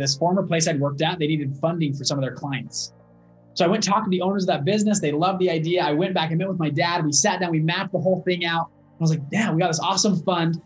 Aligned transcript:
this 0.00 0.16
former 0.16 0.42
place 0.42 0.66
I'd 0.66 0.80
worked 0.80 1.02
at, 1.02 1.18
they 1.18 1.26
needed 1.26 1.56
funding 1.60 1.94
for 1.94 2.04
some 2.04 2.18
of 2.18 2.22
their 2.22 2.34
clients. 2.34 2.92
So 3.54 3.64
I 3.64 3.68
went 3.68 3.82
talking 3.82 4.04
to 4.04 4.10
the 4.10 4.22
owners 4.22 4.44
of 4.44 4.48
that 4.48 4.64
business. 4.64 5.00
They 5.00 5.12
loved 5.12 5.38
the 5.38 5.50
idea. 5.50 5.82
I 5.82 5.92
went 5.92 6.14
back 6.14 6.30
and 6.30 6.38
met 6.38 6.48
with 6.48 6.58
my 6.58 6.70
dad. 6.70 7.04
We 7.04 7.12
sat 7.12 7.40
down, 7.40 7.50
we 7.50 7.60
mapped 7.60 7.92
the 7.92 7.98
whole 7.98 8.22
thing 8.22 8.44
out. 8.44 8.70
I 8.98 9.02
was 9.02 9.10
like, 9.10 9.28
damn, 9.30 9.54
we 9.54 9.60
got 9.60 9.68
this 9.68 9.80
awesome 9.80 10.22
fund. 10.22 10.60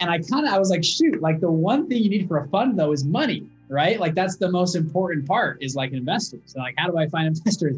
And 0.00 0.10
I 0.10 0.18
kind 0.18 0.46
of, 0.46 0.52
I 0.52 0.58
was 0.58 0.70
like, 0.70 0.84
shoot, 0.84 1.20
like 1.20 1.40
the 1.40 1.50
one 1.50 1.88
thing 1.88 2.02
you 2.02 2.10
need 2.10 2.28
for 2.28 2.38
a 2.38 2.48
fund 2.48 2.78
though 2.78 2.92
is 2.92 3.04
money, 3.04 3.46
right? 3.68 3.98
Like 3.98 4.14
that's 4.14 4.36
the 4.36 4.50
most 4.50 4.74
important 4.74 5.26
part 5.26 5.62
is 5.62 5.74
like 5.74 5.92
investors. 5.92 6.42
So 6.46 6.60
like, 6.60 6.74
how 6.76 6.90
do 6.90 6.98
I 6.98 7.08
find 7.08 7.26
investors? 7.36 7.76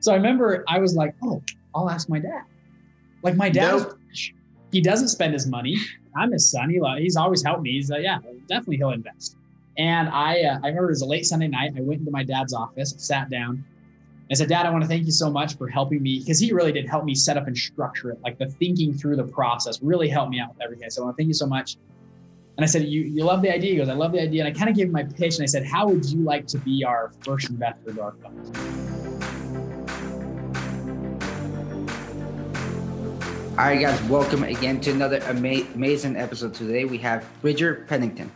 So 0.00 0.12
I 0.12 0.16
remember 0.16 0.64
I 0.68 0.78
was 0.78 0.94
like, 0.94 1.14
oh, 1.22 1.42
I'll 1.74 1.90
ask 1.90 2.08
my 2.08 2.20
dad. 2.20 2.44
Like 3.22 3.34
my 3.34 3.50
dad, 3.50 3.78
nope. 3.78 3.98
he 4.70 4.80
doesn't 4.80 5.08
spend 5.08 5.32
his 5.32 5.46
money. 5.46 5.76
I'm 6.16 6.32
his 6.32 6.50
son. 6.50 6.70
He, 6.70 6.80
he's 7.02 7.16
always 7.16 7.42
helped 7.42 7.62
me. 7.62 7.72
He's 7.72 7.90
like, 7.90 8.02
yeah, 8.02 8.18
definitely 8.46 8.76
he'll 8.76 8.90
invest. 8.90 9.36
And 9.78 10.08
I, 10.08 10.40
uh, 10.42 10.58
I 10.62 10.68
remember 10.68 10.86
it 10.86 10.92
was 10.92 11.02
a 11.02 11.06
late 11.06 11.26
Sunday 11.26 11.48
night. 11.48 11.72
I 11.76 11.80
went 11.82 12.00
into 12.00 12.10
my 12.10 12.24
dad's 12.24 12.54
office, 12.54 12.94
sat 12.96 13.28
down, 13.28 13.64
I 14.28 14.34
said, 14.34 14.48
Dad, 14.48 14.66
I 14.66 14.70
want 14.70 14.82
to 14.82 14.88
thank 14.88 15.06
you 15.06 15.12
so 15.12 15.30
much 15.30 15.56
for 15.56 15.68
helping 15.68 16.02
me 16.02 16.18
because 16.18 16.40
he 16.40 16.52
really 16.52 16.72
did 16.72 16.88
help 16.88 17.04
me 17.04 17.14
set 17.14 17.36
up 17.36 17.46
and 17.46 17.56
structure 17.56 18.10
it. 18.10 18.18
Like 18.24 18.38
the 18.38 18.46
thinking 18.46 18.92
through 18.92 19.16
the 19.16 19.24
process 19.24 19.80
really 19.80 20.08
helped 20.08 20.32
me 20.32 20.40
out 20.40 20.48
with 20.48 20.62
everything. 20.62 20.90
So 20.90 21.02
I 21.02 21.04
want 21.04 21.16
to 21.16 21.20
thank 21.20 21.28
you 21.28 21.34
so 21.34 21.46
much. 21.46 21.76
And 22.56 22.64
I 22.64 22.66
said, 22.66 22.84
you, 22.84 23.02
you 23.02 23.22
love 23.22 23.40
the 23.40 23.54
idea? 23.54 23.70
He 23.70 23.76
goes, 23.76 23.88
I 23.88 23.92
love 23.92 24.10
the 24.10 24.20
idea. 24.20 24.44
And 24.44 24.52
I 24.52 24.58
kind 24.58 24.68
of 24.68 24.74
gave 24.74 24.86
him 24.86 24.92
my 24.92 25.04
pitch 25.04 25.36
and 25.36 25.44
I 25.44 25.46
said, 25.46 25.64
How 25.64 25.86
would 25.86 26.04
you 26.06 26.22
like 26.22 26.46
to 26.48 26.58
be 26.58 26.82
our 26.84 27.12
first 27.20 27.50
investor 27.50 27.92
to 27.92 28.02
our 28.02 28.12
fund? 28.14 28.56
All 33.50 33.64
right, 33.64 33.80
guys, 33.80 34.02
welcome 34.04 34.42
again 34.42 34.80
to 34.80 34.90
another 34.90 35.22
ama- 35.22 35.66
amazing 35.74 36.16
episode. 36.16 36.52
Today 36.52 36.84
we 36.84 36.98
have 36.98 37.24
Bridger 37.42 37.86
Pennington. 37.88 38.32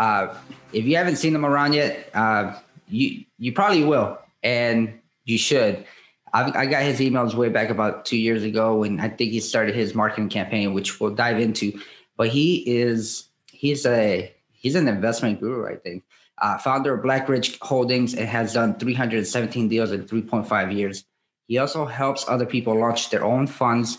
Uh, 0.00 0.34
if 0.72 0.86
you 0.86 0.96
haven't 0.96 1.16
seen 1.16 1.34
him 1.34 1.44
around 1.44 1.74
yet, 1.74 2.08
uh, 2.14 2.58
you 2.88 3.22
you 3.38 3.52
probably 3.52 3.84
will. 3.84 4.18
And 4.42 4.98
you 5.26 5.36
should. 5.36 5.84
I've, 6.32 6.56
I 6.56 6.64
got 6.64 6.82
his 6.82 7.00
emails 7.00 7.34
way 7.34 7.50
back 7.50 7.68
about 7.68 8.06
two 8.06 8.16
years 8.16 8.42
ago, 8.42 8.76
when 8.76 8.98
I 8.98 9.10
think 9.10 9.30
he 9.30 9.40
started 9.40 9.74
his 9.74 9.94
marketing 9.94 10.30
campaign, 10.30 10.72
which 10.72 11.00
we'll 11.00 11.14
dive 11.14 11.38
into. 11.38 11.78
But 12.16 12.28
he 12.28 12.64
is 12.66 13.28
he's 13.52 13.84
a 13.84 14.32
he's 14.52 14.74
an 14.74 14.88
investment 14.88 15.38
guru, 15.38 15.70
I 15.70 15.76
think. 15.76 16.04
Uh, 16.38 16.56
founder 16.56 16.94
of 16.94 17.04
Blackridge 17.04 17.58
Holdings 17.60 18.14
and 18.14 18.26
has 18.26 18.54
done 18.54 18.78
317 18.78 19.68
deals 19.68 19.92
in 19.92 20.04
3.5 20.04 20.74
years. 20.74 21.04
He 21.46 21.58
also 21.58 21.84
helps 21.84 22.24
other 22.26 22.46
people 22.46 22.74
launch 22.80 23.10
their 23.10 23.22
own 23.22 23.46
funds 23.46 23.98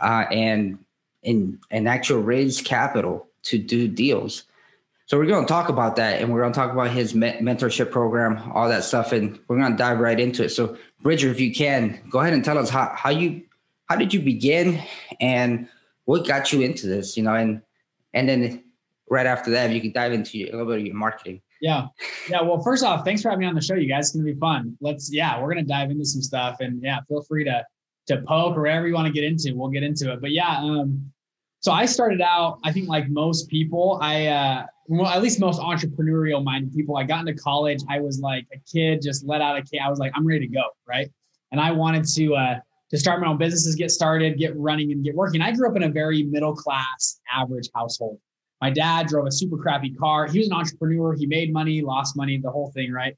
uh, 0.00 0.26
and 0.30 0.78
in 1.22 1.58
and 1.70 1.88
actual 1.88 2.18
raise 2.18 2.60
capital 2.60 3.26
to 3.44 3.56
do 3.56 3.88
deals. 3.88 4.44
So 5.10 5.18
we're 5.18 5.26
going 5.26 5.44
to 5.44 5.48
talk 5.52 5.68
about 5.68 5.96
that, 5.96 6.20
and 6.20 6.32
we're 6.32 6.40
going 6.40 6.52
to 6.52 6.56
talk 6.56 6.70
about 6.70 6.92
his 6.92 7.16
me- 7.16 7.36
mentorship 7.40 7.90
program, 7.90 8.48
all 8.54 8.68
that 8.68 8.84
stuff, 8.84 9.10
and 9.10 9.40
we're 9.48 9.58
going 9.58 9.72
to 9.72 9.76
dive 9.76 9.98
right 9.98 10.20
into 10.20 10.44
it. 10.44 10.50
So, 10.50 10.76
Bridger, 11.02 11.28
if 11.30 11.40
you 11.40 11.52
can, 11.52 12.00
go 12.08 12.20
ahead 12.20 12.32
and 12.32 12.44
tell 12.44 12.56
us 12.56 12.70
how 12.70 12.92
how 12.94 13.10
you 13.10 13.42
how 13.88 13.96
did 13.96 14.14
you 14.14 14.20
begin, 14.20 14.80
and 15.20 15.68
what 16.04 16.28
got 16.28 16.52
you 16.52 16.60
into 16.60 16.86
this, 16.86 17.16
you 17.16 17.24
know, 17.24 17.34
and 17.34 17.60
and 18.14 18.28
then 18.28 18.62
right 19.08 19.26
after 19.26 19.50
that, 19.50 19.72
you 19.72 19.80
can 19.80 19.90
dive 19.90 20.12
into 20.12 20.44
a 20.44 20.52
little 20.52 20.66
bit 20.66 20.78
of 20.78 20.86
your 20.86 20.94
marketing. 20.94 21.42
Yeah, 21.60 21.88
yeah. 22.28 22.42
Well, 22.42 22.62
first 22.62 22.84
off, 22.84 23.04
thanks 23.04 23.20
for 23.20 23.30
having 23.30 23.40
me 23.40 23.46
on 23.46 23.56
the 23.56 23.60
show, 23.60 23.74
you 23.74 23.88
guys. 23.88 24.10
It's 24.10 24.16
gonna 24.16 24.32
be 24.32 24.38
fun. 24.38 24.78
Let's 24.80 25.12
yeah, 25.12 25.42
we're 25.42 25.52
gonna 25.52 25.66
dive 25.66 25.90
into 25.90 26.04
some 26.04 26.22
stuff, 26.22 26.58
and 26.60 26.80
yeah, 26.84 27.00
feel 27.08 27.22
free 27.22 27.42
to 27.46 27.66
to 28.06 28.22
poke 28.28 28.56
or 28.56 28.60
whatever 28.60 28.86
you 28.86 28.94
want 28.94 29.08
to 29.08 29.12
get 29.12 29.24
into. 29.24 29.56
We'll 29.56 29.70
get 29.70 29.82
into 29.82 30.12
it. 30.12 30.20
But 30.20 30.30
yeah, 30.30 30.58
um, 30.58 31.10
so 31.60 31.72
I 31.72 31.84
started 31.84 32.22
out, 32.22 32.58
I 32.64 32.72
think 32.72 32.88
like 32.88 33.08
most 33.10 33.48
people, 33.48 33.98
I, 34.00 34.26
uh, 34.28 34.66
well, 34.98 35.06
at 35.06 35.22
least 35.22 35.38
most 35.38 35.60
entrepreneurial 35.60 36.42
minded 36.42 36.74
people, 36.74 36.96
I 36.96 37.04
got 37.04 37.20
into 37.20 37.40
college. 37.40 37.80
I 37.88 38.00
was 38.00 38.18
like 38.20 38.46
a 38.52 38.58
kid, 38.70 39.00
just 39.00 39.24
let 39.24 39.40
out 39.40 39.56
a 39.56 39.62
kid. 39.62 39.80
I 39.84 39.88
was 39.88 40.00
like, 40.00 40.10
I'm 40.16 40.26
ready 40.26 40.48
to 40.48 40.52
go. 40.52 40.64
Right. 40.86 41.08
And 41.52 41.60
I 41.60 41.70
wanted 41.70 42.04
to, 42.16 42.34
uh, 42.34 42.54
to 42.90 42.98
start 42.98 43.20
my 43.20 43.28
own 43.28 43.38
businesses, 43.38 43.76
get 43.76 43.92
started, 43.92 44.36
get 44.36 44.56
running 44.56 44.90
and 44.90 45.04
get 45.04 45.14
working. 45.14 45.42
I 45.42 45.52
grew 45.52 45.70
up 45.70 45.76
in 45.76 45.84
a 45.84 45.88
very 45.88 46.24
middle 46.24 46.54
class, 46.56 47.20
average 47.32 47.68
household. 47.72 48.18
My 48.60 48.70
dad 48.70 49.06
drove 49.06 49.26
a 49.26 49.32
super 49.32 49.56
crappy 49.56 49.94
car. 49.94 50.26
He 50.26 50.40
was 50.40 50.48
an 50.48 50.54
entrepreneur. 50.54 51.14
He 51.14 51.26
made 51.26 51.52
money, 51.52 51.82
lost 51.82 52.16
money, 52.16 52.38
the 52.38 52.50
whole 52.50 52.72
thing. 52.72 52.92
Right. 52.92 53.16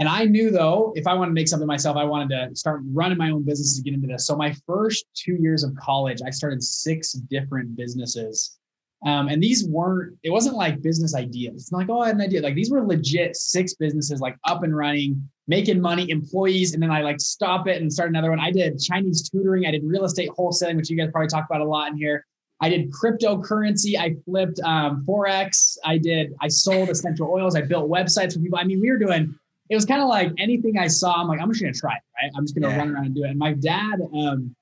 And 0.00 0.08
I 0.08 0.24
knew 0.24 0.50
though, 0.50 0.92
if 0.96 1.06
I 1.06 1.14
wanted 1.14 1.30
to 1.30 1.34
make 1.34 1.46
something 1.46 1.68
myself, 1.68 1.96
I 1.96 2.02
wanted 2.02 2.30
to 2.30 2.56
start 2.56 2.80
running 2.86 3.18
my 3.18 3.30
own 3.30 3.44
business 3.44 3.76
to 3.76 3.82
get 3.82 3.94
into 3.94 4.08
this. 4.08 4.26
So 4.26 4.34
my 4.34 4.52
first 4.66 5.06
two 5.14 5.36
years 5.36 5.62
of 5.62 5.76
college, 5.76 6.18
I 6.26 6.30
started 6.30 6.60
six 6.60 7.12
different 7.12 7.76
businesses. 7.76 8.58
Um, 9.04 9.28
and 9.28 9.42
these 9.42 9.66
weren't, 9.68 10.16
it 10.22 10.30
wasn't 10.30 10.56
like 10.56 10.80
business 10.80 11.14
ideas. 11.14 11.54
It's 11.54 11.72
not 11.72 11.78
like, 11.78 11.90
oh, 11.90 12.00
I 12.00 12.06
had 12.06 12.16
an 12.16 12.22
idea. 12.22 12.40
Like 12.40 12.54
these 12.54 12.70
were 12.70 12.86
legit 12.86 13.36
six 13.36 13.74
businesses, 13.74 14.20
like 14.20 14.36
up 14.44 14.62
and 14.62 14.74
running, 14.74 15.28
making 15.46 15.80
money, 15.80 16.08
employees. 16.10 16.72
And 16.72 16.82
then 16.82 16.90
I 16.90 17.02
like 17.02 17.20
stop 17.20 17.68
it 17.68 17.82
and 17.82 17.92
start 17.92 18.08
another 18.08 18.30
one. 18.30 18.40
I 18.40 18.50
did 18.50 18.80
Chinese 18.80 19.28
tutoring. 19.28 19.66
I 19.66 19.72
did 19.72 19.82
real 19.84 20.04
estate 20.04 20.30
wholesaling, 20.30 20.76
which 20.76 20.88
you 20.88 20.96
guys 20.96 21.10
probably 21.12 21.28
talk 21.28 21.44
about 21.48 21.60
a 21.60 21.64
lot 21.64 21.90
in 21.92 21.98
here. 21.98 22.24
I 22.60 22.70
did 22.70 22.90
cryptocurrency. 22.92 23.98
I 23.98 24.16
flipped 24.24 24.58
um, 24.60 25.04
Forex. 25.06 25.76
I 25.84 25.98
did, 25.98 26.34
I 26.40 26.48
sold 26.48 26.88
essential 26.88 27.30
oils. 27.30 27.56
I 27.56 27.60
built 27.60 27.90
websites 27.90 28.32
for 28.32 28.38
people. 28.38 28.58
I 28.58 28.64
mean, 28.64 28.80
we 28.80 28.90
were 28.90 28.98
doing 28.98 29.34
it 29.70 29.74
was 29.74 29.84
kind 29.84 30.02
of 30.02 30.08
like 30.08 30.30
anything 30.38 30.78
I 30.78 30.88
saw, 30.88 31.14
I'm 31.20 31.28
like, 31.28 31.40
I'm 31.40 31.50
just 31.50 31.62
gonna 31.62 31.72
try 31.72 31.94
it, 31.94 32.02
right? 32.22 32.32
I'm 32.36 32.44
just 32.44 32.54
gonna 32.54 32.68
yeah. 32.68 32.78
run 32.78 32.94
around 32.94 33.06
and 33.06 33.14
do 33.14 33.24
it. 33.24 33.30
And 33.30 33.38
my 33.38 33.54
dad 33.54 34.00
um, 34.14 34.54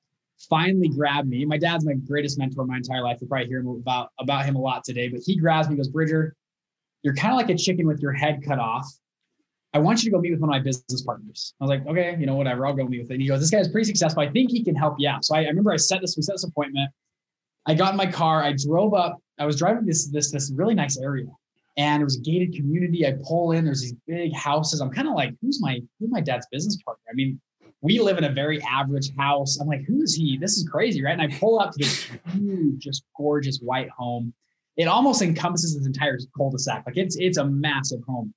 finally 0.49 0.89
grabbed 0.89 1.27
me. 1.27 1.45
My 1.45 1.57
dad's 1.57 1.85
my 1.85 1.93
greatest 1.93 2.37
mentor 2.37 2.65
my 2.65 2.77
entire 2.77 3.01
life. 3.01 3.17
You'll 3.21 3.29
probably 3.29 3.47
hear 3.47 3.59
about 3.59 4.09
about 4.19 4.45
him 4.45 4.55
a 4.55 4.61
lot 4.61 4.83
today. 4.83 5.07
But 5.07 5.21
he 5.25 5.35
grabs 5.35 5.69
me, 5.69 5.75
goes, 5.75 5.89
Bridger, 5.89 6.35
you're 7.03 7.15
kind 7.15 7.33
of 7.33 7.37
like 7.37 7.49
a 7.49 7.57
chicken 7.57 7.87
with 7.87 8.01
your 8.01 8.11
head 8.11 8.43
cut 8.45 8.59
off. 8.59 8.87
I 9.73 9.79
want 9.79 10.03
you 10.03 10.11
to 10.11 10.15
go 10.15 10.21
meet 10.21 10.31
with 10.31 10.39
one 10.39 10.49
of 10.49 10.53
my 10.53 10.59
business 10.59 11.01
partners. 11.01 11.55
I 11.59 11.63
was 11.63 11.69
like, 11.69 11.87
okay, 11.87 12.15
you 12.19 12.27
know, 12.27 12.35
whatever, 12.35 12.67
I'll 12.67 12.75
go 12.75 12.85
meet 12.85 13.01
with 13.01 13.09
it. 13.09 13.15
And 13.15 13.21
he 13.23 13.27
goes, 13.27 13.39
this 13.39 13.49
guy's 13.49 13.67
pretty 13.67 13.85
successful. 13.85 14.21
I 14.21 14.29
think 14.29 14.51
he 14.51 14.63
can 14.63 14.75
help 14.75 14.95
you 14.99 15.09
out. 15.09 15.25
So 15.25 15.35
I, 15.35 15.39
I 15.39 15.47
remember 15.47 15.71
I 15.71 15.77
set 15.77 16.01
this, 16.01 16.15
we 16.15 16.21
set 16.21 16.33
this 16.33 16.43
appointment. 16.43 16.91
I 17.65 17.73
got 17.73 17.91
in 17.91 17.97
my 17.97 18.05
car, 18.05 18.43
I 18.43 18.53
drove 18.53 18.93
up, 18.93 19.17
I 19.39 19.45
was 19.45 19.57
driving 19.57 19.85
this 19.85 20.09
this 20.09 20.31
this 20.31 20.51
really 20.53 20.75
nice 20.75 20.99
area 20.99 21.25
and 21.77 22.01
it 22.01 22.03
was 22.03 22.17
a 22.17 22.21
gated 22.21 22.53
community. 22.53 23.05
I 23.05 23.15
pull 23.23 23.51
in, 23.51 23.65
there's 23.65 23.81
these 23.81 23.95
big 24.07 24.33
houses. 24.33 24.79
I'm 24.79 24.91
kind 24.91 25.07
of 25.07 25.15
like, 25.15 25.33
who's 25.41 25.61
my 25.61 25.81
who's 25.99 26.11
my 26.11 26.21
dad's 26.21 26.47
business 26.51 26.77
partner? 26.83 27.03
I 27.09 27.15
mean, 27.15 27.39
we 27.83 27.99
live 27.99 28.17
in 28.17 28.23
a 28.23 28.31
very 28.31 28.61
average 28.63 29.13
house. 29.17 29.59
I'm 29.59 29.67
like, 29.67 29.83
who 29.85 30.01
is 30.01 30.15
he? 30.15 30.37
This 30.37 30.57
is 30.57 30.67
crazy, 30.67 31.03
right? 31.03 31.19
And 31.19 31.21
I 31.21 31.37
pull 31.37 31.59
up 31.59 31.71
to 31.73 31.77
this 31.79 32.09
huge, 32.33 32.79
just 32.79 33.03
gorgeous 33.17 33.59
white 33.59 33.89
home. 33.89 34.33
It 34.77 34.85
almost 34.85 35.21
encompasses 35.21 35.77
this 35.77 35.85
entire 35.85 36.17
cul-de-sac. 36.35 36.83
Like 36.85 36.97
it's 36.97 37.17
it's 37.17 37.37
a 37.37 37.45
massive 37.45 38.01
home. 38.07 38.33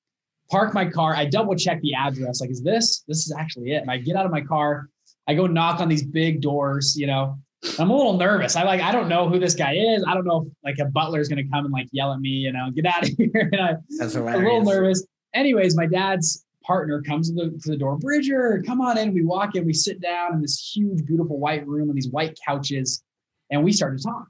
Park 0.50 0.74
my 0.74 0.84
car. 0.84 1.14
I 1.14 1.24
double 1.24 1.54
check 1.54 1.80
the 1.80 1.94
address. 1.94 2.40
Like, 2.40 2.50
is 2.50 2.62
this 2.62 3.04
this 3.08 3.24
is 3.26 3.32
actually 3.32 3.72
it? 3.72 3.82
And 3.82 3.90
I 3.90 3.98
get 3.98 4.16
out 4.16 4.26
of 4.26 4.32
my 4.32 4.42
car. 4.42 4.88
I 5.28 5.34
go 5.34 5.46
knock 5.46 5.80
on 5.80 5.88
these 5.88 6.04
big 6.04 6.40
doors, 6.40 6.96
you 6.96 7.06
know, 7.06 7.38
I'm 7.78 7.90
a 7.90 7.96
little 7.96 8.16
nervous. 8.16 8.56
I 8.56 8.62
like, 8.62 8.80
I 8.80 8.92
don't 8.92 9.08
know 9.08 9.28
who 9.28 9.38
this 9.38 9.54
guy 9.54 9.74
is. 9.74 10.04
I 10.06 10.14
don't 10.14 10.24
know 10.24 10.46
if 10.46 10.52
like 10.64 10.78
a 10.86 10.90
butler 10.90 11.20
is 11.20 11.28
going 11.28 11.44
to 11.44 11.50
come 11.50 11.64
and 11.64 11.72
like 11.72 11.88
yell 11.90 12.12
at 12.12 12.20
me, 12.20 12.28
you 12.28 12.52
know, 12.52 12.70
get 12.70 12.86
out 12.86 13.02
of 13.02 13.08
here. 13.18 13.48
and 13.52 13.60
I. 13.60 13.74
I'm 14.00 14.40
a 14.46 14.48
little 14.48 14.64
nervous. 14.64 15.04
Anyways, 15.34 15.76
my 15.76 15.86
dad's 15.86 16.45
partner 16.66 17.03
comes 17.03 17.31
to 17.31 17.34
the, 17.34 17.59
to 17.62 17.71
the 17.71 17.77
door, 17.77 17.97
Bridger, 17.97 18.62
come 18.66 18.81
on 18.81 18.99
in. 18.99 19.15
We 19.15 19.25
walk 19.25 19.54
in, 19.54 19.65
we 19.65 19.72
sit 19.72 20.00
down 20.00 20.34
in 20.34 20.43
this 20.43 20.72
huge, 20.75 21.04
beautiful 21.06 21.38
white 21.38 21.66
room 21.66 21.88
and 21.88 21.97
these 21.97 22.10
white 22.10 22.38
couches, 22.47 23.03
and 23.50 23.62
we 23.62 23.72
start 23.72 23.99
to 23.99 24.04
talk. 24.04 24.27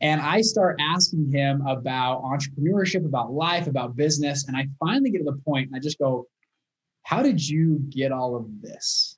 And 0.00 0.20
I 0.20 0.40
start 0.40 0.80
asking 0.80 1.30
him 1.30 1.64
about 1.66 2.22
entrepreneurship, 2.22 3.04
about 3.06 3.32
life, 3.32 3.68
about 3.68 3.96
business. 3.96 4.48
And 4.48 4.56
I 4.56 4.66
finally 4.80 5.10
get 5.10 5.18
to 5.18 5.24
the 5.24 5.40
point 5.44 5.68
and 5.68 5.76
I 5.76 5.78
just 5.78 5.98
go, 5.98 6.26
How 7.04 7.22
did 7.22 7.46
you 7.46 7.78
get 7.90 8.10
all 8.10 8.34
of 8.34 8.46
this? 8.60 9.16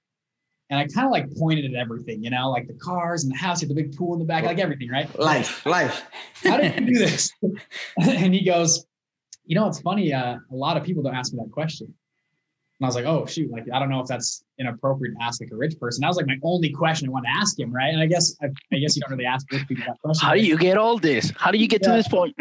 and 0.69 0.81
I 0.81 0.87
kind 0.87 1.07
of 1.07 1.13
like 1.13 1.33
pointed 1.37 1.65
at 1.65 1.75
everything, 1.75 2.25
you 2.25 2.31
know, 2.31 2.51
like 2.51 2.67
the 2.67 2.75
cars 2.75 3.23
and 3.23 3.33
the 3.33 3.37
house, 3.37 3.61
the 3.61 3.73
big 3.73 3.97
pool 3.97 4.15
in 4.15 4.19
the 4.19 4.25
back, 4.25 4.45
like 4.45 4.59
everything, 4.59 4.89
right? 4.89 5.17
Life, 5.19 5.65
life. 5.65 6.05
How 6.43 6.57
did 6.57 6.81
you 6.81 6.87
do 6.87 6.99
this? 6.99 7.31
and 8.01 8.35
he 8.35 8.45
goes, 8.45 8.85
you 9.45 9.55
know, 9.55 9.69
it's 9.69 9.81
funny. 9.81 10.13
Uh, 10.13 10.37
a 10.51 10.55
lot 10.55 10.77
of 10.77 10.83
people 10.83 11.05
don't 11.05 11.15
ask 11.15 11.33
me 11.33 11.39
that 11.43 11.53
question. 11.53 11.95
And 12.79 12.85
I 12.85 12.89
was 12.89 12.95
like, 12.95 13.07
oh 13.07 13.25
shoot, 13.25 13.51
like 13.51 13.65
I 13.73 13.79
don't 13.79 13.89
know 13.89 14.01
if 14.01 14.07
that's 14.07 14.45
inappropriate 14.59 15.15
to 15.19 15.25
ask 15.25 15.41
like 15.41 15.51
a 15.51 15.57
rich 15.57 15.79
person. 15.81 16.03
That 16.03 16.09
was 16.09 16.19
like 16.19 16.27
my 16.27 16.37
only 16.43 16.71
question 16.71 17.09
I 17.09 17.11
wanted 17.11 17.29
to 17.29 17.39
ask 17.39 17.59
him, 17.59 17.73
right? 17.73 17.89
And 17.89 18.03
I 18.03 18.07
guess 18.07 18.37
I, 18.43 18.49
I 18.73 18.79
guess 18.79 18.95
you 18.95 19.03
don't 19.03 19.13
really 19.13 19.25
ask 19.25 19.51
rich 19.51 19.67
people 19.67 19.85
that 19.87 19.99
question. 20.03 20.27
How 20.27 20.35
do 20.35 20.41
you 20.41 20.59
get 20.59 20.77
all 20.77 20.99
this? 20.99 21.33
How 21.37 21.51
do 21.51 21.57
you 21.57 21.69
get 21.69 21.83
yeah. 21.83 21.89
to 21.89 21.97
this 21.97 22.09
point? 22.09 22.35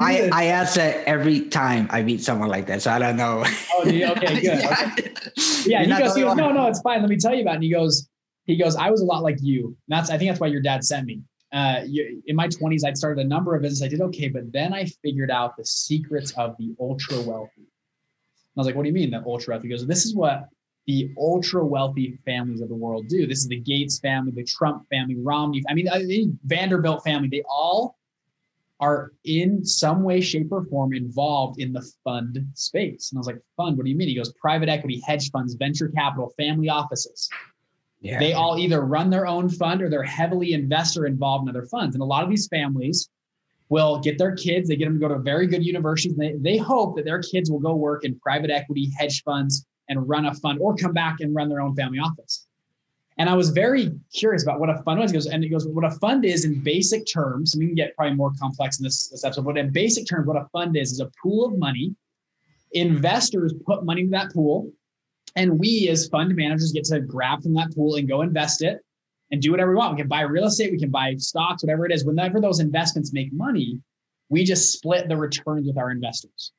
I, 0.00 0.22
this? 0.22 0.32
I 0.32 0.44
ask 0.46 0.74
that 0.74 1.04
every 1.06 1.42
time 1.42 1.86
I 1.90 2.02
meet 2.02 2.22
someone 2.22 2.48
like 2.48 2.66
that, 2.66 2.82
so 2.82 2.90
I 2.90 2.98
don't 2.98 3.16
know. 3.16 3.44
Oh, 3.74 3.84
you, 3.86 4.06
okay, 4.08 4.34
good. 4.40 4.42
yeah, 4.42 4.92
okay. 4.96 5.12
yeah 5.64 5.84
he 5.84 6.02
goes, 6.02 6.16
he 6.16 6.22
goes, 6.22 6.36
no, 6.36 6.50
no, 6.50 6.66
it's 6.66 6.80
fine. 6.80 7.00
Let 7.00 7.10
me 7.10 7.16
tell 7.16 7.34
you 7.34 7.42
about. 7.42 7.52
it. 7.52 7.56
And 7.56 7.64
he 7.64 7.72
goes, 7.72 8.08
he 8.46 8.56
goes, 8.56 8.74
I 8.74 8.90
was 8.90 9.00
a 9.00 9.04
lot 9.04 9.22
like 9.22 9.38
you. 9.40 9.66
And 9.66 9.76
that's 9.96 10.10
I 10.10 10.18
think 10.18 10.30
that's 10.30 10.40
why 10.40 10.48
your 10.48 10.62
dad 10.62 10.82
sent 10.82 11.06
me. 11.06 11.22
Uh, 11.52 11.82
you, 11.86 12.20
in 12.26 12.34
my 12.34 12.48
20s, 12.48 12.84
I'd 12.84 12.98
started 12.98 13.24
a 13.24 13.28
number 13.28 13.54
of 13.54 13.62
businesses. 13.62 13.82
I 13.84 13.88
did 13.88 14.00
okay, 14.00 14.28
but 14.28 14.52
then 14.52 14.74
I 14.74 14.86
figured 15.02 15.30
out 15.30 15.56
the 15.56 15.64
secrets 15.64 16.32
of 16.32 16.56
the 16.58 16.74
ultra 16.80 17.20
wealthy 17.20 17.67
I 18.58 18.60
was 18.60 18.66
like, 18.66 18.74
what 18.74 18.82
do 18.82 18.88
you 18.88 18.94
mean 18.94 19.10
that 19.12 19.24
ultra 19.24 19.54
wealthy? 19.54 19.68
He 19.68 19.74
goes, 19.74 19.86
this 19.86 20.04
is 20.04 20.16
what 20.16 20.48
the 20.88 21.12
ultra 21.16 21.64
wealthy 21.64 22.18
families 22.24 22.60
of 22.60 22.68
the 22.68 22.74
world 22.74 23.06
do. 23.08 23.26
This 23.26 23.38
is 23.38 23.46
the 23.46 23.60
Gates 23.60 24.00
family, 24.00 24.32
the 24.32 24.42
Trump 24.42 24.84
family, 24.90 25.16
Romney. 25.16 25.62
I 25.68 25.74
mean, 25.74 25.88
uh, 25.88 25.98
the 25.98 26.32
Vanderbilt 26.44 27.04
family. 27.04 27.28
They 27.28 27.44
all 27.48 27.98
are 28.80 29.12
in 29.24 29.64
some 29.64 30.02
way, 30.02 30.20
shape, 30.20 30.50
or 30.50 30.64
form 30.64 30.92
involved 30.92 31.60
in 31.60 31.72
the 31.72 31.88
fund 32.02 32.44
space. 32.54 33.10
And 33.10 33.18
I 33.18 33.20
was 33.20 33.26
like, 33.26 33.40
fund, 33.56 33.76
what 33.76 33.84
do 33.84 33.90
you 33.90 33.96
mean? 33.96 34.08
He 34.08 34.16
goes, 34.16 34.32
private 34.40 34.68
equity, 34.68 35.00
hedge 35.06 35.30
funds, 35.30 35.54
venture 35.54 35.88
capital, 35.88 36.32
family 36.36 36.68
offices. 36.68 37.28
Yeah. 38.00 38.18
They 38.18 38.32
all 38.32 38.58
either 38.58 38.80
run 38.80 39.10
their 39.10 39.26
own 39.26 39.48
fund 39.48 39.82
or 39.82 39.90
they're 39.90 40.02
heavily 40.02 40.52
investor 40.52 41.06
involved 41.06 41.48
in 41.48 41.48
other 41.48 41.66
funds. 41.66 41.94
And 41.94 42.02
a 42.02 42.06
lot 42.06 42.24
of 42.24 42.30
these 42.30 42.48
families 42.48 43.08
will 43.68 43.98
get 43.98 44.18
their 44.18 44.34
kids, 44.34 44.68
they 44.68 44.76
get 44.76 44.86
them 44.86 44.94
to 44.94 45.00
go 45.00 45.08
to 45.08 45.20
very 45.20 45.46
good 45.46 45.64
universities. 45.64 46.16
They, 46.16 46.34
they 46.38 46.56
hope 46.56 46.96
that 46.96 47.04
their 47.04 47.20
kids 47.20 47.50
will 47.50 47.58
go 47.58 47.74
work 47.74 48.04
in 48.04 48.18
private 48.20 48.50
equity, 48.50 48.90
hedge 48.98 49.22
funds, 49.22 49.66
and 49.88 50.08
run 50.08 50.26
a 50.26 50.34
fund 50.34 50.58
or 50.60 50.74
come 50.74 50.92
back 50.92 51.20
and 51.20 51.34
run 51.34 51.48
their 51.48 51.60
own 51.60 51.74
family 51.74 51.98
office. 51.98 52.46
And 53.18 53.28
I 53.28 53.34
was 53.34 53.50
very 53.50 53.90
curious 54.14 54.44
about 54.44 54.60
what 54.60 54.70
a 54.70 54.80
fund 54.84 55.00
was. 55.00 55.10
He 55.10 55.16
goes, 55.16 55.26
and 55.26 55.42
he 55.42 55.50
goes, 55.50 55.66
what 55.66 55.84
a 55.84 55.90
fund 55.90 56.24
is 56.24 56.44
in 56.44 56.60
basic 56.60 57.04
terms, 57.12 57.54
and 57.54 57.60
we 57.60 57.66
can 57.66 57.74
get 57.74 57.96
probably 57.96 58.14
more 58.14 58.32
complex 58.40 58.78
in 58.78 58.84
this, 58.84 59.08
this 59.08 59.24
episode, 59.24 59.44
but 59.44 59.58
in 59.58 59.72
basic 59.72 60.06
terms, 60.06 60.26
what 60.26 60.36
a 60.36 60.46
fund 60.52 60.76
is, 60.76 60.92
is 60.92 61.00
a 61.00 61.10
pool 61.20 61.44
of 61.44 61.58
money. 61.58 61.94
Investors 62.72 63.52
put 63.66 63.84
money 63.84 64.02
in 64.02 64.10
that 64.10 64.32
pool, 64.32 64.70
and 65.34 65.58
we 65.58 65.88
as 65.88 66.06
fund 66.08 66.34
managers 66.36 66.72
get 66.72 66.84
to 66.84 67.00
grab 67.00 67.42
from 67.42 67.54
that 67.54 67.74
pool 67.74 67.96
and 67.96 68.08
go 68.08 68.22
invest 68.22 68.62
it 68.62 68.78
and 69.30 69.42
do 69.42 69.50
whatever 69.50 69.70
we 69.70 69.76
want. 69.76 69.94
We 69.94 70.00
can 70.00 70.08
buy 70.08 70.22
real 70.22 70.44
estate, 70.44 70.72
we 70.72 70.78
can 70.78 70.90
buy 70.90 71.14
stocks, 71.16 71.62
whatever 71.62 71.86
it 71.86 71.92
is. 71.92 72.04
Whenever 72.04 72.40
those 72.40 72.60
investments 72.60 73.12
make 73.12 73.32
money, 73.32 73.80
we 74.28 74.44
just 74.44 74.72
split 74.72 75.08
the 75.08 75.16
returns 75.16 75.66
with 75.66 75.78
our 75.78 75.90
investors. 75.90 76.52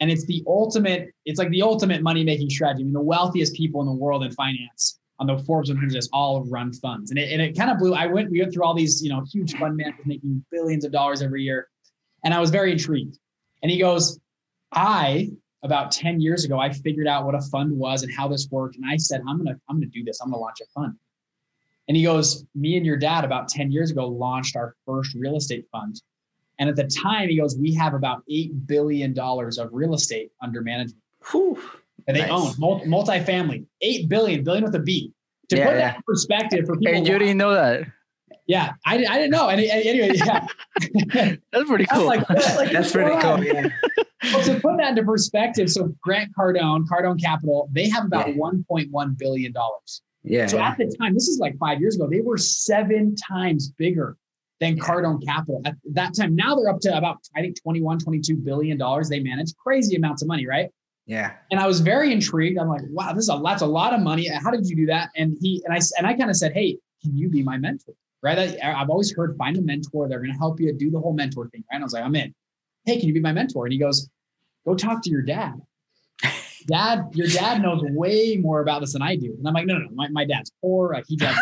And 0.00 0.10
it's 0.10 0.26
the 0.26 0.42
ultimate, 0.46 1.10
it's 1.24 1.38
like 1.38 1.50
the 1.50 1.62
ultimate 1.62 2.02
money 2.02 2.22
making 2.22 2.50
strategy. 2.50 2.82
I 2.82 2.84
mean, 2.84 2.92
the 2.92 3.00
wealthiest 3.00 3.54
people 3.54 3.80
in 3.80 3.86
the 3.86 3.92
world 3.92 4.24
in 4.24 4.32
finance 4.32 4.98
on 5.18 5.26
the 5.26 5.38
Forbes 5.38 5.70
100 5.70 5.92
list 5.92 6.10
all 6.12 6.44
run 6.44 6.72
funds. 6.74 7.10
And 7.10 7.18
it, 7.18 7.32
and 7.32 7.40
it 7.40 7.56
kind 7.56 7.70
of 7.70 7.78
blew, 7.78 7.94
I 7.94 8.06
went, 8.06 8.30
we 8.30 8.40
went 8.40 8.52
through 8.52 8.64
all 8.64 8.74
these, 8.74 9.02
you 9.02 9.08
know, 9.08 9.24
huge 9.32 9.54
fund 9.54 9.76
managers 9.76 10.04
making 10.04 10.44
billions 10.50 10.84
of 10.84 10.92
dollars 10.92 11.22
every 11.22 11.42
year. 11.42 11.68
And 12.24 12.34
I 12.34 12.40
was 12.40 12.50
very 12.50 12.72
intrigued. 12.72 13.18
And 13.62 13.70
he 13.70 13.78
goes, 13.78 14.20
I, 14.72 15.30
about 15.62 15.90
10 15.92 16.20
years 16.20 16.44
ago, 16.44 16.58
I 16.58 16.70
figured 16.70 17.06
out 17.06 17.24
what 17.24 17.34
a 17.34 17.40
fund 17.40 17.72
was 17.72 18.02
and 18.02 18.12
how 18.12 18.28
this 18.28 18.48
worked. 18.50 18.76
And 18.76 18.84
I 18.84 18.98
said, 18.98 19.22
I'm 19.26 19.42
going 19.42 19.54
to, 19.54 19.60
I'm 19.68 19.76
going 19.76 19.90
to 19.90 19.98
do 19.98 20.04
this. 20.04 20.20
I'm 20.20 20.30
going 20.30 20.38
to 20.38 20.42
launch 20.42 20.60
a 20.60 20.66
fund. 20.74 20.94
And 21.88 21.96
he 21.96 22.02
goes, 22.02 22.44
me 22.54 22.76
and 22.76 22.84
your 22.84 22.96
dad 22.96 23.24
about 23.24 23.48
10 23.48 23.70
years 23.70 23.90
ago 23.90 24.08
launched 24.08 24.56
our 24.56 24.74
first 24.84 25.14
real 25.14 25.36
estate 25.36 25.66
fund. 25.70 26.00
And 26.58 26.68
at 26.68 26.76
the 26.76 26.84
time, 26.84 27.28
he 27.28 27.38
goes, 27.38 27.56
we 27.56 27.74
have 27.74 27.94
about 27.94 28.22
$8 28.30 28.66
billion 28.66 29.16
of 29.18 29.68
real 29.72 29.94
estate 29.94 30.32
under 30.42 30.62
management. 30.62 31.02
Whew 31.30 31.60
that 32.06 32.14
they 32.14 32.20
nice. 32.20 32.30
own, 32.30 32.54
multi- 32.58 32.86
multifamily, 32.86 33.66
eight 33.80 34.08
billion, 34.08 34.44
billion 34.44 34.64
with 34.64 34.74
a 34.74 34.80
B. 34.80 35.12
To 35.50 35.56
yeah, 35.56 35.64
put 35.64 35.72
yeah. 35.72 35.78
that 35.78 35.96
in 35.96 36.02
perspective 36.02 36.66
for 36.66 36.76
people. 36.76 36.94
And 36.94 37.06
you 37.06 37.18
didn't 37.18 37.36
know 37.36 37.54
that. 37.54 37.84
Yeah, 38.48 38.72
I, 38.84 38.94
I 38.96 39.18
didn't 39.18 39.30
know. 39.30 39.48
And 39.48 39.60
anyway, 39.60 40.12
yeah, 40.14 40.46
that's 41.52 41.68
pretty 41.68 41.86
cool. 41.86 42.04
Like, 42.04 42.28
like, 42.28 42.72
that's 42.72 42.90
pretty 42.92 43.20
cool. 43.20 43.44
Yeah. 43.44 43.68
well, 44.32 44.42
to 44.44 44.60
put 44.60 44.76
that 44.78 44.90
into 44.90 45.04
perspective, 45.04 45.70
so 45.70 45.94
Grant 46.00 46.32
Cardone, 46.36 46.84
Cardone 46.88 47.20
Capital, 47.20 47.68
they 47.72 47.88
have 47.88 48.06
about 48.06 48.28
yeah. 48.28 48.34
1.1 48.34 49.18
billion 49.18 49.52
dollars. 49.52 50.02
Yeah. 50.26 50.46
So 50.46 50.58
at 50.58 50.76
the 50.76 50.94
time, 51.00 51.14
this 51.14 51.28
is 51.28 51.38
like 51.38 51.56
five 51.58 51.80
years 51.80 51.96
ago, 51.96 52.08
they 52.10 52.20
were 52.20 52.36
seven 52.36 53.14
times 53.14 53.70
bigger 53.70 54.16
than 54.58 54.78
Cardone 54.78 55.24
Capital 55.24 55.62
at 55.64 55.76
that 55.92 56.14
time. 56.14 56.34
Now 56.34 56.56
they're 56.56 56.68
up 56.68 56.80
to 56.80 56.96
about 56.96 57.18
I 57.36 57.42
think 57.42 57.62
21, 57.62 58.00
22 58.00 58.36
billion 58.36 58.76
dollars. 58.76 59.08
They 59.08 59.20
manage 59.20 59.54
crazy 59.56 59.96
amounts 59.96 60.22
of 60.22 60.28
money, 60.28 60.46
right? 60.46 60.70
Yeah. 61.06 61.34
And 61.52 61.60
I 61.60 61.66
was 61.68 61.80
very 61.80 62.12
intrigued. 62.12 62.58
I'm 62.58 62.68
like, 62.68 62.82
wow, 62.90 63.12
this 63.12 63.24
is 63.24 63.30
a 63.30 63.40
that's 63.42 63.62
a 63.62 63.66
lot 63.66 63.94
of 63.94 64.00
money. 64.00 64.28
How 64.28 64.50
did 64.50 64.66
you 64.66 64.74
do 64.74 64.86
that? 64.86 65.10
And 65.16 65.36
he 65.40 65.62
and 65.64 65.72
I 65.72 65.80
and 65.98 66.06
I 66.06 66.14
kind 66.14 66.30
of 66.30 66.36
said, 66.36 66.52
hey, 66.52 66.78
can 67.02 67.16
you 67.16 67.28
be 67.28 67.42
my 67.42 67.56
mentor? 67.56 67.94
Right. 68.22 68.38
I, 68.38 68.72
have 68.72 68.90
always 68.90 69.14
heard 69.14 69.36
find 69.36 69.56
a 69.56 69.62
mentor. 69.62 70.08
They're 70.08 70.18
going 70.18 70.32
to 70.32 70.38
help 70.38 70.58
you 70.58 70.72
do 70.72 70.90
the 70.90 70.98
whole 70.98 71.12
mentor 71.12 71.48
thing. 71.48 71.62
Right. 71.70 71.76
And 71.76 71.84
I 71.84 71.84
was 71.84 71.92
like, 71.92 72.02
I'm 72.02 72.16
in. 72.16 72.34
Hey, 72.84 72.98
can 72.98 73.06
you 73.06 73.14
be 73.14 73.20
my 73.20 73.32
mentor? 73.32 73.66
And 73.66 73.72
he 73.72 73.78
goes, 73.78 74.08
go 74.66 74.74
talk 74.74 75.02
to 75.02 75.10
your 75.10 75.22
dad. 75.22 75.54
Dad, 76.66 77.04
your 77.12 77.28
dad 77.28 77.62
knows 77.62 77.80
way 77.82 78.36
more 78.36 78.60
about 78.60 78.80
this 78.80 78.92
than 78.92 79.02
I 79.02 79.16
do. 79.16 79.34
And 79.38 79.46
I'm 79.46 79.54
like, 79.54 79.66
no, 79.66 79.74
no, 79.74 79.84
no. 79.84 79.90
My, 79.94 80.08
my 80.08 80.24
dad's 80.24 80.50
poor. 80.60 80.92
Like 80.92 81.04
he 81.06 81.16
drives 81.16 81.38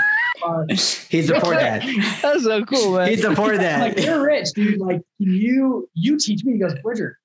He's 1.09 1.31
a 1.31 1.41
poor 1.41 1.55
dad. 1.55 1.83
That's 2.21 2.45
so 2.45 2.65
cool, 2.65 2.97
man. 2.97 3.09
He's 3.09 3.25
a 3.25 3.35
poor 3.35 3.53
dad. 3.57 3.81
like 3.81 4.05
you're 4.05 4.25
rich, 4.25 4.49
dude. 4.55 4.79
Like, 4.79 5.01
can 5.19 5.33
you 5.33 5.89
you 5.95 6.19
teach 6.19 6.45
me? 6.45 6.53
He 6.53 6.59
goes, 6.59 6.75
Bridger, 6.83 7.19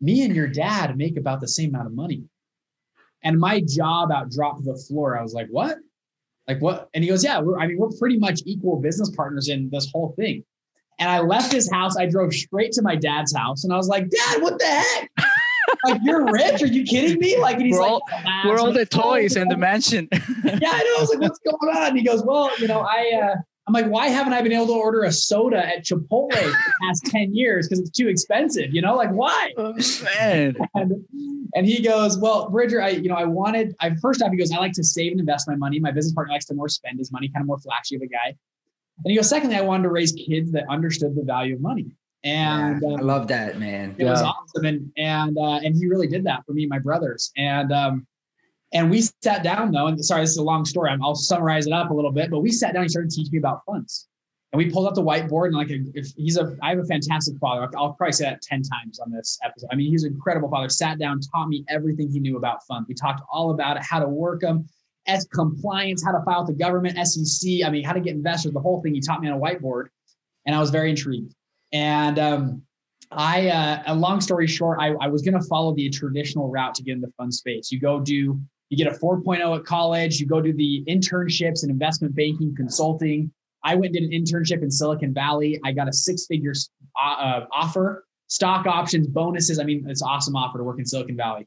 me 0.00 0.22
and 0.22 0.34
your 0.34 0.46
dad 0.46 0.96
make 0.96 1.16
about 1.16 1.40
the 1.40 1.48
same 1.48 1.70
amount 1.70 1.86
of 1.86 1.94
money. 1.94 2.24
And 3.22 3.40
my 3.40 3.60
job 3.60 4.12
out 4.12 4.30
dropped 4.30 4.64
the 4.64 4.76
floor. 4.76 5.18
I 5.18 5.22
was 5.22 5.32
like, 5.32 5.48
what? 5.48 5.78
Like 6.46 6.60
what? 6.60 6.90
And 6.94 7.02
he 7.02 7.08
goes, 7.08 7.24
yeah, 7.24 7.40
we're, 7.40 7.58
I 7.58 7.66
mean, 7.66 7.78
we're 7.78 7.90
pretty 7.98 8.18
much 8.18 8.42
equal 8.44 8.80
business 8.80 9.10
partners 9.10 9.48
in 9.48 9.70
this 9.70 9.90
whole 9.90 10.14
thing. 10.18 10.44
And 10.98 11.10
I 11.10 11.20
left 11.20 11.50
his 11.50 11.70
house. 11.72 11.96
I 11.96 12.06
drove 12.06 12.34
straight 12.34 12.72
to 12.72 12.82
my 12.82 12.96
dad's 12.96 13.34
house 13.34 13.64
and 13.64 13.72
I 13.72 13.76
was 13.76 13.88
like, 13.88 14.08
dad, 14.10 14.42
what 14.42 14.58
the 14.58 14.66
heck? 14.66 15.10
Like 15.84 16.00
you're 16.04 16.30
rich? 16.30 16.62
Are 16.62 16.66
you 16.66 16.84
kidding 16.84 17.18
me? 17.18 17.38
Like, 17.38 17.56
and 17.56 17.66
he's 17.66 17.74
we're 17.74 17.82
like, 17.82 17.90
all, 17.90 18.02
oh, 18.12 18.42
we're 18.48 18.58
all 18.58 18.72
the 18.72 18.86
toys 18.86 19.36
in 19.36 19.48
the 19.48 19.56
mansion. 19.56 20.08
yeah, 20.12 20.20
I 20.52 20.82
know. 20.82 20.96
I 20.96 20.96
was 21.00 21.10
like, 21.10 21.20
what's 21.20 21.38
going 21.40 21.76
on? 21.76 21.88
And 21.88 21.98
he 21.98 22.04
goes, 22.04 22.22
well, 22.24 22.50
you 22.58 22.68
know, 22.68 22.80
I, 22.80 23.20
uh, 23.22 23.36
I'm 23.66 23.72
like, 23.72 23.86
why 23.86 24.08
haven't 24.08 24.34
I 24.34 24.42
been 24.42 24.52
able 24.52 24.66
to 24.66 24.74
order 24.74 25.04
a 25.04 25.12
soda 25.12 25.56
at 25.56 25.84
Chipotle 25.84 26.32
for 26.32 26.48
the 26.48 26.72
past 26.82 27.04
10 27.06 27.34
years? 27.34 27.66
Because 27.66 27.80
it's 27.80 27.90
too 27.90 28.08
expensive, 28.08 28.74
you 28.74 28.82
know? 28.82 28.94
Like, 28.94 29.10
why? 29.10 29.52
Oh, 29.56 29.74
man. 30.18 30.56
And, 30.74 30.92
and, 31.54 31.66
he 31.66 31.80
goes, 31.80 32.18
Well, 32.18 32.50
Bridger, 32.50 32.82
I, 32.82 32.90
you 32.90 33.08
know, 33.08 33.14
I 33.14 33.24
wanted, 33.24 33.74
I 33.80 33.94
first 34.02 34.20
off, 34.22 34.30
he 34.32 34.36
goes, 34.36 34.50
I 34.50 34.58
like 34.58 34.72
to 34.72 34.84
save 34.84 35.12
and 35.12 35.20
invest 35.20 35.48
my 35.48 35.54
money. 35.54 35.78
My 35.78 35.92
business 35.92 36.12
partner 36.12 36.32
likes 36.32 36.46
to 36.46 36.54
more 36.54 36.68
spend 36.68 36.98
his 36.98 37.12
money, 37.12 37.28
kind 37.28 37.42
of 37.42 37.46
more 37.46 37.58
flashy 37.58 37.96
of 37.96 38.02
a 38.02 38.06
guy. 38.06 38.34
And 39.04 39.10
he 39.10 39.16
goes, 39.16 39.28
secondly, 39.28 39.56
I 39.56 39.62
wanted 39.62 39.84
to 39.84 39.90
raise 39.90 40.12
kids 40.12 40.52
that 40.52 40.64
understood 40.68 41.14
the 41.14 41.22
value 41.22 41.54
of 41.54 41.60
money. 41.60 41.86
And 42.24 42.80
yeah, 42.82 42.88
I 42.88 42.94
um, 42.94 43.06
love 43.06 43.28
that, 43.28 43.58
man. 43.58 43.94
It 43.98 44.04
yeah. 44.04 44.10
was 44.10 44.22
awesome. 44.22 44.64
And 44.64 44.90
and 44.96 45.36
uh, 45.36 45.60
and 45.62 45.76
he 45.76 45.86
really 45.86 46.06
did 46.06 46.24
that 46.24 46.44
for 46.46 46.52
me 46.52 46.62
and 46.62 46.70
my 46.70 46.78
brothers. 46.78 47.30
And 47.36 47.70
um, 47.70 48.06
and 48.72 48.90
we 48.90 49.02
sat 49.22 49.44
down 49.44 49.70
though, 49.70 49.86
and 49.86 50.04
sorry, 50.04 50.22
this 50.22 50.30
is 50.30 50.38
a 50.38 50.42
long 50.42 50.64
story. 50.64 50.90
I'll 51.02 51.14
summarize 51.14 51.66
it 51.66 51.72
up 51.72 51.90
a 51.90 51.94
little 51.94 52.10
bit, 52.10 52.30
but 52.30 52.40
we 52.40 52.50
sat 52.50 52.72
down. 52.72 52.82
He 52.82 52.88
started 52.88 53.10
teaching 53.10 53.32
me 53.32 53.38
about 53.38 53.60
funds, 53.66 54.08
and 54.52 54.58
we 54.58 54.70
pulled 54.70 54.88
up 54.88 54.94
the 54.94 55.02
whiteboard. 55.02 55.48
And 55.48 55.56
like, 55.56 55.68
if 55.70 56.08
he's 56.16 56.38
a, 56.38 56.56
I 56.62 56.70
have 56.70 56.78
a 56.78 56.84
fantastic 56.84 57.36
father. 57.38 57.70
I'll 57.76 57.92
probably 57.92 58.12
say 58.12 58.24
that 58.24 58.40
ten 58.40 58.62
times 58.62 59.00
on 59.00 59.12
this 59.12 59.38
episode. 59.44 59.68
I 59.70 59.76
mean, 59.76 59.90
he's 59.90 60.04
an 60.04 60.14
incredible 60.14 60.48
father. 60.48 60.70
Sat 60.70 60.98
down, 60.98 61.20
taught 61.20 61.48
me 61.48 61.62
everything 61.68 62.10
he 62.10 62.20
knew 62.20 62.38
about 62.38 62.66
funds. 62.66 62.88
We 62.88 62.94
talked 62.94 63.20
all 63.30 63.50
about 63.50 63.76
it, 63.76 63.82
how 63.82 64.00
to 64.00 64.08
work 64.08 64.40
them, 64.40 64.66
as 65.06 65.26
compliance, 65.26 66.02
how 66.02 66.12
to 66.12 66.24
file 66.24 66.46
with 66.46 66.56
the 66.56 66.64
government, 66.64 66.96
SEC. 67.06 67.66
I 67.66 67.70
mean, 67.70 67.84
how 67.84 67.92
to 67.92 68.00
get 68.00 68.14
investors. 68.14 68.52
The 68.52 68.60
whole 68.60 68.80
thing 68.80 68.94
he 68.94 69.00
taught 69.02 69.20
me 69.20 69.28
on 69.28 69.38
a 69.38 69.40
whiteboard, 69.40 69.88
and 70.46 70.56
I 70.56 70.58
was 70.58 70.70
very 70.70 70.88
intrigued. 70.88 71.34
And 71.74 72.18
um, 72.20 72.62
I, 73.10 73.48
uh, 73.48 73.82
a 73.86 73.94
long 73.94 74.20
story 74.20 74.46
short, 74.46 74.78
I, 74.80 74.94
I 75.00 75.08
was 75.08 75.22
going 75.22 75.38
to 75.38 75.46
follow 75.46 75.74
the 75.74 75.90
traditional 75.90 76.48
route 76.48 76.74
to 76.76 76.82
get 76.82 76.92
in 76.92 77.00
the 77.00 77.12
fund 77.18 77.34
space. 77.34 77.70
You 77.70 77.80
go 77.80 78.00
do 78.00 78.40
you 78.70 78.82
get 78.82 78.92
a 78.92 78.96
4.0 78.96 79.58
at 79.58 79.64
college, 79.64 80.18
you 80.18 80.26
go 80.26 80.40
do 80.40 80.52
the 80.52 80.82
internships 80.88 81.64
in 81.64 81.70
investment 81.70 82.16
banking, 82.16 82.54
consulting. 82.56 83.30
I 83.62 83.74
went 83.74 83.94
and 83.96 84.10
did 84.10 84.12
an 84.12 84.24
internship 84.24 84.62
in 84.62 84.70
Silicon 84.70 85.12
Valley. 85.12 85.60
I 85.64 85.72
got 85.72 85.88
a 85.88 85.92
six 85.92 86.26
figure 86.26 86.54
uh, 87.00 87.14
uh, 87.14 87.46
offer, 87.52 88.04
stock 88.28 88.66
options, 88.66 89.06
bonuses. 89.06 89.58
I 89.58 89.64
mean, 89.64 89.84
it's 89.88 90.02
awesome 90.02 90.34
offer 90.34 90.58
to 90.58 90.64
work 90.64 90.78
in 90.78 90.86
Silicon 90.86 91.16
Valley. 91.16 91.46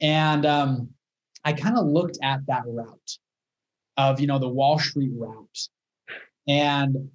And 0.00 0.44
um, 0.44 0.88
I 1.44 1.52
kind 1.52 1.78
of 1.78 1.86
looked 1.86 2.18
at 2.22 2.40
that 2.46 2.62
route 2.66 3.18
of, 3.96 4.20
you 4.20 4.26
know, 4.26 4.38
the 4.38 4.48
Wall 4.48 4.78
Street 4.78 5.12
route. 5.14 5.68
And 6.46 7.10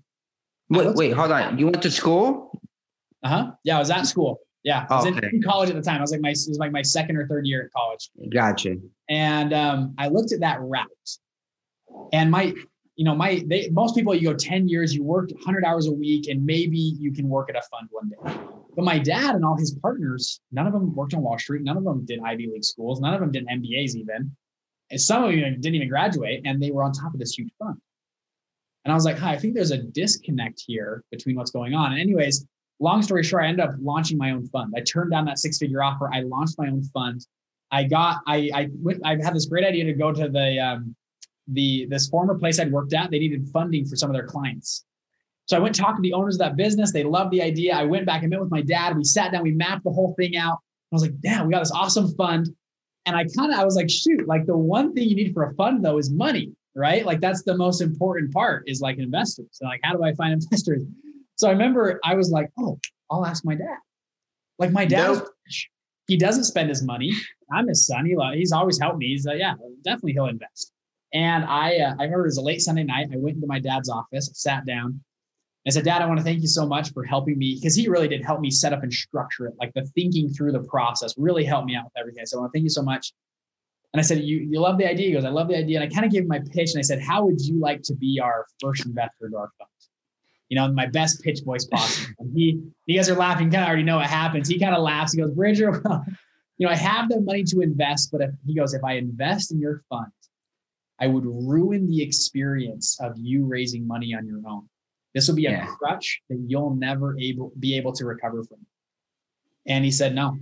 wait, 0.69 0.95
wait, 0.95 1.11
hold 1.11 1.31
on. 1.31 1.57
You 1.57 1.65
went 1.65 1.81
to 1.81 1.91
school? 1.91 2.59
Uh 3.23 3.29
huh. 3.29 3.51
Yeah, 3.63 3.77
I 3.77 3.79
was 3.79 3.89
at 3.89 4.05
school. 4.05 4.39
Yeah, 4.63 4.85
I 4.89 4.95
was 4.95 5.05
okay. 5.07 5.29
in 5.31 5.41
college 5.41 5.69
at 5.69 5.75
the 5.75 5.81
time. 5.81 5.97
I 5.97 6.01
was 6.01 6.11
like 6.11 6.21
my 6.21 6.29
it 6.29 6.45
was 6.47 6.57
like 6.59 6.71
my 6.71 6.81
second 6.81 7.17
or 7.17 7.27
third 7.27 7.45
year 7.45 7.63
at 7.63 7.71
college. 7.71 8.09
Gotcha. 8.31 8.75
And 9.09 9.53
um, 9.53 9.95
I 9.97 10.09
looked 10.09 10.33
at 10.33 10.41
that 10.41 10.59
route, 10.61 10.87
and 12.11 12.29
my 12.29 12.53
you 12.99 13.05
know 13.05 13.15
my 13.15 13.41
they 13.47 13.69
most 13.69 13.95
people 13.95 14.13
you 14.13 14.27
go 14.27 14.33
10 14.33 14.67
years 14.67 14.93
you 14.93 15.03
work 15.03 15.31
100 15.31 15.63
hours 15.63 15.87
a 15.87 15.91
week 15.91 16.27
and 16.27 16.45
maybe 16.45 16.77
you 16.77 17.13
can 17.13 17.29
work 17.29 17.49
at 17.49 17.55
a 17.55 17.61
fund 17.71 17.87
one 17.91 18.09
day 18.09 18.37
but 18.75 18.83
my 18.83 18.99
dad 18.99 19.35
and 19.35 19.45
all 19.45 19.55
his 19.55 19.73
partners 19.75 20.41
none 20.51 20.67
of 20.67 20.73
them 20.73 20.93
worked 20.93 21.13
on 21.13 21.21
wall 21.21 21.39
street 21.39 21.63
none 21.63 21.77
of 21.77 21.85
them 21.85 22.03
did 22.05 22.19
ivy 22.25 22.49
league 22.51 22.65
schools 22.65 22.99
none 22.99 23.13
of 23.13 23.21
them 23.21 23.31
did 23.31 23.47
mbas 23.47 23.95
even 23.95 24.35
and 24.91 24.99
some 24.99 25.23
of 25.23 25.31
them 25.31 25.61
didn't 25.61 25.75
even 25.75 25.87
graduate 25.87 26.41
and 26.43 26.61
they 26.61 26.71
were 26.71 26.83
on 26.83 26.91
top 26.91 27.13
of 27.13 27.19
this 27.21 27.37
huge 27.37 27.49
fund 27.57 27.77
and 28.85 28.91
i 28.91 28.95
was 28.95 29.05
like 29.05 29.17
hi 29.17 29.31
i 29.33 29.37
think 29.37 29.53
there's 29.53 29.71
a 29.71 29.83
disconnect 29.83 30.63
here 30.65 31.03
between 31.11 31.35
what's 31.35 31.51
going 31.51 31.73
on 31.73 31.91
and 31.91 32.01
anyways 32.01 32.45
long 32.79 33.01
story 33.01 33.23
short, 33.23 33.43
I 33.43 33.47
ended 33.47 33.65
up 33.65 33.75
launching 33.81 34.17
my 34.17 34.31
own 34.31 34.47
fund. 34.47 34.73
I 34.75 34.81
turned 34.81 35.11
down 35.11 35.25
that 35.25 35.39
six 35.39 35.57
figure 35.57 35.83
offer. 35.83 36.09
I 36.13 36.21
launched 36.21 36.57
my 36.57 36.67
own 36.67 36.83
fund. 36.83 37.25
I 37.71 37.83
got, 37.83 38.21
I, 38.25 38.49
I 38.53 38.69
went, 38.81 39.01
I 39.05 39.11
had 39.11 39.35
this 39.35 39.45
great 39.45 39.65
idea 39.65 39.85
to 39.85 39.93
go 39.93 40.11
to 40.11 40.27
the, 40.27 40.59
um, 40.59 40.95
the, 41.47 41.87
this 41.89 42.07
former 42.07 42.35
place 42.35 42.59
I'd 42.59 42.71
worked 42.71 42.93
at. 42.93 43.11
They 43.11 43.19
needed 43.19 43.47
funding 43.49 43.85
for 43.85 43.95
some 43.95 44.09
of 44.09 44.15
their 44.15 44.25
clients. 44.25 44.85
So 45.45 45.57
I 45.57 45.59
went 45.59 45.75
talking 45.75 45.97
to 45.97 46.01
the 46.01 46.13
owners 46.13 46.35
of 46.35 46.39
that 46.39 46.55
business. 46.55 46.91
They 46.91 47.03
loved 47.03 47.31
the 47.31 47.41
idea. 47.41 47.75
I 47.75 47.83
went 47.83 48.05
back 48.05 48.21
and 48.21 48.29
met 48.29 48.39
with 48.39 48.51
my 48.51 48.61
dad. 48.61 48.95
We 48.95 49.03
sat 49.03 49.31
down, 49.31 49.43
we 49.43 49.51
mapped 49.51 49.83
the 49.83 49.91
whole 49.91 50.13
thing 50.17 50.37
out. 50.37 50.59
I 50.91 50.95
was 50.95 51.01
like, 51.01 51.19
damn, 51.21 51.47
we 51.47 51.53
got 51.53 51.59
this 51.59 51.71
awesome 51.71 52.13
fund. 52.15 52.49
And 53.05 53.15
I 53.15 53.25
kind 53.35 53.51
of, 53.51 53.59
I 53.59 53.65
was 53.65 53.75
like, 53.75 53.89
shoot, 53.89 54.27
like 54.27 54.45
the 54.45 54.57
one 54.57 54.93
thing 54.93 55.07
you 55.07 55.15
need 55.15 55.33
for 55.33 55.43
a 55.43 55.53
fund 55.55 55.83
though 55.83 55.97
is 55.97 56.09
money, 56.09 56.51
right? 56.75 57.05
Like 57.05 57.21
that's 57.21 57.43
the 57.43 57.55
most 57.55 57.81
important 57.81 58.33
part 58.33 58.63
is 58.67 58.81
like 58.81 58.97
investors. 58.97 59.47
So 59.51 59.65
like, 59.65 59.81
how 59.83 59.93
do 59.93 60.03
I 60.03 60.13
find 60.13 60.33
investors? 60.41 60.83
So 61.35 61.47
I 61.47 61.51
remember 61.51 61.99
I 62.03 62.15
was 62.15 62.31
like, 62.31 62.49
oh, 62.59 62.79
I'll 63.09 63.25
ask 63.25 63.45
my 63.45 63.55
dad. 63.55 63.77
Like 64.57 64.71
my 64.71 64.85
dad, 64.85 65.13
nope. 65.13 65.29
he 66.07 66.17
doesn't 66.17 66.43
spend 66.43 66.69
his 66.69 66.83
money. 66.83 67.11
I'm 67.51 67.67
his 67.67 67.87
son. 67.87 68.05
He 68.05 68.15
he's 68.37 68.51
always 68.51 68.79
helped 68.79 68.97
me. 68.97 69.07
He's 69.07 69.25
like, 69.25 69.39
yeah, 69.39 69.53
definitely 69.83 70.13
he'll 70.13 70.25
invest. 70.25 70.71
And 71.13 71.45
I 71.45 71.77
uh, 71.77 71.95
I 71.99 72.03
remember 72.03 72.25
it 72.25 72.27
was 72.27 72.37
a 72.37 72.41
late 72.41 72.61
Sunday 72.61 72.83
night. 72.83 73.07
I 73.11 73.17
went 73.17 73.35
into 73.35 73.47
my 73.47 73.59
dad's 73.59 73.89
office, 73.89 74.29
sat 74.33 74.65
down. 74.65 75.01
I 75.67 75.71
said, 75.71 75.83
Dad, 75.85 76.01
I 76.01 76.05
want 76.05 76.17
to 76.19 76.23
thank 76.23 76.41
you 76.41 76.47
so 76.47 76.65
much 76.65 76.91
for 76.93 77.03
helping 77.03 77.37
me 77.37 77.55
because 77.55 77.75
he 77.75 77.89
really 77.89 78.07
did 78.07 78.23
help 78.23 78.39
me 78.39 78.49
set 78.49 78.73
up 78.73 78.81
and 78.81 78.91
structure 78.91 79.45
it. 79.45 79.53
Like 79.59 79.73
the 79.73 79.85
thinking 79.93 80.29
through 80.29 80.53
the 80.53 80.63
process 80.63 81.13
really 81.17 81.43
helped 81.43 81.67
me 81.67 81.75
out 81.75 81.85
with 81.85 81.93
everything. 81.97 82.25
So 82.25 82.37
I 82.37 82.41
want 82.41 82.53
to 82.53 82.57
thank 82.57 82.63
you 82.63 82.69
so 82.69 82.81
much. 82.81 83.13
And 83.93 83.99
I 83.99 84.03
said, 84.03 84.19
you, 84.19 84.37
you 84.37 84.59
love 84.59 84.77
the 84.77 84.87
idea? 84.87 85.07
He 85.07 85.13
goes, 85.13 85.25
I 85.25 85.29
love 85.29 85.47
the 85.47 85.57
idea. 85.57 85.81
And 85.81 85.91
I 85.91 85.93
kind 85.93 86.05
of 86.05 86.11
gave 86.11 86.21
him 86.21 86.27
my 86.27 86.39
pitch 86.39 86.71
and 86.73 86.79
I 86.79 86.83
said, 86.83 87.01
How 87.01 87.25
would 87.25 87.41
you 87.41 87.59
like 87.59 87.81
to 87.83 87.95
be 87.95 88.19
our 88.23 88.45
first 88.61 88.85
investor 88.85 89.29
to 89.29 89.37
our 89.37 89.51
fund? 89.57 89.69
You 90.47 90.57
know, 90.57 90.71
my 90.71 90.85
best 90.85 91.23
pitch 91.23 91.39
voice 91.43 91.65
possible. 91.65 92.13
And 92.19 92.31
he, 92.35 92.61
you 92.85 92.97
guys 92.97 93.09
are 93.09 93.15
laughing, 93.15 93.51
kind 93.51 93.63
of 93.63 93.67
already 93.67 93.83
know 93.83 93.97
what 93.97 94.07
happens. 94.07 94.47
He 94.47 94.59
kind 94.59 94.75
of 94.75 94.81
laughs. 94.81 95.13
He 95.13 95.21
goes, 95.21 95.31
Bridger, 95.31 95.81
you 96.57 96.67
know, 96.67 96.71
I 96.71 96.75
have 96.75 97.09
the 97.09 97.21
money 97.21 97.43
to 97.45 97.61
invest, 97.61 98.09
but 98.11 98.21
if 98.21 98.31
he 98.45 98.55
goes, 98.55 98.73
if 98.73 98.83
I 98.83 98.93
invest 98.93 99.51
in 99.51 99.59
your 99.59 99.81
fund, 99.89 100.11
I 100.99 101.07
would 101.07 101.25
ruin 101.25 101.87
the 101.87 102.01
experience 102.01 102.97
of 102.99 103.13
you 103.17 103.45
raising 103.45 103.87
money 103.87 104.13
on 104.13 104.27
your 104.27 104.41
own. 104.47 104.67
This 105.15 105.27
will 105.27 105.35
be 105.35 105.47
a 105.47 105.51
yeah. 105.51 105.65
crutch 105.65 106.21
that 106.29 106.43
you'll 106.47 106.75
never 106.75 107.17
able 107.19 107.51
be 107.59 107.77
able 107.77 107.93
to 107.93 108.05
recover 108.05 108.43
from. 108.43 108.59
And 109.65 109.83
he 109.83 109.91
said 109.91 110.13
no. 110.13 110.37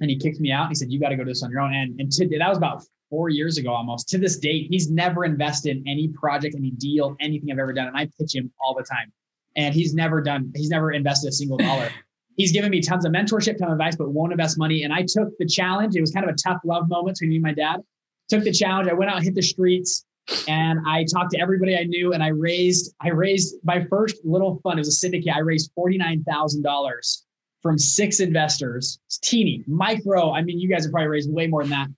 And 0.00 0.10
he 0.10 0.18
kicked 0.18 0.40
me 0.40 0.50
out. 0.50 0.68
He 0.68 0.74
said, 0.74 0.90
You 0.90 1.00
got 1.00 1.10
to 1.10 1.16
go 1.16 1.24
do 1.24 1.30
this 1.30 1.42
on 1.42 1.50
your 1.50 1.60
own. 1.60 1.74
And, 1.74 1.98
and 2.00 2.10
to, 2.12 2.28
that 2.38 2.48
was 2.48 2.58
about 2.58 2.82
four 3.10 3.28
years 3.28 3.58
ago 3.58 3.72
almost. 3.72 4.08
To 4.08 4.18
this 4.18 4.38
date, 4.38 4.66
he's 4.70 4.90
never 4.90 5.24
invested 5.24 5.76
in 5.76 5.84
any 5.86 6.08
project, 6.08 6.54
any 6.56 6.70
deal, 6.72 7.16
anything 7.20 7.50
I've 7.52 7.58
ever 7.58 7.72
done. 7.72 7.88
And 7.88 7.96
I 7.96 8.08
pitch 8.18 8.34
him 8.34 8.50
all 8.60 8.74
the 8.74 8.82
time. 8.82 9.12
And 9.56 9.74
he's 9.74 9.94
never 9.94 10.20
done, 10.20 10.52
he's 10.54 10.70
never 10.70 10.92
invested 10.92 11.28
a 11.28 11.32
single 11.32 11.56
dollar. 11.56 11.90
he's 12.36 12.52
given 12.52 12.70
me 12.70 12.80
tons 12.80 13.04
of 13.04 13.12
mentorship, 13.12 13.58
tons 13.58 13.62
of 13.62 13.72
advice, 13.72 13.96
but 13.96 14.10
won't 14.10 14.32
invest 14.32 14.58
money. 14.58 14.82
And 14.82 14.92
I 14.92 15.02
took 15.02 15.28
the 15.38 15.46
challenge. 15.46 15.94
It 15.96 16.00
was 16.00 16.10
kind 16.10 16.28
of 16.28 16.34
a 16.34 16.38
tough 16.38 16.60
love 16.64 16.88
moment 16.88 17.16
between 17.16 17.30
me 17.30 17.36
and 17.36 17.42
my 17.42 17.54
dad. 17.54 17.80
Took 18.28 18.44
the 18.44 18.52
challenge. 18.52 18.88
I 18.88 18.94
went 18.94 19.10
out, 19.10 19.22
hit 19.22 19.34
the 19.34 19.42
streets, 19.42 20.04
and 20.48 20.80
I 20.86 21.04
talked 21.04 21.32
to 21.32 21.40
everybody 21.40 21.76
I 21.76 21.84
knew, 21.84 22.14
and 22.14 22.22
I 22.22 22.28
raised 22.28 22.94
I 23.00 23.10
raised 23.10 23.56
my 23.64 23.84
first 23.84 24.16
little 24.24 24.60
fund. 24.62 24.78
It 24.78 24.80
was 24.80 24.88
a 24.88 24.92
syndicate. 24.92 25.34
I 25.34 25.40
raised 25.40 25.70
forty 25.74 25.98
nine 25.98 26.24
thousand 26.24 26.62
dollars 26.62 27.23
from 27.64 27.78
six 27.78 28.20
investors. 28.20 28.98
It's 29.06 29.16
teeny, 29.18 29.64
micro. 29.66 30.32
I 30.32 30.42
mean, 30.42 30.60
you 30.60 30.68
guys 30.68 30.84
have 30.84 30.92
probably 30.92 31.08
raised 31.08 31.32
way 31.32 31.46
more 31.46 31.62
than 31.62 31.70
that. 31.70 31.88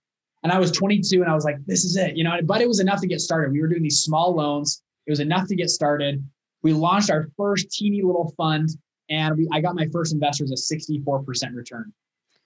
And 0.44 0.52
I 0.52 0.60
was 0.60 0.70
22, 0.70 1.22
and 1.22 1.28
I 1.30 1.34
was 1.34 1.44
like, 1.44 1.56
"This 1.66 1.84
is 1.84 1.96
it," 1.96 2.16
you 2.16 2.22
know. 2.22 2.38
But 2.44 2.60
it 2.60 2.68
was 2.68 2.78
enough 2.78 3.00
to 3.00 3.08
get 3.08 3.20
started. 3.20 3.52
We 3.52 3.60
were 3.60 3.66
doing 3.66 3.82
these 3.82 3.98
small 3.98 4.32
loans. 4.32 4.84
It 5.06 5.10
was 5.10 5.18
enough 5.18 5.48
to 5.48 5.56
get 5.56 5.70
started. 5.70 6.24
We 6.62 6.72
launched 6.72 7.10
our 7.10 7.28
first 7.36 7.68
teeny 7.72 8.00
little 8.00 8.32
fund, 8.36 8.68
and 9.10 9.36
we 9.36 9.48
I 9.52 9.60
got 9.60 9.74
my 9.74 9.88
first 9.92 10.12
investors 10.12 10.52
a 10.52 10.74
64% 10.74 11.56
return, 11.56 11.92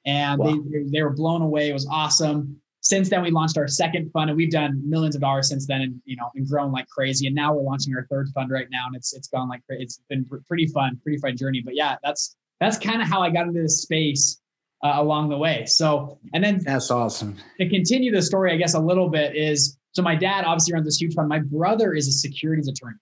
and 0.06 0.40
wow. 0.40 0.58
they 0.72 0.84
they 0.84 1.02
were 1.02 1.10
blown 1.10 1.42
away. 1.42 1.68
It 1.68 1.74
was 1.74 1.86
awesome 1.90 2.58
since 2.82 3.10
then 3.10 3.22
we 3.22 3.30
launched 3.30 3.58
our 3.58 3.68
second 3.68 4.10
fund 4.10 4.30
and 4.30 4.36
we've 4.36 4.50
done 4.50 4.82
millions 4.88 5.14
of 5.14 5.20
dollars 5.20 5.48
since 5.48 5.66
then 5.66 5.82
and 5.82 6.00
you 6.04 6.16
know 6.16 6.30
and 6.34 6.48
grown 6.48 6.72
like 6.72 6.88
crazy 6.88 7.26
and 7.26 7.36
now 7.36 7.52
we're 7.52 7.62
launching 7.62 7.94
our 7.94 8.06
third 8.10 8.28
fund 8.34 8.50
right 8.50 8.68
now 8.70 8.86
and 8.86 8.96
it's 8.96 9.12
it's 9.12 9.28
gone 9.28 9.48
like 9.48 9.60
it's 9.68 10.00
been 10.08 10.26
pretty 10.48 10.66
fun 10.66 10.98
pretty 11.02 11.18
fun 11.18 11.36
journey 11.36 11.60
but 11.62 11.76
yeah 11.76 11.96
that's 12.02 12.36
that's 12.60 12.78
kind 12.78 13.02
of 13.02 13.08
how 13.08 13.20
i 13.22 13.30
got 13.30 13.46
into 13.46 13.62
this 13.62 13.82
space 13.82 14.40
uh, 14.84 14.94
along 14.96 15.28
the 15.28 15.36
way 15.36 15.64
so 15.66 16.18
and 16.34 16.42
then 16.42 16.60
that's 16.64 16.90
awesome 16.90 17.36
to 17.58 17.68
continue 17.68 18.12
the 18.12 18.22
story 18.22 18.52
i 18.52 18.56
guess 18.56 18.74
a 18.74 18.80
little 18.80 19.08
bit 19.08 19.36
is 19.36 19.78
so 19.92 20.02
my 20.02 20.14
dad 20.14 20.44
obviously 20.44 20.72
runs 20.72 20.86
this 20.86 21.00
huge 21.00 21.14
fund 21.14 21.28
my 21.28 21.38
brother 21.38 21.94
is 21.94 22.08
a 22.08 22.12
securities 22.12 22.68
attorney 22.68 22.96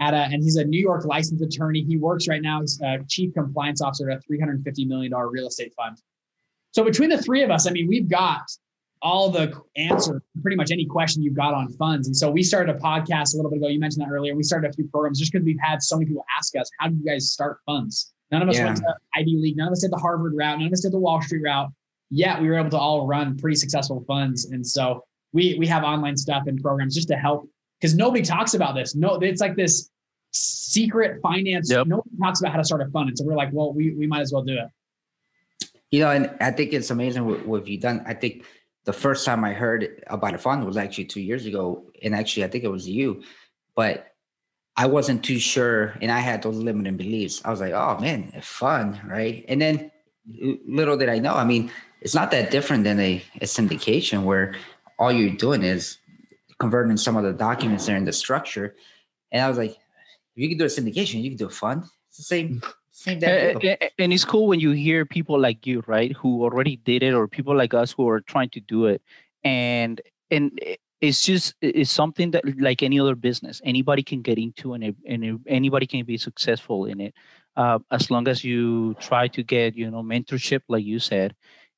at 0.00 0.12
a, 0.12 0.16
and 0.16 0.42
he's 0.42 0.56
a 0.56 0.64
new 0.64 0.80
york 0.80 1.04
licensed 1.04 1.42
attorney 1.42 1.82
he 1.82 1.96
works 1.96 2.26
right 2.28 2.42
now 2.42 2.62
as 2.62 2.80
a 2.82 2.98
chief 3.08 3.32
compliance 3.34 3.80
officer 3.80 4.10
at 4.10 4.18
a 4.18 4.20
350 4.22 4.84
million 4.86 5.12
dollar 5.12 5.30
real 5.30 5.46
estate 5.46 5.72
fund 5.76 5.96
so 6.72 6.82
between 6.82 7.10
the 7.10 7.18
three 7.18 7.42
of 7.42 7.50
us 7.50 7.68
i 7.68 7.70
mean 7.70 7.86
we've 7.86 8.08
got 8.08 8.42
all 9.04 9.30
the 9.30 9.52
answer 9.76 10.22
pretty 10.40 10.56
much 10.56 10.72
any 10.72 10.86
question 10.86 11.22
you've 11.22 11.36
got 11.36 11.52
on 11.52 11.70
funds. 11.74 12.06
And 12.08 12.16
so 12.16 12.30
we 12.30 12.42
started 12.42 12.74
a 12.74 12.78
podcast 12.78 13.34
a 13.34 13.36
little 13.36 13.50
bit 13.50 13.58
ago. 13.58 13.68
You 13.68 13.78
mentioned 13.78 14.04
that 14.04 14.10
earlier. 14.10 14.34
We 14.34 14.42
started 14.42 14.70
a 14.70 14.72
few 14.72 14.88
programs 14.88 15.18
just 15.18 15.30
because 15.30 15.44
we've 15.44 15.60
had 15.60 15.82
so 15.82 15.96
many 15.96 16.06
people 16.06 16.24
ask 16.36 16.56
us, 16.56 16.70
how 16.80 16.88
do 16.88 16.96
you 16.96 17.04
guys 17.04 17.30
start 17.30 17.58
funds? 17.66 18.13
None 18.30 18.42
of 18.42 18.48
us 18.48 18.56
yeah. 18.56 18.66
went 18.66 18.76
to 18.78 18.94
Ivy 19.16 19.36
League. 19.36 19.56
None 19.56 19.68
of 19.68 19.72
us 19.72 19.80
did 19.80 19.92
the 19.92 19.96
Harvard 19.96 20.34
route. 20.36 20.58
None 20.58 20.66
of 20.66 20.72
us 20.72 20.80
did 20.80 20.92
the 20.92 20.98
Wall 20.98 21.20
Street 21.22 21.42
route. 21.42 21.70
Yet 22.10 22.40
we 22.40 22.48
were 22.48 22.58
able 22.58 22.70
to 22.70 22.78
all 22.78 23.06
run 23.06 23.36
pretty 23.36 23.56
successful 23.56 24.04
funds. 24.06 24.46
And 24.46 24.66
so 24.66 25.04
we 25.32 25.56
we 25.58 25.66
have 25.66 25.82
online 25.84 26.16
stuff 26.16 26.44
and 26.46 26.60
programs 26.60 26.94
just 26.94 27.08
to 27.08 27.16
help 27.16 27.48
because 27.80 27.94
nobody 27.94 28.22
talks 28.22 28.54
about 28.54 28.74
this. 28.74 28.94
No, 28.94 29.14
it's 29.16 29.40
like 29.40 29.56
this 29.56 29.90
secret 30.30 31.20
finance. 31.22 31.70
Yep. 31.70 31.86
Nobody 31.86 32.16
talks 32.20 32.40
about 32.40 32.52
how 32.52 32.58
to 32.58 32.64
start 32.64 32.82
a 32.82 32.90
fund. 32.90 33.08
And 33.08 33.18
so 33.18 33.24
we're 33.24 33.34
like, 33.34 33.50
well, 33.52 33.72
we 33.72 33.94
we 33.94 34.06
might 34.06 34.20
as 34.20 34.32
well 34.32 34.42
do 34.42 34.54
it. 34.54 35.68
You 35.90 36.00
know, 36.00 36.10
and 36.10 36.34
I 36.40 36.50
think 36.50 36.72
it's 36.72 36.90
amazing 36.90 37.24
what, 37.26 37.46
what 37.46 37.66
you've 37.66 37.80
done. 37.80 38.02
I 38.06 38.14
think 38.14 38.44
the 38.84 38.92
first 38.92 39.24
time 39.24 39.44
I 39.44 39.52
heard 39.52 40.02
about 40.08 40.34
a 40.34 40.38
fund 40.38 40.64
was 40.64 40.76
actually 40.76 41.04
two 41.04 41.20
years 41.20 41.46
ago. 41.46 41.90
And 42.02 42.14
actually, 42.14 42.44
I 42.44 42.48
think 42.48 42.64
it 42.64 42.70
was 42.70 42.88
you, 42.88 43.22
but 43.76 44.13
I 44.76 44.86
wasn't 44.86 45.24
too 45.24 45.38
sure. 45.38 45.96
And 46.00 46.10
I 46.10 46.18
had 46.18 46.42
those 46.42 46.56
limiting 46.56 46.96
beliefs. 46.96 47.40
I 47.44 47.50
was 47.50 47.60
like, 47.60 47.72
oh 47.72 47.98
man, 48.00 48.32
fun, 48.42 49.00
right? 49.06 49.44
And 49.48 49.60
then 49.62 49.90
little 50.66 50.96
did 50.96 51.08
I 51.08 51.18
know, 51.18 51.34
I 51.34 51.44
mean, 51.44 51.70
it's 52.00 52.14
not 52.14 52.30
that 52.32 52.50
different 52.50 52.84
than 52.84 53.00
a, 53.00 53.22
a 53.40 53.44
syndication 53.44 54.24
where 54.24 54.54
all 54.98 55.12
you're 55.12 55.30
doing 55.30 55.62
is 55.62 55.98
converting 56.58 56.96
some 56.96 57.16
of 57.16 57.24
the 57.24 57.32
documents 57.32 57.86
there 57.86 57.96
in 57.96 58.04
the 58.04 58.12
structure. 58.12 58.74
And 59.32 59.42
I 59.42 59.48
was 59.48 59.58
like, 59.58 59.70
if 59.70 60.42
you 60.42 60.48
can 60.48 60.58
do 60.58 60.64
a 60.64 60.68
syndication, 60.68 61.22
you 61.22 61.30
can 61.30 61.38
do 61.38 61.46
a 61.46 61.50
fund. 61.50 61.84
It's 62.08 62.18
the 62.18 62.24
same. 62.24 62.62
same 62.90 63.22
and, 63.24 63.78
and 63.98 64.12
it's 64.12 64.24
cool 64.24 64.46
when 64.46 64.60
you 64.60 64.72
hear 64.72 65.04
people 65.04 65.38
like 65.38 65.66
you, 65.66 65.82
right, 65.86 66.12
who 66.12 66.42
already 66.42 66.76
did 66.76 67.02
it, 67.02 67.14
or 67.14 67.28
people 67.28 67.56
like 67.56 67.74
us 67.74 67.92
who 67.92 68.08
are 68.08 68.20
trying 68.20 68.50
to 68.50 68.60
do 68.60 68.86
it, 68.86 69.02
and 69.42 70.00
and 70.30 70.60
it's 71.00 71.22
just 71.22 71.54
it's 71.60 71.90
something 71.90 72.30
that 72.32 72.44
like 72.58 72.82
any 72.82 72.98
other 72.98 73.14
business, 73.14 73.60
anybody 73.64 74.02
can 74.02 74.22
get 74.22 74.38
into, 74.38 74.74
and 74.74 74.94
and 75.06 75.40
anybody 75.46 75.86
can 75.86 76.04
be 76.04 76.16
successful 76.16 76.86
in 76.86 77.00
it, 77.00 77.14
uh, 77.56 77.78
as 77.90 78.10
long 78.10 78.28
as 78.28 78.44
you 78.44 78.94
try 78.94 79.28
to 79.28 79.42
get 79.42 79.76
you 79.76 79.90
know 79.90 80.02
mentorship, 80.02 80.60
like 80.68 80.84
you 80.84 80.98
said, 80.98 81.34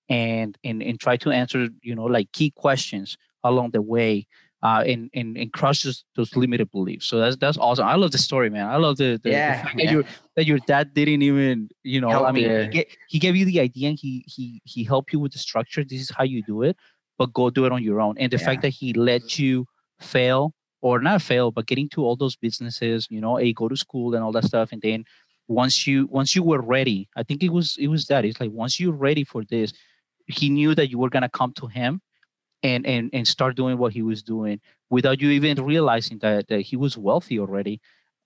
and 0.08 0.56
and 0.64 0.82
and 0.82 1.00
try 1.00 1.16
to 1.16 1.30
answer 1.30 1.68
you 1.82 1.94
know 1.94 2.04
like 2.04 2.30
key 2.32 2.50
questions 2.50 3.16
along 3.42 3.70
the 3.70 3.82
way 3.82 4.26
uh, 4.62 4.82
and, 4.86 5.10
and 5.14 5.36
and 5.36 5.52
crushes 5.52 6.04
those 6.16 6.34
limited 6.34 6.70
beliefs. 6.70 7.06
So 7.06 7.18
that's 7.18 7.36
that's 7.36 7.58
awesome. 7.58 7.86
I 7.86 7.94
love 7.94 8.12
the 8.12 8.18
story, 8.18 8.50
man. 8.50 8.66
I 8.66 8.76
love 8.76 8.96
the, 8.96 9.20
the, 9.22 9.30
yeah, 9.30 9.58
the 9.58 9.62
fact 9.62 9.78
yeah. 9.78 9.84
that 9.84 9.92
your 9.92 10.04
that 10.36 10.46
your 10.46 10.58
dad 10.66 10.94
didn't 10.94 11.22
even 11.22 11.68
you 11.82 12.00
know. 12.00 12.08
Help 12.08 12.26
I 12.26 12.32
mean, 12.32 12.62
he, 12.62 12.68
get, 12.68 12.88
he, 13.08 13.18
gave 13.18 13.36
you 13.36 13.44
the 13.44 13.60
idea 13.60 13.90
and 13.90 13.98
he 13.98 14.24
he 14.26 14.60
he 14.64 14.82
helped 14.82 15.12
you 15.12 15.20
with 15.20 15.32
the 15.32 15.38
structure. 15.38 15.84
This 15.84 16.00
is 16.00 16.10
how 16.10 16.24
you 16.24 16.42
do 16.42 16.62
it, 16.62 16.76
but 17.18 17.32
go 17.32 17.50
do 17.50 17.64
it 17.64 17.72
on 17.72 17.82
your 17.82 18.00
own. 18.00 18.16
And 18.18 18.32
the 18.32 18.38
yeah. 18.38 18.44
fact 18.44 18.62
that 18.62 18.70
he 18.70 18.92
let 18.92 19.38
you 19.38 19.66
fail 20.00 20.52
or 20.82 21.00
not 21.00 21.22
fail, 21.22 21.50
but 21.50 21.66
getting 21.66 21.88
to 21.90 22.04
all 22.04 22.16
those 22.16 22.36
businesses, 22.36 23.06
you 23.10 23.20
know, 23.20 23.38
a 23.38 23.52
go 23.52 23.68
to 23.68 23.76
school 23.76 24.14
and 24.14 24.22
all 24.22 24.32
that 24.32 24.44
stuff, 24.44 24.70
and 24.72 24.82
then 24.82 25.04
once 25.48 25.86
you 25.86 26.06
once 26.10 26.34
you 26.34 26.42
were 26.42 26.60
ready, 26.60 27.08
I 27.16 27.22
think 27.22 27.42
it 27.42 27.50
was 27.50 27.76
it 27.78 27.88
was 27.88 28.06
that. 28.06 28.24
It's 28.24 28.40
like 28.40 28.50
once 28.50 28.80
you're 28.80 28.92
ready 28.92 29.24
for 29.24 29.44
this, 29.44 29.72
he 30.26 30.48
knew 30.48 30.74
that 30.74 30.90
you 30.90 30.98
were 30.98 31.10
gonna 31.10 31.28
come 31.28 31.52
to 31.54 31.66
him 31.66 32.00
and 32.62 32.86
and 32.86 33.10
and 33.12 33.26
start 33.26 33.56
doing 33.56 33.78
what 33.78 33.92
he 33.92 34.02
was 34.02 34.22
doing 34.22 34.60
without 34.90 35.20
you 35.20 35.30
even 35.30 35.64
realizing 35.64 36.18
that, 36.18 36.48
that 36.48 36.60
he 36.60 36.76
was 36.76 36.96
wealthy 36.96 37.38
already. 37.38 37.80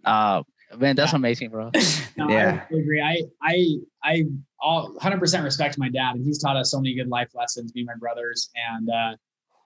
Uh, 0.05 0.43
man, 0.77 0.97
that's 0.97 1.13
yeah. 1.13 1.17
amazing, 1.17 1.51
bro. 1.51 1.71
no, 2.17 2.29
yeah, 2.29 2.65
I 2.71 2.75
agree. 2.75 3.01
I 3.01 3.23
I 3.43 3.77
I 4.03 4.25
all 4.61 4.95
100% 4.95 5.43
respect 5.43 5.79
my 5.79 5.89
dad, 5.89 6.17
and 6.17 6.25
he's 6.25 6.39
taught 6.39 6.57
us 6.57 6.71
so 6.71 6.79
many 6.79 6.95
good 6.95 7.09
life 7.09 7.31
lessons. 7.35 7.73
Me, 7.75 7.83
and 7.83 7.87
my 7.87 7.95
brothers, 7.95 8.51
and 8.73 8.91
uh, 8.91 9.17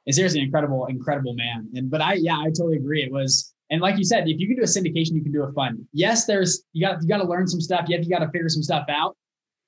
is 0.07 0.17
seriously 0.17 0.41
an 0.41 0.47
incredible, 0.47 0.87
incredible 0.87 1.35
man. 1.35 1.69
And 1.75 1.91
but 1.91 2.01
I 2.01 2.15
yeah, 2.15 2.37
I 2.37 2.47
totally 2.47 2.77
agree. 2.77 3.03
It 3.03 3.13
was. 3.13 3.53
And 3.71 3.81
like 3.81 3.97
you 3.97 4.05
said, 4.05 4.29
if 4.29 4.39
you 4.39 4.47
can 4.47 4.57
do 4.57 4.63
a 4.63 4.67
syndication, 4.67 5.13
you 5.13 5.23
can 5.23 5.33
do 5.33 5.43
a 5.43 5.53
fund. 5.53 5.87
Yes, 5.93 6.27
there's 6.27 6.65
you 6.73 6.87
got 6.87 7.03
you 7.03 7.09
got 7.09 7.19
to 7.19 7.25
learn 7.25 7.49
some 7.49 7.61
stuff. 7.61 7.87
Yet 7.89 8.05
you 8.05 8.11
got 8.11 8.21
to 8.21 8.31
figure 8.31 8.49
some 8.49 8.63
stuff 8.63 8.85
out. 8.89 9.17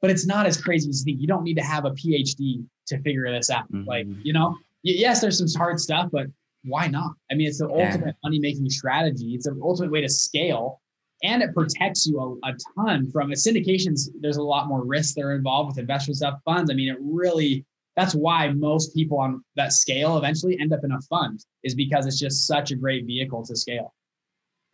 But 0.02 0.10
it's 0.10 0.26
not 0.26 0.44
as 0.46 0.60
crazy 0.60 0.90
as 0.90 1.00
you 1.00 1.12
think. 1.12 1.20
You 1.22 1.26
don't 1.26 1.42
need 1.42 1.56
to 1.56 1.62
have 1.62 1.86
a 1.86 1.90
PhD 1.90 2.64
to 2.88 2.98
figure 3.00 3.30
this 3.32 3.50
out. 3.50 3.64
Mm-hmm. 3.72 3.88
Like 3.88 4.06
you 4.22 4.32
know, 4.32 4.54
yes, 4.82 5.20
there's 5.20 5.38
some 5.38 5.48
hard 5.58 5.80
stuff, 5.80 6.10
but 6.12 6.26
why 6.64 6.88
not? 6.88 7.12
I 7.30 7.34
mean, 7.34 7.48
it's 7.48 7.58
the 7.58 7.68
yeah. 7.68 7.86
ultimate 7.86 8.16
money 8.22 8.38
making 8.38 8.68
strategy. 8.68 9.34
It's 9.34 9.46
the 9.46 9.58
ultimate 9.62 9.90
way 9.90 10.02
to 10.02 10.08
scale, 10.08 10.80
and 11.22 11.42
it 11.42 11.54
protects 11.54 12.06
you 12.06 12.20
a, 12.20 12.48
a 12.48 12.54
ton 12.76 13.10
from. 13.10 13.30
Syndications, 13.30 14.08
there's 14.20 14.36
a 14.36 14.42
lot 14.42 14.68
more 14.68 14.84
risk 14.84 15.14
that 15.14 15.22
are 15.22 15.34
involved 15.34 15.70
with 15.70 15.78
investment 15.78 16.16
stuff, 16.16 16.38
funds. 16.44 16.70
I 16.70 16.74
mean, 16.74 16.88
it 16.88 16.98
really 17.00 17.64
that's 17.96 18.14
why 18.14 18.50
most 18.50 18.94
people 18.94 19.18
on 19.18 19.42
that 19.56 19.72
scale 19.72 20.18
eventually 20.18 20.58
end 20.60 20.72
up 20.72 20.80
in 20.84 20.92
a 20.92 21.00
fund 21.02 21.44
is 21.64 21.74
because 21.74 22.06
it's 22.06 22.20
just 22.20 22.46
such 22.46 22.70
a 22.70 22.76
great 22.76 23.06
vehicle 23.06 23.44
to 23.46 23.56
scale. 23.56 23.94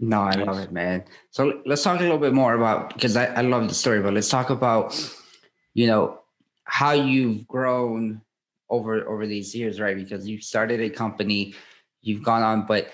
No, 0.00 0.22
I 0.22 0.34
love 0.34 0.58
it, 0.58 0.72
man. 0.72 1.04
So 1.30 1.62
let's 1.64 1.84
talk 1.84 2.00
a 2.00 2.02
little 2.02 2.18
bit 2.18 2.32
more 2.32 2.54
about 2.54 2.92
because 2.92 3.16
I, 3.16 3.26
I 3.26 3.42
love 3.42 3.68
the 3.68 3.75
story, 3.75 4.02
but 4.02 4.12
let's 4.12 4.28
talk 4.28 4.50
about 4.50 4.99
you 5.75 5.87
know 5.87 6.18
how 6.64 6.92
you've 6.92 7.46
grown 7.46 8.20
over 8.68 9.06
over 9.08 9.26
these 9.28 9.54
years, 9.54 9.80
right? 9.80 9.96
Because 9.96 10.26
you 10.26 10.40
started 10.40 10.80
a 10.80 10.90
company, 10.90 11.54
you've 12.00 12.25
gone 12.25 12.42
on, 12.42 12.66
but 12.66 12.88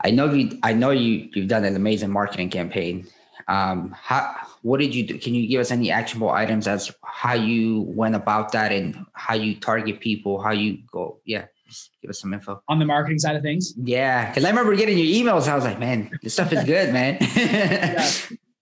I 0.00 0.10
know 0.10 0.32
you 0.32 0.58
I 0.62 0.72
know 0.72 0.90
you 0.90 1.28
you've 1.34 1.48
done 1.48 1.64
an 1.64 1.76
amazing 1.76 2.10
marketing 2.10 2.50
campaign 2.50 3.06
Um, 3.48 3.94
how 3.98 4.34
what 4.62 4.78
did 4.80 4.94
you 4.94 5.06
do? 5.06 5.18
Can 5.18 5.34
you 5.34 5.48
give 5.48 5.60
us 5.60 5.70
any 5.70 5.90
actionable 5.90 6.30
items 6.30 6.68
as 6.68 6.92
how 7.02 7.34
you 7.34 7.82
went 7.88 8.14
about 8.14 8.52
that 8.52 8.72
and 8.72 9.06
how 9.14 9.34
you 9.34 9.58
target 9.58 10.00
people, 10.00 10.40
how 10.42 10.52
you 10.52 10.78
go? 10.92 11.20
Yeah, 11.24 11.46
just 11.66 11.90
give 12.02 12.10
us 12.10 12.20
some 12.20 12.34
info 12.34 12.62
on 12.68 12.78
the 12.78 12.84
marketing 12.84 13.18
side 13.18 13.36
of 13.36 13.42
things. 13.42 13.72
Yeah, 13.82 14.28
because 14.28 14.44
I 14.44 14.50
remember 14.50 14.76
getting 14.76 14.98
your 14.98 15.06
emails. 15.06 15.48
I 15.48 15.54
was 15.54 15.64
like, 15.64 15.78
man, 15.80 16.10
this 16.22 16.34
stuff 16.34 16.52
is 16.52 16.62
good, 16.64 16.92
man. 16.92 17.16
yeah. 17.36 18.10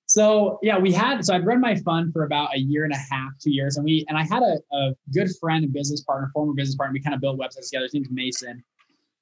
So 0.07 0.61
yeah, 0.62 0.78
we 0.78 0.93
had 0.93 1.25
so 1.25 1.35
I'd 1.35 1.45
run 1.45 1.61
my 1.61 1.75
fund 1.75 2.12
for 2.12 2.25
about 2.25 2.55
a 2.55 2.59
year 2.59 2.85
and 2.85 2.93
a 2.93 2.97
half, 2.97 3.33
two 3.43 3.50
years, 3.50 3.76
and 3.76 3.85
we 3.85 4.05
and 4.09 4.16
I 4.16 4.23
had 4.23 4.43
a, 4.43 4.59
a 4.73 4.93
good 5.12 5.28
friend 5.40 5.64
and 5.64 5.73
business 5.73 6.02
partner, 6.02 6.31
former 6.33 6.55
business 6.55 6.76
partner. 6.76 6.93
We 6.93 7.00
kind 7.00 7.14
of 7.14 7.21
built 7.21 7.38
websites 7.38 7.71
together. 7.71 7.87
His 7.87 7.95
name's 7.95 8.11
Mason, 8.11 8.62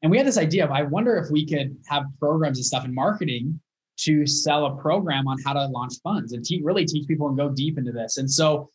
and 0.05 0.11
we 0.11 0.19
had 0.19 0.27
this 0.27 0.37
idea 0.37 0.65
of 0.65 0.71
I 0.71 0.83
wonder 0.83 1.17
if 1.17 1.31
we 1.31 1.47
could 1.47 1.75
have 1.87 2.05
programs 2.21 2.59
and 2.59 2.67
stuff 2.67 2.85
in 2.85 2.95
marketing 2.95 3.59
to 4.01 4.27
sell 4.27 4.67
a 4.67 4.77
program 4.77 5.27
on 5.27 5.39
how 5.45 5.55
to 5.55 5.65
launch 5.67 5.95
funds 6.03 6.35
and 6.35 6.45
te- 6.45 6.61
really 6.63 6.85
teach 6.85 7.09
people 7.09 7.27
and 7.29 7.39
go 7.39 7.49
deep 7.49 7.79
into 7.79 7.91
this. 7.91 8.19
And 8.19 8.31
so, 8.31 8.71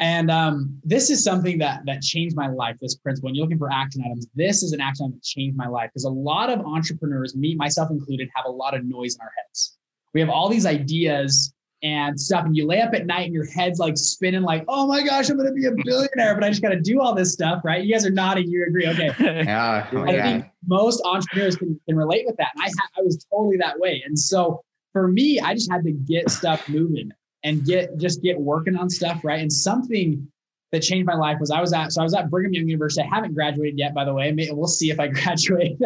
and 0.00 0.28
um, 0.28 0.80
this 0.82 1.08
is 1.08 1.22
something 1.22 1.56
that 1.58 1.82
that 1.86 2.02
changed 2.02 2.34
my 2.34 2.48
life. 2.48 2.76
This 2.80 2.96
principle, 2.96 3.28
and 3.28 3.36
you're 3.36 3.44
looking 3.44 3.58
for 3.58 3.70
action 3.72 4.02
items. 4.04 4.26
This 4.34 4.64
is 4.64 4.72
an 4.72 4.80
action 4.80 5.04
item 5.04 5.12
that 5.12 5.22
changed 5.22 5.56
my 5.56 5.68
life 5.68 5.90
because 5.92 6.04
a 6.04 6.10
lot 6.10 6.50
of 6.50 6.58
entrepreneurs, 6.66 7.36
me 7.36 7.54
myself 7.54 7.88
included, 7.92 8.28
have 8.34 8.46
a 8.46 8.50
lot 8.50 8.74
of 8.74 8.84
noise 8.84 9.14
in 9.14 9.20
our 9.20 9.30
heads. 9.38 9.78
We 10.14 10.20
have 10.20 10.30
all 10.30 10.48
these 10.48 10.66
ideas 10.66 11.54
and 11.82 12.20
stuff, 12.20 12.44
and 12.44 12.56
you 12.56 12.66
lay 12.66 12.80
up 12.80 12.94
at 12.94 13.06
night 13.06 13.24
and 13.24 13.34
your 13.34 13.46
head's 13.46 13.78
like 13.78 13.96
spinning, 13.96 14.42
like, 14.42 14.64
"Oh 14.68 14.86
my 14.86 15.02
gosh, 15.02 15.28
I'm 15.30 15.36
going 15.36 15.48
to 15.48 15.54
be 15.54 15.66
a 15.66 15.72
billionaire," 15.84 16.34
but 16.34 16.44
I 16.44 16.48
just 16.48 16.62
got 16.62 16.70
to 16.70 16.80
do 16.80 17.00
all 17.00 17.14
this 17.14 17.32
stuff, 17.32 17.64
right? 17.64 17.82
You 17.82 17.92
guys 17.92 18.06
are 18.06 18.10
nodding. 18.10 18.48
You 18.48 18.64
agree? 18.66 18.86
Okay. 18.88 19.10
yeah. 19.20 19.88
Oh, 19.92 20.02
I 20.02 20.20
think 20.20 20.46
most 20.66 21.02
entrepreneurs 21.04 21.56
can, 21.56 21.78
can 21.86 21.96
relate 21.96 22.24
with 22.26 22.36
that, 22.36 22.52
and 22.54 22.62
I 22.62 22.66
ha- 22.66 22.90
I 22.98 23.02
was 23.02 23.24
totally 23.30 23.56
that 23.58 23.78
way. 23.78 24.02
And 24.06 24.18
so 24.18 24.62
for 24.92 25.08
me, 25.08 25.40
I 25.40 25.54
just 25.54 25.70
had 25.70 25.82
to 25.84 25.92
get 25.92 26.30
stuff 26.30 26.68
moving 26.68 27.10
and 27.44 27.64
get 27.64 27.96
just 27.98 28.22
get 28.22 28.38
working 28.38 28.76
on 28.76 28.88
stuff, 28.88 29.24
right? 29.24 29.40
And 29.40 29.52
something 29.52 30.28
that 30.70 30.80
changed 30.80 31.06
my 31.06 31.14
life 31.14 31.38
was 31.40 31.50
I 31.50 31.60
was 31.60 31.72
at 31.72 31.92
so 31.92 32.00
I 32.00 32.04
was 32.04 32.14
at 32.14 32.30
Brigham 32.30 32.52
Young 32.54 32.68
University. 32.68 33.06
I 33.06 33.14
haven't 33.14 33.34
graduated 33.34 33.78
yet, 33.78 33.94
by 33.94 34.04
the 34.04 34.14
way. 34.14 34.34
We'll 34.50 34.66
see 34.68 34.90
if 34.90 35.00
I 35.00 35.08
graduate. 35.08 35.78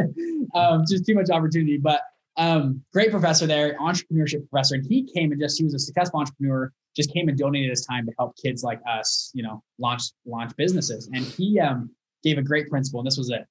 um, 0.54 0.84
just 0.88 1.06
too 1.06 1.14
much 1.14 1.30
opportunity, 1.30 1.78
but 1.78 2.02
um, 2.36 2.82
great 2.92 3.10
professor 3.10 3.46
there, 3.46 3.76
entrepreneurship 3.78 4.48
professor, 4.50 4.76
and 4.76 4.86
he 4.86 5.02
came 5.02 5.32
and 5.32 5.40
just 5.40 5.58
he 5.58 5.64
was 5.64 5.74
a 5.74 5.78
successful 5.78 6.20
entrepreneur. 6.20 6.72
Just 6.94 7.12
came 7.12 7.28
and 7.28 7.36
donated 7.36 7.70
his 7.70 7.84
time 7.84 8.06
to 8.06 8.12
help 8.18 8.34
kids 8.36 8.62
like 8.62 8.80
us, 8.88 9.30
you 9.34 9.42
know, 9.42 9.62
launch 9.78 10.02
launch 10.24 10.54
businesses. 10.56 11.08
And 11.12 11.24
he 11.24 11.60
um, 11.60 11.90
gave 12.22 12.38
a 12.38 12.42
great 12.42 12.68
principle, 12.68 13.00
and 13.00 13.06
this 13.06 13.18
was 13.18 13.30
it. 13.30 13.46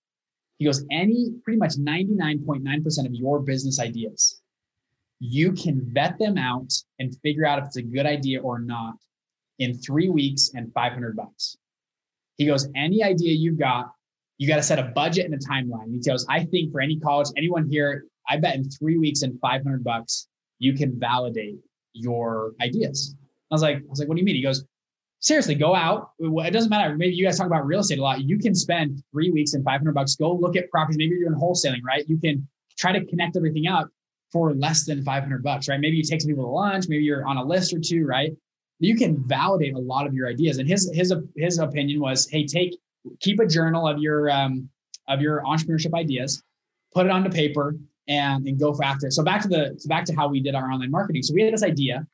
He 0.57 0.65
goes, 0.65 0.85
any 0.91 1.33
pretty 1.43 1.59
much 1.59 1.73
99.9% 1.73 3.05
of 3.05 3.13
your 3.13 3.39
business 3.41 3.79
ideas 3.79 4.41
you 5.19 5.51
can 5.53 5.81
vet 5.93 6.17
them 6.19 6.37
out 6.37 6.71
and 6.99 7.15
figure 7.21 7.45
out 7.45 7.59
if 7.59 7.65
it's 7.65 7.77
a 7.77 7.81
good 7.81 8.05
idea 8.05 8.41
or 8.41 8.59
not 8.59 8.95
in 9.59 9.73
three 9.73 10.09
weeks 10.09 10.51
and 10.53 10.71
500 10.73 11.15
bucks. 11.15 11.57
He 12.37 12.45
goes, 12.45 12.67
any 12.75 13.03
idea 13.03 13.33
you've 13.33 13.57
got, 13.57 13.91
you 14.37 14.47
got 14.47 14.57
to 14.57 14.63
set 14.63 14.79
a 14.79 14.83
budget 14.83 15.25
and 15.25 15.33
a 15.33 15.37
timeline. 15.37 15.91
He 15.91 15.99
goes, 15.99 16.25
I 16.29 16.43
think 16.43 16.71
for 16.71 16.81
any 16.81 16.99
college, 16.99 17.29
anyone 17.37 17.69
here, 17.69 18.05
I 18.27 18.37
bet 18.37 18.55
in 18.55 18.69
three 18.69 18.97
weeks 18.97 19.21
and 19.21 19.39
500 19.39 19.83
bucks, 19.83 20.27
you 20.59 20.73
can 20.73 20.99
validate 20.99 21.57
your 21.93 22.53
ideas. 22.61 23.15
I 23.51 23.55
was 23.55 23.61
like, 23.61 23.77
I 23.77 23.81
was 23.87 23.99
like, 23.99 24.07
what 24.07 24.15
do 24.15 24.21
you 24.21 24.25
mean? 24.25 24.35
He 24.35 24.41
goes, 24.41 24.65
seriously, 25.19 25.55
go 25.55 25.75
out. 25.75 26.11
It 26.19 26.53
doesn't 26.53 26.69
matter. 26.69 26.95
Maybe 26.95 27.15
you 27.15 27.25
guys 27.25 27.37
talk 27.37 27.47
about 27.47 27.65
real 27.65 27.79
estate 27.79 27.99
a 27.99 28.01
lot. 28.01 28.21
You 28.21 28.37
can 28.37 28.55
spend 28.55 29.03
three 29.11 29.31
weeks 29.31 29.53
and 29.53 29.63
500 29.63 29.93
bucks. 29.93 30.15
Go 30.15 30.33
look 30.33 30.55
at 30.55 30.69
properties. 30.69 30.97
Maybe 30.97 31.15
you're 31.15 31.29
doing 31.29 31.39
wholesaling, 31.39 31.83
right? 31.85 32.07
You 32.07 32.17
can 32.17 32.47
try 32.77 32.91
to 32.91 33.05
connect 33.05 33.37
everything 33.37 33.67
up 33.67 33.89
for 34.31 34.53
less 34.53 34.85
than 34.85 35.03
500 35.03 35.43
bucks, 35.43 35.69
right? 35.69 35.79
Maybe 35.79 35.97
you 35.97 36.03
take 36.03 36.21
some 36.21 36.29
people 36.29 36.43
to 36.43 36.49
lunch, 36.49 36.85
maybe 36.89 37.03
you're 37.03 37.25
on 37.25 37.37
a 37.37 37.43
list 37.43 37.73
or 37.73 37.79
two, 37.79 38.05
right? 38.05 38.31
You 38.79 38.95
can 38.95 39.23
validate 39.27 39.73
a 39.73 39.79
lot 39.79 40.05
of 40.05 40.13
your 40.13 40.27
ideas. 40.27 40.57
And 40.57 40.67
his 40.67 40.91
his 40.93 41.13
his 41.37 41.59
opinion 41.59 42.01
was, 42.01 42.27
hey, 42.29 42.45
take 42.45 42.77
keep 43.19 43.39
a 43.39 43.47
journal 43.47 43.87
of 43.87 43.99
your 43.99 44.29
um, 44.29 44.69
of 45.07 45.21
your 45.21 45.41
entrepreneurship 45.43 45.93
ideas, 45.93 46.43
put 46.93 47.05
it 47.05 47.11
onto 47.11 47.29
paper, 47.29 47.75
and 48.07 48.45
and 48.47 48.59
go 48.59 48.77
after 48.83 49.07
it. 49.07 49.13
So 49.13 49.23
back 49.23 49.41
to 49.41 49.47
the 49.47 49.75
so 49.77 49.87
back 49.87 50.05
to 50.05 50.15
how 50.15 50.27
we 50.27 50.39
did 50.39 50.55
our 50.55 50.69
online 50.71 50.91
marketing. 50.91 51.23
So 51.23 51.33
we 51.33 51.43
had 51.43 51.53
this 51.53 51.63
idea. 51.63 52.05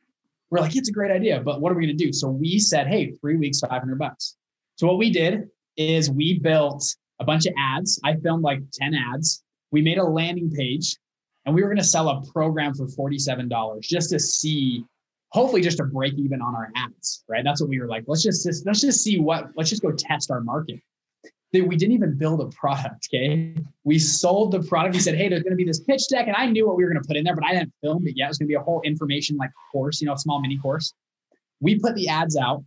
We're 0.49 0.59
like, 0.59 0.75
it's 0.75 0.89
a 0.89 0.91
great 0.91 1.11
idea, 1.11 1.39
but 1.39 1.61
what 1.61 1.71
are 1.71 1.75
we 1.75 1.85
going 1.85 1.97
to 1.97 2.05
do? 2.05 2.11
So 2.11 2.27
we 2.29 2.59
said, 2.59 2.87
hey, 2.87 3.13
three 3.21 3.37
weeks, 3.37 3.61
500 3.61 3.97
bucks. 3.97 4.35
So 4.75 4.85
what 4.85 4.97
we 4.97 5.09
did 5.09 5.47
is 5.77 6.11
we 6.11 6.39
built 6.39 6.83
a 7.21 7.23
bunch 7.23 7.45
of 7.45 7.53
ads. 7.57 8.01
I 8.03 8.17
filmed 8.17 8.43
like 8.43 8.59
10 8.73 8.93
ads. 8.93 9.43
We 9.71 9.81
made 9.81 9.97
a 9.97 10.03
landing 10.03 10.51
page 10.51 10.97
and 11.45 11.55
we 11.55 11.61
were 11.61 11.69
going 11.69 11.77
to 11.77 11.83
sell 11.83 12.09
a 12.09 12.21
program 12.31 12.73
for 12.73 12.85
$47 12.85 13.81
just 13.81 14.09
to 14.09 14.19
see 14.19 14.83
hopefully 15.29 15.61
just 15.61 15.77
to 15.77 15.85
break 15.85 16.13
even 16.15 16.41
on 16.41 16.55
our 16.55 16.69
ads 16.75 17.23
right 17.29 17.43
that's 17.43 17.61
what 17.61 17.69
we 17.69 17.79
were 17.79 17.87
like 17.87 18.03
let's 18.07 18.21
just 18.21 18.45
let's 18.65 18.81
just 18.81 19.01
see 19.01 19.19
what 19.19 19.49
let's 19.55 19.69
just 19.69 19.81
go 19.81 19.91
test 19.91 20.29
our 20.29 20.41
market 20.41 20.79
we 21.53 21.75
didn't 21.75 21.93
even 21.93 22.17
build 22.17 22.41
a 22.41 22.47
product 22.55 23.09
okay 23.13 23.53
we 23.83 23.99
sold 23.99 24.51
the 24.51 24.61
product 24.63 24.95
we 24.95 25.01
said 25.01 25.15
hey 25.15 25.27
there's 25.27 25.43
going 25.43 25.51
to 25.51 25.57
be 25.57 25.65
this 25.65 25.81
pitch 25.81 26.03
deck 26.09 26.27
and 26.27 26.35
i 26.37 26.45
knew 26.45 26.65
what 26.67 26.77
we 26.77 26.83
were 26.83 26.91
going 26.91 27.01
to 27.01 27.07
put 27.07 27.17
in 27.17 27.23
there 27.23 27.35
but 27.35 27.45
i 27.45 27.53
didn't 27.53 27.71
film 27.81 28.05
it 28.07 28.15
yet 28.15 28.25
it 28.25 28.27
was 28.29 28.37
going 28.37 28.47
to 28.47 28.51
be 28.51 28.55
a 28.55 28.61
whole 28.61 28.81
information 28.83 29.35
like 29.37 29.51
course 29.71 30.01
you 30.01 30.07
know 30.07 30.13
a 30.13 30.17
small 30.17 30.41
mini 30.41 30.57
course 30.57 30.93
we 31.59 31.77
put 31.77 31.93
the 31.95 32.07
ads 32.07 32.37
out 32.37 32.63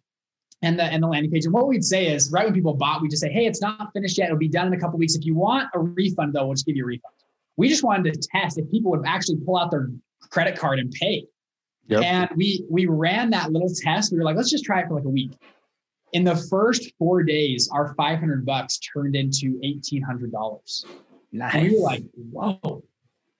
and 0.62 0.78
the 0.78 0.84
and 0.84 1.02
the 1.02 1.06
landing 1.06 1.30
page 1.30 1.44
and 1.44 1.54
what 1.54 1.66
we'd 1.66 1.84
say 1.84 2.06
is 2.06 2.30
right 2.30 2.44
when 2.44 2.54
people 2.54 2.74
bought 2.74 3.00
we 3.00 3.08
just 3.08 3.22
say 3.22 3.32
hey 3.32 3.46
it's 3.46 3.62
not 3.62 3.90
finished 3.94 4.18
yet 4.18 4.26
it'll 4.26 4.38
be 4.38 4.48
done 4.48 4.66
in 4.66 4.74
a 4.74 4.78
couple 4.78 4.98
weeks 4.98 5.14
if 5.14 5.24
you 5.24 5.34
want 5.34 5.68
a 5.74 5.78
refund 5.78 6.34
though 6.34 6.44
we'll 6.44 6.54
just 6.54 6.66
give 6.66 6.76
you 6.76 6.84
a 6.84 6.86
refund 6.86 7.14
we 7.56 7.68
just 7.68 7.84
wanted 7.84 8.12
to 8.12 8.28
test 8.32 8.58
if 8.58 8.70
people 8.70 8.90
would 8.90 9.06
actually 9.06 9.36
pull 9.44 9.56
out 9.56 9.70
their 9.70 9.88
credit 10.30 10.58
card 10.58 10.78
and 10.78 10.90
pay. 10.90 11.26
Yep. 11.86 12.02
And 12.02 12.30
we 12.36 12.64
we 12.70 12.86
ran 12.86 13.30
that 13.30 13.52
little 13.52 13.70
test. 13.82 14.10
We 14.10 14.18
were 14.18 14.24
like, 14.24 14.36
let's 14.36 14.50
just 14.50 14.64
try 14.64 14.80
it 14.80 14.88
for 14.88 14.94
like 14.94 15.04
a 15.04 15.10
week. 15.10 15.32
In 16.14 16.24
the 16.24 16.36
first 16.48 16.92
four 16.98 17.22
days, 17.22 17.68
our 17.72 17.94
500 17.96 18.46
bucks 18.46 18.78
turned 18.78 19.14
into 19.16 19.60
$1,800. 19.62 20.84
Nice. 21.32 21.54
And 21.54 21.62
we 21.64 21.76
were 21.76 21.82
like, 21.82 22.04
whoa, 22.14 22.82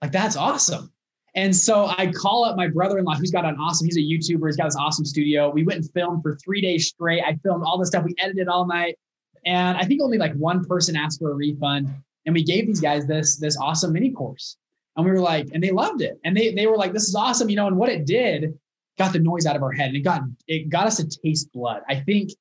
like 0.01 0.11
that's 0.11 0.35
awesome. 0.35 0.91
And 1.35 1.53
so 1.53 1.87
I 1.97 2.11
call 2.11 2.45
up 2.45 2.55
my 2.55 2.67
brother-in-law, 2.67 3.15
who's 3.15 3.31
got 3.31 3.45
an 3.45 3.57
awesome, 3.59 3.85
he's 3.85 3.97
a 3.97 4.01
YouTuber, 4.01 4.47
he's 4.47 4.55
got 4.55 4.65
this 4.65 4.77
awesome 4.77 5.05
studio. 5.05 5.49
We 5.49 5.63
went 5.63 5.79
and 5.79 5.91
filmed 5.91 6.21
for 6.21 6.37
three 6.37 6.61
days 6.61 6.87
straight. 6.87 7.23
I 7.25 7.35
filmed 7.43 7.63
all 7.65 7.77
the 7.77 7.85
stuff. 7.85 8.05
We 8.05 8.13
edited 8.19 8.47
all 8.47 8.67
night. 8.67 8.97
And 9.45 9.77
I 9.77 9.83
think 9.83 10.01
only 10.01 10.17
like 10.17 10.33
one 10.35 10.63
person 10.63 10.95
asked 10.95 11.19
for 11.19 11.31
a 11.31 11.35
refund 11.35 11.93
and 12.25 12.33
we 12.33 12.43
gave 12.43 12.67
these 12.67 12.81
guys 12.81 13.05
this 13.07 13.37
this 13.37 13.57
awesome 13.57 13.93
mini 13.93 14.11
course 14.11 14.57
and 14.95 15.05
we 15.05 15.11
were 15.11 15.19
like 15.19 15.47
and 15.53 15.63
they 15.63 15.71
loved 15.71 16.01
it 16.01 16.19
and 16.23 16.35
they 16.35 16.53
they 16.53 16.67
were 16.67 16.77
like 16.77 16.93
this 16.93 17.07
is 17.07 17.15
awesome 17.15 17.49
you 17.49 17.55
know 17.55 17.67
and 17.67 17.77
what 17.77 17.89
it 17.89 18.05
did 18.05 18.57
got 18.97 19.13
the 19.13 19.19
noise 19.19 19.45
out 19.45 19.55
of 19.55 19.63
our 19.63 19.71
head 19.71 19.87
and 19.87 19.97
it 19.97 20.01
got 20.01 20.21
it 20.47 20.69
got 20.69 20.87
us 20.87 20.97
to 20.97 21.07
taste 21.23 21.51
blood 21.53 21.81
i 21.89 21.95
think 21.95 22.31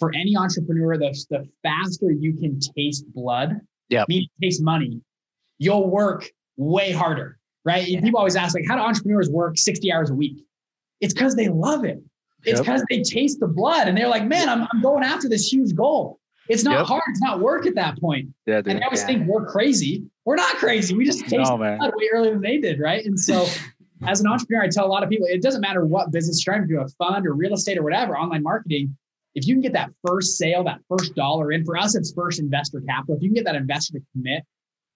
for 0.00 0.12
any 0.14 0.36
entrepreneur 0.36 0.98
the, 0.98 1.24
the 1.30 1.48
faster 1.62 2.10
you 2.10 2.34
can 2.34 2.58
taste 2.76 3.04
blood 3.12 3.60
yeah 3.88 4.04
mean 4.08 4.26
taste 4.42 4.62
money 4.62 5.00
you'll 5.58 5.88
work 5.88 6.28
way 6.56 6.90
harder 6.90 7.38
right 7.64 7.86
yeah. 7.86 8.00
people 8.00 8.18
always 8.18 8.36
ask 8.36 8.54
like 8.54 8.66
how 8.66 8.74
do 8.74 8.82
entrepreneurs 8.82 9.30
work 9.30 9.56
60 9.56 9.92
hours 9.92 10.10
a 10.10 10.14
week 10.14 10.44
it's 11.00 11.14
because 11.14 11.36
they 11.36 11.48
love 11.48 11.84
it 11.84 12.02
it's 12.44 12.58
because 12.58 12.80
yep. 12.80 12.86
they 12.90 13.02
taste 13.02 13.38
the 13.38 13.46
blood 13.46 13.86
and 13.86 13.96
they're 13.96 14.08
like 14.08 14.26
man 14.26 14.48
I'm, 14.48 14.66
I'm 14.72 14.82
going 14.82 15.04
after 15.04 15.28
this 15.28 15.52
huge 15.52 15.76
goal 15.76 16.20
it's 16.50 16.64
not 16.64 16.78
yep. 16.78 16.86
hard. 16.86 17.02
It's 17.10 17.22
not 17.22 17.38
work 17.38 17.64
at 17.64 17.76
that 17.76 18.00
point. 18.00 18.28
Yeah, 18.44 18.60
dude. 18.60 18.72
And 18.72 18.82
I 18.82 18.86
always 18.86 19.02
yeah. 19.02 19.06
think 19.06 19.28
we're 19.28 19.46
crazy. 19.46 20.04
We're 20.24 20.34
not 20.34 20.56
crazy. 20.56 20.96
We 20.96 21.04
just 21.04 21.20
taste 21.28 21.48
no, 21.48 21.56
blood 21.56 21.92
way 21.94 22.08
earlier 22.12 22.32
than 22.32 22.42
they 22.42 22.58
did, 22.58 22.80
right? 22.80 23.04
And 23.04 23.18
so, 23.18 23.46
as 24.08 24.20
an 24.20 24.26
entrepreneur, 24.26 24.64
I 24.64 24.68
tell 24.68 24.84
a 24.84 24.88
lot 24.88 25.04
of 25.04 25.08
people 25.08 25.28
it 25.30 25.42
doesn't 25.42 25.60
matter 25.60 25.84
what 25.84 26.10
business 26.10 26.44
you're 26.44 26.52
trying 26.52 26.66
to 26.66 26.74
do, 26.74 26.80
a 26.80 26.88
fund 26.88 27.24
or 27.24 27.34
real 27.34 27.54
estate 27.54 27.78
or 27.78 27.84
whatever, 27.84 28.18
online 28.18 28.42
marketing. 28.42 28.96
If 29.34 29.46
you 29.46 29.54
can 29.54 29.60
get 29.60 29.72
that 29.74 29.90
first 30.06 30.36
sale, 30.36 30.64
that 30.64 30.80
first 30.88 31.14
dollar 31.14 31.52
in, 31.52 31.64
for 31.64 31.76
us, 31.76 31.94
it's 31.94 32.12
first 32.12 32.40
investor 32.40 32.80
capital. 32.80 33.16
If 33.16 33.22
you 33.22 33.28
can 33.28 33.34
get 33.34 33.44
that 33.44 33.54
investor 33.54 33.94
to 33.94 34.04
commit, 34.12 34.42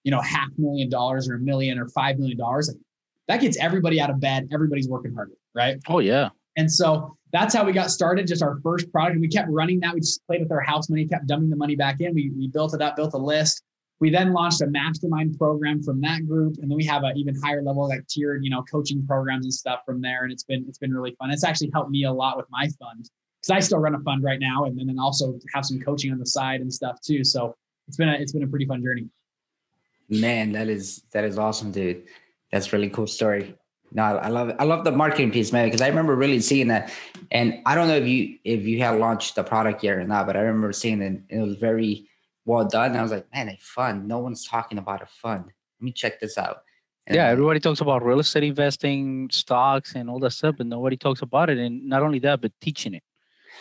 you 0.03 0.11
know, 0.11 0.21
half 0.21 0.49
million 0.57 0.89
dollars 0.89 1.29
or 1.29 1.35
a 1.35 1.39
million 1.39 1.79
or 1.79 1.87
five 1.89 2.17
million 2.17 2.37
dollars, 2.37 2.73
that 3.27 3.41
gets 3.41 3.57
everybody 3.57 3.99
out 3.99 4.09
of 4.09 4.19
bed. 4.19 4.49
Everybody's 4.53 4.87
working 4.87 5.13
harder, 5.13 5.33
right? 5.53 5.77
Oh 5.87 5.99
yeah. 5.99 6.29
And 6.57 6.71
so 6.71 7.17
that's 7.31 7.53
how 7.53 7.65
we 7.65 7.73
got 7.73 7.89
started. 7.89 8.27
Just 8.27 8.41
our 8.41 8.59
first 8.61 8.91
product. 8.91 9.19
We 9.19 9.27
kept 9.27 9.49
running 9.49 9.79
that. 9.81 9.93
We 9.93 9.99
just 10.01 10.25
played 10.27 10.41
with 10.41 10.51
our 10.51 10.61
house 10.61 10.89
money, 10.89 11.05
kept 11.05 11.27
dumping 11.27 11.49
the 11.49 11.55
money 11.55 11.75
back 11.75 11.99
in. 11.99 12.13
We, 12.13 12.31
we 12.37 12.47
built 12.47 12.73
it 12.73 12.81
up, 12.81 12.95
built 12.95 13.13
a 13.13 13.17
list. 13.17 13.63
We 13.99 14.09
then 14.09 14.33
launched 14.33 14.61
a 14.61 14.67
mastermind 14.67 15.37
program 15.37 15.81
from 15.81 16.01
that 16.01 16.27
group, 16.27 16.57
and 16.61 16.69
then 16.69 16.75
we 16.75 16.85
have 16.85 17.03
an 17.03 17.13
even 17.15 17.33
higher 17.41 17.61
level, 17.61 17.87
like 17.87 18.05
tiered, 18.07 18.43
you 18.43 18.49
know, 18.49 18.61
coaching 18.63 19.05
programs 19.07 19.45
and 19.45 19.53
stuff 19.53 19.79
from 19.85 20.01
there. 20.01 20.23
And 20.23 20.31
it's 20.31 20.43
been 20.43 20.65
it's 20.67 20.77
been 20.77 20.93
really 20.93 21.15
fun. 21.17 21.31
It's 21.31 21.45
actually 21.45 21.71
helped 21.73 21.91
me 21.91 22.03
a 22.03 22.11
lot 22.11 22.37
with 22.37 22.45
my 22.49 22.67
fund 22.79 23.09
because 23.45 23.63
I 23.63 23.65
still 23.65 23.79
run 23.79 23.93
a 23.93 23.99
fund 23.99 24.23
right 24.23 24.39
now, 24.39 24.65
and 24.65 24.77
then 24.77 24.97
also 24.99 25.39
have 25.53 25.65
some 25.65 25.79
coaching 25.79 26.11
on 26.11 26.17
the 26.17 26.25
side 26.25 26.61
and 26.61 26.73
stuff 26.73 26.99
too. 27.01 27.23
So 27.23 27.55
it's 27.87 27.97
been 27.97 28.09
a 28.09 28.13
it's 28.13 28.31
been 28.31 28.43
a 28.43 28.47
pretty 28.47 28.65
fun 28.65 28.83
journey. 28.83 29.07
Man, 30.09 30.51
that 30.53 30.67
is 30.67 31.03
that 31.11 31.23
is 31.23 31.37
awesome, 31.37 31.71
dude. 31.71 32.03
That's 32.51 32.73
really 32.73 32.89
cool 32.89 33.07
story. 33.07 33.55
No, 33.91 34.03
I 34.03 34.29
love 34.29 34.49
it. 34.49 34.55
I 34.59 34.63
love 34.63 34.83
the 34.83 34.91
marketing 34.91 35.31
piece, 35.31 35.51
man, 35.51 35.67
because 35.67 35.81
I 35.81 35.87
remember 35.87 36.15
really 36.15 36.39
seeing 36.39 36.67
that. 36.69 36.91
And 37.31 37.61
I 37.65 37.75
don't 37.75 37.87
know 37.87 37.95
if 37.95 38.07
you 38.07 38.37
if 38.43 38.65
you 38.65 38.79
had 38.79 38.99
launched 38.99 39.35
the 39.35 39.43
product 39.43 39.83
yet 39.83 39.95
or 39.95 40.03
not, 40.03 40.25
but 40.25 40.35
I 40.35 40.41
remember 40.41 40.73
seeing 40.73 41.01
it. 41.01 41.21
It 41.29 41.39
was 41.39 41.55
very 41.55 42.07
well 42.45 42.65
done. 42.65 42.91
And 42.91 42.99
I 42.99 43.03
was 43.03 43.11
like, 43.11 43.27
man, 43.33 43.49
a 43.49 43.57
fund. 43.61 44.07
No 44.07 44.19
one's 44.19 44.45
talking 44.45 44.77
about 44.79 45.01
a 45.01 45.05
fund. 45.05 45.45
Let 45.45 45.85
me 45.85 45.91
check 45.91 46.19
this 46.19 46.37
out. 46.37 46.63
yeah, 47.09 47.27
everybody 47.27 47.59
talks 47.59 47.81
about 47.81 48.03
real 48.03 48.19
estate 48.19 48.43
investing, 48.43 49.29
stocks, 49.31 49.93
and 49.93 50.09
all 50.09 50.19
that 50.19 50.31
stuff, 50.31 50.55
but 50.57 50.65
nobody 50.65 50.97
talks 50.97 51.21
about 51.21 51.49
it. 51.49 51.59
And 51.59 51.85
not 51.85 52.01
only 52.01 52.19
that, 52.19 52.41
but 52.41 52.51
teaching 52.59 52.95
it. 52.95 53.03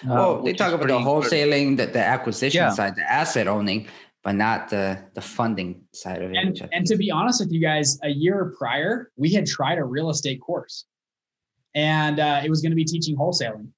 Well, 0.05 0.39
uh, 0.39 0.43
they 0.43 0.53
talk 0.53 0.73
about 0.73 0.89
the 0.89 0.95
wholesaling, 0.95 1.77
the, 1.77 1.87
the 1.87 2.05
acquisition 2.05 2.63
yeah. 2.63 2.71
side, 2.71 2.97
the 2.97 3.11
asset 3.11 3.47
owning, 3.47 3.87
but 4.23 4.35
not 4.35 4.69
the 4.69 4.99
the 5.15 5.21
funding 5.21 5.83
side 5.93 6.23
of 6.23 6.31
it. 6.31 6.37
And, 6.37 6.69
and 6.73 6.87
to 6.87 6.97
be 6.97 7.11
honest 7.11 7.41
with 7.41 7.53
you 7.53 7.61
guys, 7.61 7.99
a 8.03 8.09
year 8.09 8.55
prior, 8.59 9.11
we 9.17 9.33
had 9.33 9.47
tried 9.47 9.79
a 9.79 9.85
real 9.85 10.11
estate 10.11 10.41
course, 10.41 10.87
and 11.75 12.19
uh, 12.19 12.41
it 12.45 12.51
was 12.51 12.61
going 12.61 12.73
to 12.73 12.77
be 12.77 12.85
teaching 12.85 13.17
wholesaling. 13.17 13.69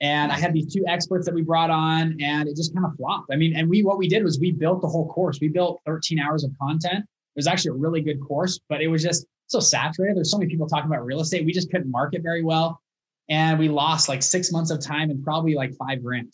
And 0.00 0.30
I 0.30 0.38
had 0.38 0.52
these 0.52 0.72
two 0.72 0.84
experts 0.86 1.26
that 1.26 1.34
we 1.34 1.42
brought 1.42 1.70
on, 1.70 2.16
and 2.20 2.48
it 2.48 2.54
just 2.54 2.72
kind 2.72 2.86
of 2.86 2.94
flopped. 2.96 3.32
I 3.32 3.36
mean, 3.36 3.56
and 3.56 3.68
we 3.68 3.82
what 3.82 3.98
we 3.98 4.08
did 4.08 4.22
was 4.22 4.38
we 4.38 4.52
built 4.52 4.80
the 4.80 4.88
whole 4.88 5.08
course. 5.08 5.38
We 5.40 5.48
built 5.48 5.80
13 5.86 6.20
hours 6.20 6.44
of 6.44 6.52
content. 6.60 7.00
It 7.00 7.36
was 7.36 7.46
actually 7.46 7.70
a 7.70 7.80
really 7.80 8.00
good 8.00 8.20
course, 8.20 8.60
but 8.68 8.80
it 8.80 8.88
was 8.88 9.02
just 9.02 9.26
so 9.48 9.60
saturated. 9.60 10.16
There's 10.16 10.30
so 10.30 10.38
many 10.38 10.50
people 10.50 10.68
talking 10.68 10.90
about 10.90 11.04
real 11.04 11.20
estate. 11.20 11.44
We 11.44 11.52
just 11.52 11.70
couldn't 11.70 11.90
market 11.90 12.22
very 12.22 12.44
well. 12.44 12.80
And 13.28 13.58
we 13.58 13.68
lost 13.68 14.08
like 14.08 14.22
six 14.22 14.50
months 14.50 14.70
of 14.70 14.80
time 14.80 15.10
and 15.10 15.22
probably 15.22 15.54
like 15.54 15.74
five 15.74 16.02
grand. 16.02 16.32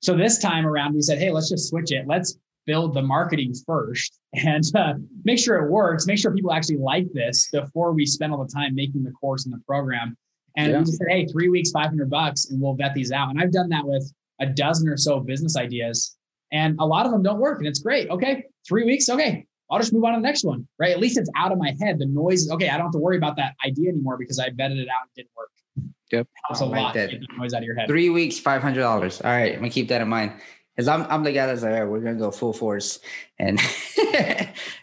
So 0.00 0.16
this 0.16 0.38
time 0.38 0.66
around, 0.66 0.94
we 0.94 1.02
said, 1.02 1.18
hey, 1.18 1.30
let's 1.30 1.48
just 1.48 1.68
switch 1.68 1.92
it. 1.92 2.06
Let's 2.06 2.38
build 2.66 2.94
the 2.94 3.02
marketing 3.02 3.54
first 3.66 4.18
and 4.34 4.64
uh, 4.74 4.94
make 5.24 5.38
sure 5.38 5.56
it 5.56 5.70
works, 5.70 6.06
make 6.06 6.18
sure 6.18 6.32
people 6.34 6.52
actually 6.52 6.78
like 6.78 7.12
this 7.12 7.48
before 7.52 7.92
we 7.92 8.06
spend 8.06 8.32
all 8.32 8.44
the 8.44 8.52
time 8.52 8.74
making 8.74 9.02
the 9.02 9.12
course 9.12 9.44
and 9.44 9.54
the 9.54 9.60
program. 9.66 10.16
And 10.56 10.72
yeah. 10.72 10.78
we 10.78 10.84
just 10.84 10.98
said, 10.98 11.06
hey, 11.08 11.26
three 11.26 11.48
weeks, 11.48 11.70
500 11.70 12.10
bucks, 12.10 12.50
and 12.50 12.60
we'll 12.60 12.74
vet 12.74 12.94
these 12.94 13.12
out. 13.12 13.30
And 13.30 13.40
I've 13.40 13.52
done 13.52 13.68
that 13.70 13.84
with 13.84 14.12
a 14.40 14.46
dozen 14.46 14.88
or 14.88 14.96
so 14.96 15.20
business 15.20 15.56
ideas. 15.56 16.16
And 16.52 16.76
a 16.78 16.84
lot 16.84 17.06
of 17.06 17.12
them 17.12 17.22
don't 17.22 17.38
work. 17.38 17.58
And 17.58 17.66
it's 17.66 17.78
great. 17.78 18.10
Okay. 18.10 18.44
Three 18.68 18.84
weeks. 18.84 19.08
Okay. 19.08 19.46
I'll 19.70 19.78
just 19.78 19.92
move 19.92 20.04
on 20.04 20.12
to 20.12 20.18
the 20.18 20.22
next 20.22 20.44
one. 20.44 20.68
Right. 20.78 20.90
At 20.90 21.00
least 21.00 21.16
it's 21.16 21.30
out 21.36 21.50
of 21.50 21.58
my 21.58 21.74
head. 21.80 21.98
The 21.98 22.06
noise 22.06 22.42
is 22.42 22.50
okay. 22.50 22.68
I 22.68 22.76
don't 22.76 22.86
have 22.86 22.92
to 22.92 22.98
worry 22.98 23.16
about 23.16 23.36
that 23.36 23.54
idea 23.64 23.88
anymore 23.88 24.18
because 24.18 24.38
I 24.38 24.50
vetted 24.50 24.76
it 24.76 24.88
out 24.88 25.04
and 25.04 25.10
didn't 25.16 25.30
work. 25.34 25.48
Yep. 26.12 26.28
Helps 26.46 26.60
a 26.60 26.66
lot. 26.66 26.94
That. 26.94 27.10
noise 27.38 27.54
out 27.54 27.58
of 27.58 27.64
your 27.64 27.74
head. 27.74 27.88
Three 27.88 28.10
weeks, 28.10 28.38
$500. 28.38 29.24
All 29.24 29.30
right. 29.30 29.52
I'm 29.54 29.58
going 29.58 29.70
to 29.70 29.74
keep 29.74 29.88
that 29.88 30.00
in 30.00 30.08
mind. 30.08 30.32
Because 30.76 30.88
I'm, 30.88 31.02
I'm 31.10 31.22
the 31.22 31.32
guy 31.32 31.46
that's 31.46 31.62
like, 31.62 31.72
right, 31.72 31.84
we're 31.84 32.00
gonna 32.00 32.16
go 32.16 32.30
full 32.30 32.54
force, 32.54 32.98
and 33.38 33.60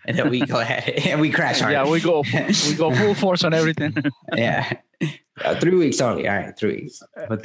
and 0.05 0.17
then 0.17 0.29
we 0.29 0.41
go 0.41 0.59
ahead 0.59 0.87
and 1.07 1.19
we 1.19 1.31
crash 1.31 1.61
hard. 1.61 1.73
Yeah, 1.73 1.89
we 1.89 1.99
go 1.99 2.23
we 2.31 2.75
go 2.75 2.93
full 2.95 3.13
force 3.15 3.43
on 3.43 3.55
everything. 3.55 3.95
yeah, 4.35 4.71
uh, 5.43 5.59
three 5.59 5.75
weeks 5.75 5.99
only. 5.99 6.27
All 6.27 6.35
right, 6.35 6.55
three 6.55 6.83
weeks. 6.83 7.01
But 7.27 7.43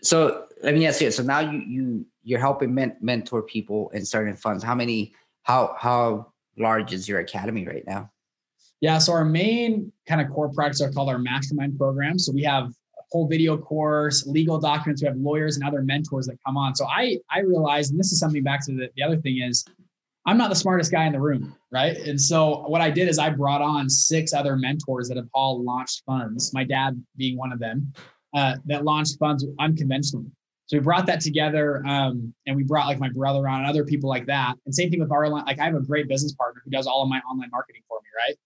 so 0.00 0.46
let 0.62 0.74
me 0.74 0.86
ask 0.86 1.02
you. 1.02 1.10
So 1.10 1.22
now 1.22 1.40
you 1.40 1.58
you 1.58 2.06
you're 2.22 2.40
helping 2.40 2.74
men, 2.74 2.96
mentor 3.02 3.42
people 3.42 3.90
and 3.92 4.06
starting 4.06 4.36
funds. 4.36 4.64
How 4.64 4.74
many? 4.74 5.14
How 5.42 5.76
how 5.78 6.32
large 6.56 6.94
is 6.94 7.06
your 7.06 7.20
academy 7.20 7.66
right 7.66 7.84
now? 7.86 8.10
Yeah, 8.84 8.98
so 8.98 9.14
our 9.14 9.24
main 9.24 9.90
kind 10.06 10.20
of 10.20 10.28
core 10.28 10.50
products 10.52 10.82
are 10.82 10.92
called 10.92 11.08
our 11.08 11.16
mastermind 11.16 11.78
program. 11.78 12.18
So 12.18 12.32
we 12.32 12.42
have 12.42 12.64
a 12.64 13.02
whole 13.10 13.26
video 13.26 13.56
course, 13.56 14.26
legal 14.26 14.60
documents. 14.60 15.00
We 15.00 15.08
have 15.08 15.16
lawyers 15.16 15.56
and 15.56 15.66
other 15.66 15.80
mentors 15.80 16.26
that 16.26 16.36
come 16.44 16.58
on. 16.58 16.74
So 16.74 16.84
I 16.84 17.16
I 17.30 17.38
realized, 17.40 17.92
and 17.92 17.98
this 17.98 18.12
is 18.12 18.18
something 18.18 18.42
back 18.42 18.62
to 18.66 18.72
the, 18.72 18.90
the 18.94 19.02
other 19.02 19.16
thing 19.16 19.40
is 19.40 19.64
I'm 20.26 20.36
not 20.36 20.50
the 20.50 20.54
smartest 20.54 20.92
guy 20.92 21.06
in 21.06 21.14
the 21.14 21.18
room, 21.18 21.56
right? 21.72 21.96
And 21.96 22.20
so 22.20 22.68
what 22.68 22.82
I 22.82 22.90
did 22.90 23.08
is 23.08 23.18
I 23.18 23.30
brought 23.30 23.62
on 23.62 23.88
six 23.88 24.34
other 24.34 24.54
mentors 24.54 25.08
that 25.08 25.16
have 25.16 25.28
all 25.32 25.64
launched 25.64 26.02
funds, 26.04 26.52
my 26.52 26.64
dad 26.64 27.02
being 27.16 27.38
one 27.38 27.52
of 27.52 27.58
them, 27.58 27.90
uh, 28.34 28.56
that 28.66 28.84
launched 28.84 29.18
funds 29.18 29.46
unconventionally. 29.60 30.26
So 30.66 30.76
we 30.76 30.82
brought 30.82 31.06
that 31.06 31.22
together, 31.22 31.82
um, 31.86 32.34
and 32.46 32.54
we 32.54 32.64
brought 32.64 32.86
like 32.86 33.00
my 33.00 33.08
brother 33.08 33.48
on 33.48 33.60
and 33.60 33.66
other 33.66 33.86
people 33.86 34.10
like 34.10 34.26
that. 34.26 34.56
And 34.66 34.74
same 34.74 34.90
thing 34.90 35.00
with 35.00 35.10
our 35.10 35.30
like 35.30 35.58
I 35.58 35.64
have 35.64 35.74
a 35.74 35.80
great 35.80 36.06
business 36.06 36.34
partner 36.34 36.60
who 36.62 36.70
does 36.70 36.86
all 36.86 37.02
of 37.02 37.08
my 37.08 37.20
online 37.20 37.48
marketing 37.50 37.80
for 37.88 37.98
me, 38.02 38.08
right? 38.28 38.36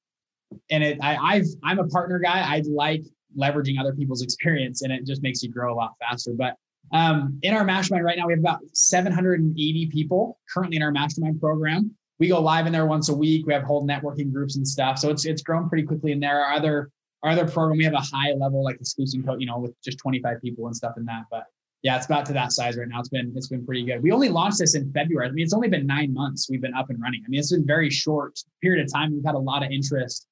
And 0.71 0.83
it 0.83 0.99
I, 1.03 1.17
I've 1.17 1.47
I'm 1.65 1.79
a 1.79 1.87
partner 1.87 2.19
guy. 2.19 2.41
I 2.41 2.63
like 2.69 3.03
leveraging 3.39 3.79
other 3.79 3.95
people's 3.95 4.23
experience 4.23 4.83
and 4.83 4.93
it 4.93 5.07
just 5.07 5.23
makes 5.23 5.43
you 5.43 5.51
grow 5.51 5.73
a 5.73 5.77
lot 5.77 5.93
faster. 6.01 6.33
But 6.37 6.55
um, 6.93 7.39
in 7.43 7.55
our 7.55 7.65
mastermind 7.65 8.05
right 8.05 8.17
now, 8.17 8.27
we 8.27 8.33
have 8.33 8.41
about 8.41 8.61
780 8.73 9.87
people 9.87 10.39
currently 10.53 10.77
in 10.77 10.83
our 10.83 10.91
mastermind 10.91 11.41
program. 11.41 11.95
We 12.19 12.29
go 12.29 12.41
live 12.41 12.67
in 12.67 12.73
there 12.73 12.87
once 12.87 13.11
a 13.11 13.15
week. 13.15 13.47
We 13.47 13.53
have 13.53 13.63
whole 13.63 13.87
networking 13.87 14.33
groups 14.33 14.57
and 14.57 14.67
stuff. 14.67 14.99
So 14.99 15.11
it's 15.11 15.25
it's 15.25 15.43
grown 15.43 15.69
pretty 15.69 15.87
quickly 15.87 16.13
in 16.13 16.21
there. 16.21 16.43
Our 16.43 16.55
other 16.55 16.91
our 17.23 17.31
other 17.31 17.47
program, 17.47 17.79
we 17.79 17.85
have 17.85 17.95
a 17.95 18.01
high 18.01 18.33
level 18.37 18.65
like 18.65 18.77
exclusive 18.77 19.25
code, 19.25 19.41
you 19.41 19.47
know, 19.47 19.59
with 19.59 19.75
just 19.83 19.99
25 19.99 20.41
people 20.41 20.67
and 20.67 20.75
stuff 20.75 20.95
in 20.97 21.05
that. 21.07 21.25
But 21.31 21.45
yeah, 21.83 21.97
it's 21.97 22.07
about 22.07 22.27
to 22.27 22.33
that 22.33 22.53
size 22.53 22.77
right 22.77 22.89
now. 22.89 22.99
It's 23.01 23.09
been 23.09 23.33
it's 23.37 23.49
been 23.49 23.65
pretty 23.65 23.85
good. 23.85 24.03
We 24.03 24.11
only 24.11 24.29
launched 24.29 24.59
this 24.59 24.75
in 24.75 24.93
February. 24.93 25.29
I 25.29 25.31
mean, 25.31 25.45
it's 25.45 25.55
only 25.55 25.69
been 25.69 25.87
nine 25.87 26.13
months 26.13 26.49
we've 26.51 26.61
been 26.61 26.75
up 26.75 26.91
and 26.91 27.01
running. 27.01 27.23
I 27.25 27.29
mean, 27.29 27.39
it's 27.39 27.53
been 27.53 27.67
very 27.67 27.91
short 27.91 28.39
period 28.63 28.85
of 28.85 28.93
time. 28.93 29.13
We've 29.13 29.25
had 29.25 29.37
a 29.37 29.39
lot 29.39 29.63
of 29.63 29.71
interest, 29.71 30.27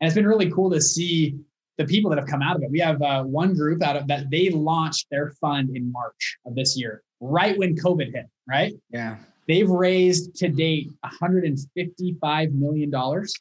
and 0.00 0.06
it's 0.06 0.14
been 0.14 0.26
really 0.26 0.50
cool 0.50 0.70
to 0.70 0.80
see 0.80 1.36
the 1.78 1.84
people 1.84 2.10
that 2.10 2.18
have 2.18 2.28
come 2.28 2.42
out 2.42 2.56
of 2.56 2.62
it. 2.62 2.70
We 2.70 2.80
have 2.80 3.00
uh, 3.02 3.24
one 3.24 3.54
group 3.54 3.82
out 3.82 3.96
of 3.96 4.06
that 4.08 4.30
they 4.30 4.50
launched 4.50 5.06
their 5.10 5.32
fund 5.40 5.76
in 5.76 5.90
March 5.90 6.38
of 6.46 6.54
this 6.54 6.76
year, 6.76 7.02
right 7.20 7.58
when 7.58 7.76
COVID 7.76 8.12
hit, 8.14 8.26
right? 8.48 8.74
Yeah. 8.90 9.16
They've 9.46 9.68
raised 9.68 10.36
to 10.36 10.48
date 10.48 10.88
155 11.00 12.52
million 12.52 12.90
dollars, 12.90 13.34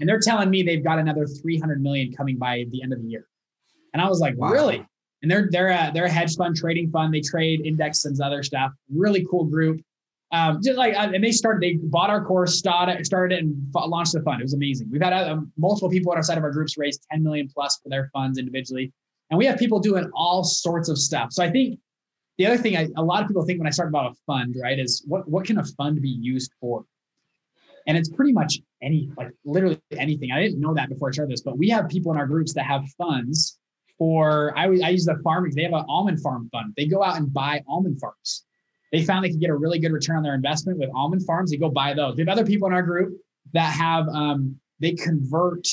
and 0.00 0.08
they're 0.08 0.20
telling 0.20 0.50
me 0.50 0.62
they've 0.62 0.84
got 0.84 0.98
another 0.98 1.26
300 1.26 1.82
million 1.82 2.12
coming 2.12 2.36
by 2.36 2.66
the 2.70 2.82
end 2.82 2.92
of 2.92 3.00
the 3.00 3.08
year. 3.08 3.26
And 3.94 4.02
I 4.02 4.08
was 4.08 4.20
like, 4.20 4.36
wow. 4.36 4.50
really? 4.50 4.86
And 5.22 5.30
they're 5.30 5.48
they're 5.50 5.68
a, 5.68 5.90
they're 5.92 6.04
a 6.04 6.10
hedge 6.10 6.36
fund 6.36 6.56
trading 6.56 6.90
fund. 6.90 7.14
They 7.14 7.20
trade 7.20 7.64
index 7.64 8.04
and 8.04 8.20
other 8.20 8.42
stuff. 8.42 8.72
Really 8.94 9.26
cool 9.30 9.44
group. 9.44 9.80
Um, 10.30 10.60
just 10.62 10.76
like, 10.76 10.94
uh, 10.94 11.10
and 11.14 11.24
they 11.24 11.32
started, 11.32 11.62
they 11.62 11.78
bought 11.82 12.10
our 12.10 12.22
course, 12.22 12.58
started, 12.58 13.04
started 13.06 13.36
it 13.36 13.44
and 13.44 13.56
launched 13.74 14.12
the 14.12 14.20
fund. 14.20 14.40
It 14.40 14.44
was 14.44 14.52
amazing. 14.52 14.88
We've 14.90 15.00
had 15.00 15.14
uh, 15.14 15.40
multiple 15.56 15.88
people 15.88 16.12
on 16.12 16.18
our 16.18 16.22
side 16.22 16.36
of 16.36 16.44
our 16.44 16.50
groups 16.50 16.76
raise 16.76 16.98
10 17.10 17.22
million 17.22 17.48
plus 17.52 17.80
for 17.82 17.88
their 17.88 18.10
funds 18.12 18.38
individually. 18.38 18.92
And 19.30 19.38
we 19.38 19.46
have 19.46 19.58
people 19.58 19.80
doing 19.80 20.10
all 20.14 20.44
sorts 20.44 20.88
of 20.88 20.98
stuff. 20.98 21.32
So 21.32 21.42
I 21.42 21.50
think 21.50 21.78
the 22.36 22.46
other 22.46 22.58
thing 22.58 22.76
I, 22.76 22.88
a 22.96 23.02
lot 23.02 23.22
of 23.22 23.28
people 23.28 23.44
think 23.44 23.58
when 23.58 23.66
I 23.66 23.70
start 23.70 23.88
about 23.88 24.12
a 24.12 24.14
fund, 24.26 24.56
right, 24.62 24.78
is 24.78 25.02
what, 25.06 25.28
what 25.28 25.46
can 25.46 25.58
a 25.58 25.64
fund 25.64 26.00
be 26.02 26.10
used 26.10 26.52
for? 26.60 26.84
And 27.86 27.96
it's 27.96 28.10
pretty 28.10 28.32
much 28.32 28.58
any, 28.82 29.10
like 29.16 29.30
literally 29.46 29.80
anything. 29.96 30.30
I 30.30 30.42
didn't 30.42 30.60
know 30.60 30.74
that 30.74 30.90
before 30.90 31.08
I 31.08 31.12
started 31.12 31.32
this, 31.32 31.40
but 31.40 31.56
we 31.56 31.70
have 31.70 31.88
people 31.88 32.12
in 32.12 32.18
our 32.18 32.26
groups 32.26 32.52
that 32.52 32.64
have 32.64 32.84
funds 32.98 33.58
for, 33.96 34.56
I, 34.58 34.64
I 34.64 34.90
use 34.90 35.06
the 35.06 35.18
farming, 35.24 35.52
they 35.56 35.62
have 35.62 35.72
an 35.72 35.86
almond 35.88 36.20
farm 36.20 36.50
fund. 36.52 36.74
They 36.76 36.84
go 36.84 37.02
out 37.02 37.16
and 37.16 37.32
buy 37.32 37.62
almond 37.66 37.98
farms 37.98 38.44
they 38.92 39.02
found 39.02 39.24
they 39.24 39.30
could 39.30 39.40
get 39.40 39.50
a 39.50 39.56
really 39.56 39.78
good 39.78 39.92
return 39.92 40.16
on 40.16 40.22
their 40.22 40.34
investment 40.34 40.78
with 40.78 40.90
almond 40.94 41.24
farms. 41.26 41.50
They 41.50 41.56
go 41.56 41.68
buy 41.68 41.94
those. 41.94 42.16
We 42.16 42.22
have 42.22 42.28
other 42.28 42.46
people 42.46 42.68
in 42.68 42.74
our 42.74 42.82
group 42.82 43.18
that 43.52 43.72
have 43.72 44.08
um, 44.08 44.58
they 44.80 44.92
convert 44.92 45.66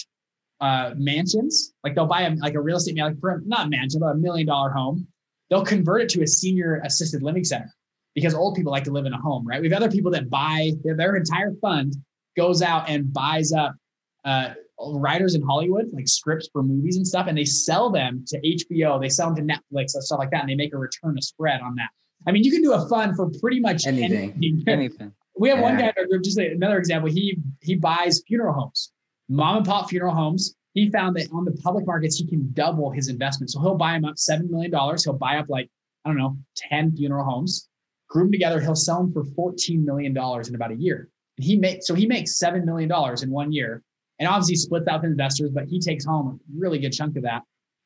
uh, 0.62 0.92
mansions. 0.96 1.74
Like 1.84 1.96
they'll 1.96 2.06
buy 2.06 2.24
a, 2.24 2.36
like 2.36 2.56
a 2.56 2.62
real 2.62 2.78
estate 2.78 2.98
like 2.98 3.16
not 3.46 3.70
mansion, 3.70 4.00
but 4.02 4.08
a 4.08 4.16
million 4.16 4.48
dollar 4.48 4.70
home. 4.70 5.08
They'll 5.50 5.66
convert 5.66 6.02
it 6.02 6.10
to 6.10 6.24
a 6.24 6.28
senior 6.28 6.82
assisted 6.84 7.22
living 7.22 7.44
center 7.44 7.74
because 8.16 8.34
old 8.34 8.56
people 8.56 8.72
like 8.72 8.86
to 8.86 8.92
live 8.92 9.06
in 9.06 9.14
a 9.14 9.22
home, 9.22 9.46
right? 9.46 9.62
We 9.62 9.70
have 9.70 9.78
other 9.78 9.92
people 9.92 10.12
that 10.12 10.30
buy 10.30 10.72
their, 10.84 10.96
their 10.96 11.16
entire 11.16 11.54
fund 11.62 11.94
goes 12.36 12.62
out 12.62 12.90
and 12.90 13.14
buys 13.14 13.54
up 13.54 13.76
uh, 14.24 14.54
writers 14.80 15.36
in 15.36 15.42
Hollywood, 15.42 15.90
like 15.94 16.08
scripts 16.08 16.50
for 16.52 16.64
movies 16.64 16.98
and 16.98 17.08
stuff, 17.08 17.28
and 17.28 17.38
they 17.38 17.46
sell 17.46 17.90
them 17.90 18.26
to 18.28 18.40
HBO. 18.40 19.00
They 19.00 19.10
sell 19.10 19.34
them 19.34 19.48
to 19.48 19.54
Netflix 19.54 19.94
and 19.94 20.04
stuff 20.04 20.20
like 20.20 20.32
that, 20.32 20.42
and 20.42 20.50
they 20.50 20.56
make 20.56 20.74
a 20.74 20.78
return, 20.78 21.18
a 21.18 21.22
spread 21.22 21.62
on 21.62 21.76
that. 21.76 21.90
I 22.28 22.32
mean, 22.32 22.44
you 22.44 22.52
can 22.52 22.62
do 22.62 22.74
a 22.74 22.88
fund 22.90 23.16
for 23.16 23.30
pretty 23.42 23.60
much 23.60 23.86
anything. 23.86 24.34
Anything. 24.34 24.64
anything. 24.68 25.12
We 25.38 25.50
have 25.50 25.60
yeah. 25.60 25.64
one 25.64 25.78
guy 25.78 25.88
in 25.88 25.94
our 25.98 26.06
group, 26.08 26.24
just 26.24 26.38
another 26.38 26.78
example. 26.78 27.10
He 27.10 27.38
he 27.62 27.76
buys 27.76 28.24
funeral 28.28 28.54
homes, 28.54 28.92
hmm. 29.30 29.36
mom 29.36 29.58
and 29.58 29.66
pop 29.66 29.90
funeral 29.90 30.14
homes. 30.14 30.56
He 30.76 30.90
found 30.90 31.16
that 31.16 31.30
on 31.32 31.46
the 31.46 31.54
public 31.54 31.88
markets, 31.88 32.18
he 32.18 32.28
can 32.28 32.52
double 32.52 32.92
his 32.92 33.08
investment. 33.08 33.50
So 33.50 33.62
he'll 33.62 33.76
buy 33.76 33.94
them 33.94 34.04
up 34.04 34.16
$7 34.16 34.50
million. 34.50 34.72
He'll 34.72 35.14
buy 35.14 35.38
up 35.38 35.48
like, 35.48 35.70
I 36.04 36.10
don't 36.10 36.18
know, 36.18 36.38
10 36.58 36.98
funeral 36.98 37.24
homes, 37.24 37.70
group 38.10 38.26
them 38.26 38.32
together. 38.34 38.60
He'll 38.60 38.76
sell 38.76 38.98
them 38.98 39.14
for 39.14 39.24
$14 39.24 39.86
million 39.86 40.12
in 40.12 40.56
about 40.56 40.72
a 40.72 40.76
year. 40.76 41.10
And 41.38 41.46
he 41.46 41.58
makes, 41.58 41.88
so 41.88 41.96
he 41.96 42.06
makes 42.06 42.38
$7 42.38 42.66
million 42.66 42.92
in 42.92 43.32
one 43.32 43.54
year 43.54 43.84
and 44.20 44.28
obviously 44.28 44.56
splits 44.58 44.88
out 44.90 45.02
with 45.02 45.12
investors, 45.12 45.50
but 45.54 45.66
he 45.66 45.80
takes 45.80 46.04
home 46.04 46.28
a 46.28 46.60
really 46.60 46.78
good 46.78 46.92
chunk 46.92 47.16
of 47.16 47.24
that. 47.24 47.44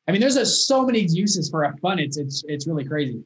I 0.08 0.12
mean, 0.12 0.20
there's 0.20 0.36
a, 0.36 0.44
so 0.44 0.84
many 0.84 1.06
uses 1.08 1.48
for 1.48 1.62
a 1.62 1.76
fund. 1.76 2.00
It's, 2.00 2.18
it's, 2.18 2.42
it's 2.48 2.66
really 2.66 2.84
crazy. 2.84 3.22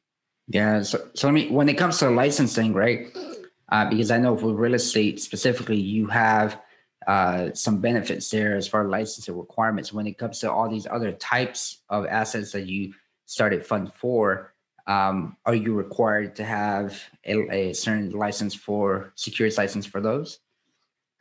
Yeah. 0.48 0.82
So, 0.82 1.08
so 1.14 1.26
let 1.28 1.34
me, 1.34 1.50
when 1.50 1.68
it 1.68 1.74
comes 1.74 1.98
to 1.98 2.10
licensing, 2.10 2.74
right? 2.74 3.16
Uh, 3.70 3.88
because 3.88 4.10
I 4.10 4.18
know 4.18 4.36
for 4.36 4.52
real 4.52 4.74
estate 4.74 5.20
specifically, 5.20 5.76
you 5.78 6.06
have 6.06 6.60
uh, 7.06 7.50
some 7.54 7.80
benefits 7.80 8.30
there 8.30 8.56
as 8.56 8.68
far 8.68 8.84
as 8.84 8.90
licensing 8.90 9.36
requirements. 9.36 9.92
When 9.92 10.06
it 10.06 10.18
comes 10.18 10.40
to 10.40 10.52
all 10.52 10.68
these 10.68 10.86
other 10.86 11.12
types 11.12 11.82
of 11.88 12.06
assets 12.06 12.52
that 12.52 12.66
you 12.66 12.94
started 13.26 13.64
fund 13.64 13.92
for, 13.94 14.54
um, 14.86 15.36
are 15.46 15.54
you 15.54 15.74
required 15.74 16.36
to 16.36 16.44
have 16.44 17.02
a, 17.24 17.70
a 17.70 17.72
certain 17.72 18.10
license 18.10 18.54
for 18.54 19.12
security 19.14 19.56
license 19.56 19.86
for 19.86 20.00
those? 20.00 20.40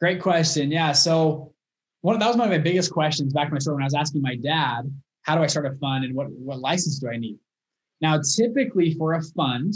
Great 0.01 0.21
question. 0.21 0.69
Yeah. 0.69 0.91
So 0.91 1.53
one 2.01 2.19
that 2.19 2.27
was 2.27 2.36
one 2.36 2.47
of 2.47 2.51
my 2.51 2.57
biggest 2.57 2.91
questions 2.91 3.31
back 3.31 3.47
in 3.47 3.53
my 3.53 3.59
story 3.59 3.75
when 3.75 3.83
I 3.83 3.86
was 3.86 3.93
asking 3.93 4.21
my 4.21 4.36
dad, 4.36 4.91
how 5.21 5.36
do 5.36 5.43
I 5.43 5.47
start 5.47 5.65
a 5.65 5.77
fund 5.77 6.03
and 6.03 6.13
what, 6.13 6.29
what 6.31 6.59
license 6.59 6.99
do 6.99 7.09
I 7.09 7.15
need? 7.15 7.39
Now, 8.03 8.19
typically 8.19 8.93
for 8.95 9.13
a 9.13 9.21
fund, 9.23 9.73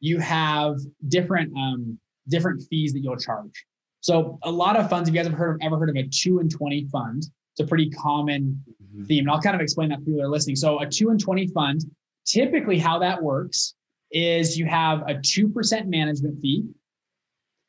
you 0.00 0.18
have 0.20 0.76
different 1.08 1.54
um, 1.54 1.98
different 2.26 2.62
fees 2.68 2.94
that 2.94 3.00
you'll 3.00 3.16
charge. 3.16 3.66
So 4.00 4.38
a 4.42 4.50
lot 4.50 4.76
of 4.76 4.88
funds, 4.88 5.08
if 5.08 5.14
you 5.14 5.20
guys 5.20 5.28
have 5.28 5.36
heard 5.36 5.56
of, 5.56 5.60
ever 5.62 5.78
heard 5.78 5.90
of 5.90 5.96
a 5.96 6.08
two 6.08 6.38
and 6.38 6.50
20 6.50 6.86
fund, 6.90 7.24
it's 7.52 7.60
a 7.60 7.66
pretty 7.66 7.90
common 7.90 8.64
mm-hmm. 8.82 9.04
theme. 9.04 9.24
And 9.24 9.30
I'll 9.30 9.40
kind 9.40 9.54
of 9.54 9.60
explain 9.60 9.90
that 9.90 9.98
for 9.98 10.04
people 10.06 10.20
that 10.20 10.26
are 10.26 10.30
listening. 10.30 10.56
So 10.56 10.80
a 10.80 10.86
two 10.86 11.10
and 11.10 11.20
20 11.20 11.48
fund, 11.48 11.82
typically 12.24 12.78
how 12.78 12.98
that 13.00 13.22
works 13.22 13.74
is 14.12 14.56
you 14.56 14.64
have 14.64 15.02
a 15.02 15.16
2% 15.16 15.86
management 15.88 16.40
fee, 16.40 16.64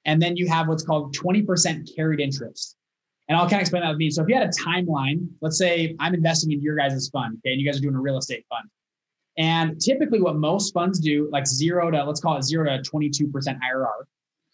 and 0.06 0.22
then 0.22 0.38
you 0.38 0.48
have 0.48 0.70
what's 0.70 0.84
called 0.84 1.14
20% 1.14 1.94
carried 1.94 2.22
interest. 2.22 2.78
And 3.28 3.38
I'll 3.38 3.50
kind 3.50 3.56
of 3.56 3.62
explain 3.62 3.84
that 3.84 3.90
with 3.90 3.98
me. 3.98 4.10
So 4.12 4.24
if 4.24 4.30
you 4.30 4.36
had 4.36 4.48
a 4.48 4.52
timeline, 4.52 5.28
let's 5.42 5.58
say 5.58 5.96
I'm 6.00 6.14
investing 6.14 6.54
in 6.54 6.62
your 6.62 6.78
guys' 6.78 7.10
fund, 7.10 7.38
okay, 7.40 7.52
and 7.52 7.60
you 7.60 7.68
guys 7.70 7.78
are 7.78 7.82
doing 7.82 7.96
a 7.96 8.00
real 8.00 8.18
estate 8.18 8.46
fund. 8.50 8.70
And 9.40 9.80
typically 9.80 10.20
what 10.22 10.36
most 10.36 10.74
funds 10.74 11.00
do, 11.00 11.30
like 11.32 11.48
zero 11.48 11.90
to, 11.90 12.04
let's 12.04 12.20
call 12.20 12.38
it 12.38 12.44
zero 12.44 12.66
to 12.66 12.92
22% 12.92 13.32
IRR, 13.32 14.04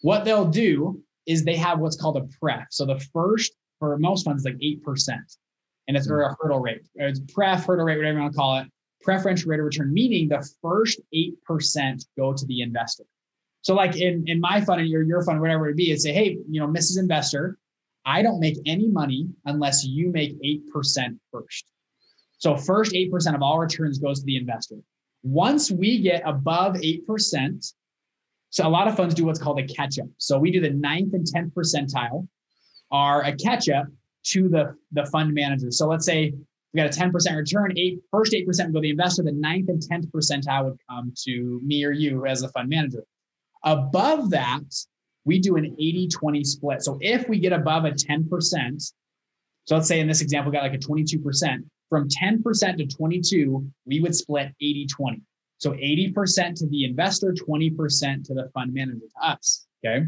what 0.02 0.24
they'll 0.24 0.45
do 0.45 1.02
is 1.26 1.43
they 1.43 1.56
have 1.56 1.80
what's 1.80 1.98
called 1.98 2.17
a 2.17 2.28
pref. 2.39 2.67
So 2.69 2.86
the 2.86 3.00
first 3.12 3.54
for 3.80 3.98
most 3.98 4.24
funds 4.24 4.45
is 4.45 4.45
like 4.45 4.60
8%. 4.60 5.10
And 5.88 5.98
it's 5.98 6.08
mm-hmm. 6.08 6.32
a 6.32 6.36
hurdle 6.39 6.60
rate. 6.60 6.86
It's 6.95 7.19
pref, 7.34 7.65
hurdle 7.65 7.86
rate, 7.86 7.98
whatever 7.98 8.17
you 8.17 8.21
want 8.21 8.34
to 8.34 8.38
call 8.38 8.60
it. 8.60 8.67
Preferential 9.02 9.50
rate 9.50 9.60
of 9.60 9.65
return, 9.65 9.91
meaning 9.91 10.30
the 10.30 10.48
first 10.62 11.02
8% 11.13 12.06
go 12.17 12.34
to 12.34 12.45
the 12.45 12.62
investor. 12.62 13.04
So 13.62 13.74
like 13.74 13.98
in, 13.98 14.24
in 14.28 14.39
my 14.39 14.62
fund 14.62 14.82
and 14.82 14.89
your, 14.89 15.02
your 15.02 15.24
fund, 15.24 15.41
whatever 15.41 15.67
it 15.67 15.76
be, 15.76 15.91
it's 15.91 16.04
say, 16.04 16.13
hey, 16.13 16.38
you 16.48 16.60
know, 16.60 16.67
Mrs. 16.67 17.00
Investor, 17.00 17.58
I 18.06 18.21
don't 18.21 18.39
make 18.39 18.58
any 18.67 18.88
money 18.88 19.30
unless 19.45 19.84
you 19.84 20.12
make 20.12 20.39
8% 20.41 21.17
first. 21.32 21.71
So 22.45 22.55
first 22.55 22.93
8% 22.93 23.34
of 23.34 23.41
all 23.41 23.58
returns 23.58 23.97
goes 23.97 24.19
to 24.19 24.25
the 24.27 24.38
investor. 24.38 24.75
Once 25.23 25.71
we 25.71 25.99
get 25.99 26.21
above 26.27 26.75
8%, 26.75 27.73
so 28.51 28.67
a 28.67 28.69
lot 28.69 28.88
of 28.88 28.95
funds 28.95 29.15
do 29.15 29.25
what's 29.25 29.39
called 29.39 29.60
a 29.60 29.65
catch 29.65 29.97
up. 29.97 30.05
So 30.19 30.38
we 30.38 30.51
do 30.51 30.62
the 30.62 30.69
ninth 30.69 31.15
and 31.15 31.25
10th 31.25 31.53
percentile 31.53 32.27
are 32.91 33.23
a 33.23 33.36
catch 33.36 33.67
up 33.67 33.88
to 34.25 34.47
the, 34.47 34.75
the 34.91 35.08
fund 35.08 35.34
manager. 35.34 35.71
So 35.71 35.88
let's 35.88 36.05
say 36.05 36.36
we 36.71 36.77
got 36.79 36.95
a 36.95 36.99
10% 36.99 37.36
return, 37.36 37.73
eight, 37.79 38.01
first 38.12 38.31
8% 38.31 38.45
would 38.45 38.58
go 38.58 38.73
to 38.73 38.79
the 38.79 38.91
investor, 38.91 39.23
the 39.23 39.31
ninth 39.31 39.69
and 39.69 39.81
10th 39.81 40.12
percentile 40.12 40.65
would 40.65 40.77
come 40.88 41.13
to 41.23 41.60
me 41.65 41.84
or 41.84 41.93
you 41.93 42.27
as 42.27 42.43
a 42.43 42.49
fund 42.49 42.69
manager. 42.69 43.03
Above 43.63 44.29
that, 44.29 44.62
we 45.23 45.39
do 45.39 45.55
an 45.55 45.75
80 45.79 46.10
20 46.10 46.43
split. 46.43 46.84
So 46.84 46.99
if 47.01 47.27
we 47.27 47.39
get 47.39 47.53
above 47.53 47.86
a 47.86 47.91
10%, 47.91 48.93
so 49.63 49.75
let's 49.75 49.88
say 49.88 49.99
in 49.99 50.08
this 50.08 50.21
example, 50.21 50.51
we 50.51 50.58
got 50.58 50.62
like 50.62 50.75
a 50.75 50.77
22%, 50.77 51.63
from 51.89 52.08
10% 52.10 52.78
to 52.78 52.86
22, 52.86 53.67
we 53.86 54.00
would 54.02 54.15
split 54.15 54.50
80 54.62 54.88
20. 54.88 55.21
So 55.58 55.71
80% 55.71 56.56
to 56.56 56.67
the 56.67 56.86
investor, 56.86 57.34
20% 57.34 58.24
to 58.26 58.34
the 58.34 58.50
fund 58.54 58.74
manager, 58.74 59.00
to 59.00 59.28
us. 59.28 59.65
Okay. 59.86 60.06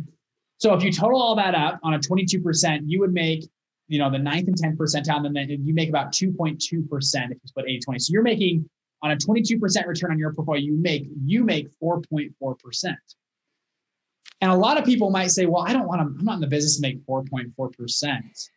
So 0.58 0.74
if 0.74 0.84
you 0.84 0.92
total 0.92 1.22
all 1.22 1.36
that 1.36 1.56
up 1.56 1.80
on 1.84 1.94
a 1.94 2.00
22%, 2.00 2.82
you 2.86 3.00
would 3.00 3.14
make, 3.14 3.48
you 3.88 4.00
know, 4.00 4.10
the 4.10 4.20
ninth 4.20 4.48
and 4.48 4.58
10th 4.58 4.78
percentile, 4.78 5.26
and 5.26 5.36
then 5.36 5.50
you 5.50 5.74
make 5.74 5.90
about 5.90 6.12
2.2% 6.12 6.58
if 6.60 6.72
you 6.72 7.40
split 7.46 7.66
80 7.68 7.80
20. 7.80 8.00
So 8.00 8.12
you're 8.12 8.24
making 8.24 8.70
on 9.02 9.12
a 9.12 9.16
22% 9.16 9.86
return 9.86 10.12
on 10.12 10.20
your 10.20 10.34
portfolio, 10.34 10.62
you 10.62 10.78
make 10.78 11.08
you 11.24 11.44
make 11.44 11.68
4.4%. 11.82 12.96
And 14.42 14.52
a 14.52 14.56
lot 14.56 14.78
of 14.78 14.86
people 14.86 15.10
might 15.10 15.32
say, 15.32 15.46
well, 15.46 15.64
I 15.66 15.74
don't 15.74 15.88
want 15.88 16.02
to, 16.02 16.20
I'm 16.20 16.26
not 16.26 16.36
in 16.36 16.42
the 16.42 16.48
business 16.48 16.76
to 16.76 16.82
make 16.82 17.04
4.4% 17.06 18.50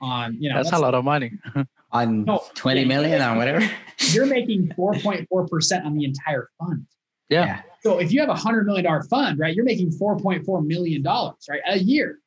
on, 0.00 0.36
you 0.40 0.48
know, 0.48 0.56
that's, 0.56 0.70
that's 0.70 0.80
a 0.80 0.82
lot 0.82 0.94
of 0.94 1.04
money. 1.04 1.32
on 1.90 2.24
no, 2.24 2.42
20 2.54 2.80
yeah, 2.80 2.86
million 2.86 3.22
or 3.22 3.36
whatever. 3.36 3.68
You're 4.10 4.26
making 4.38 4.68
4.4% 4.78 5.84
on 5.84 5.94
the 5.94 6.04
entire 6.04 6.50
fund. 6.58 6.86
Yeah. 7.28 7.62
So 7.82 7.98
if 7.98 8.12
you 8.12 8.20
have 8.20 8.28
a 8.28 8.34
hundred 8.34 8.66
million 8.66 8.84
dollar 8.84 9.02
fund, 9.04 9.38
right, 9.38 9.54
you're 9.54 9.64
making 9.64 9.90
4.4 9.90 10.66
million 10.66 11.02
dollars, 11.02 11.46
right, 11.48 11.60
a 11.66 11.78
year. 11.78 12.18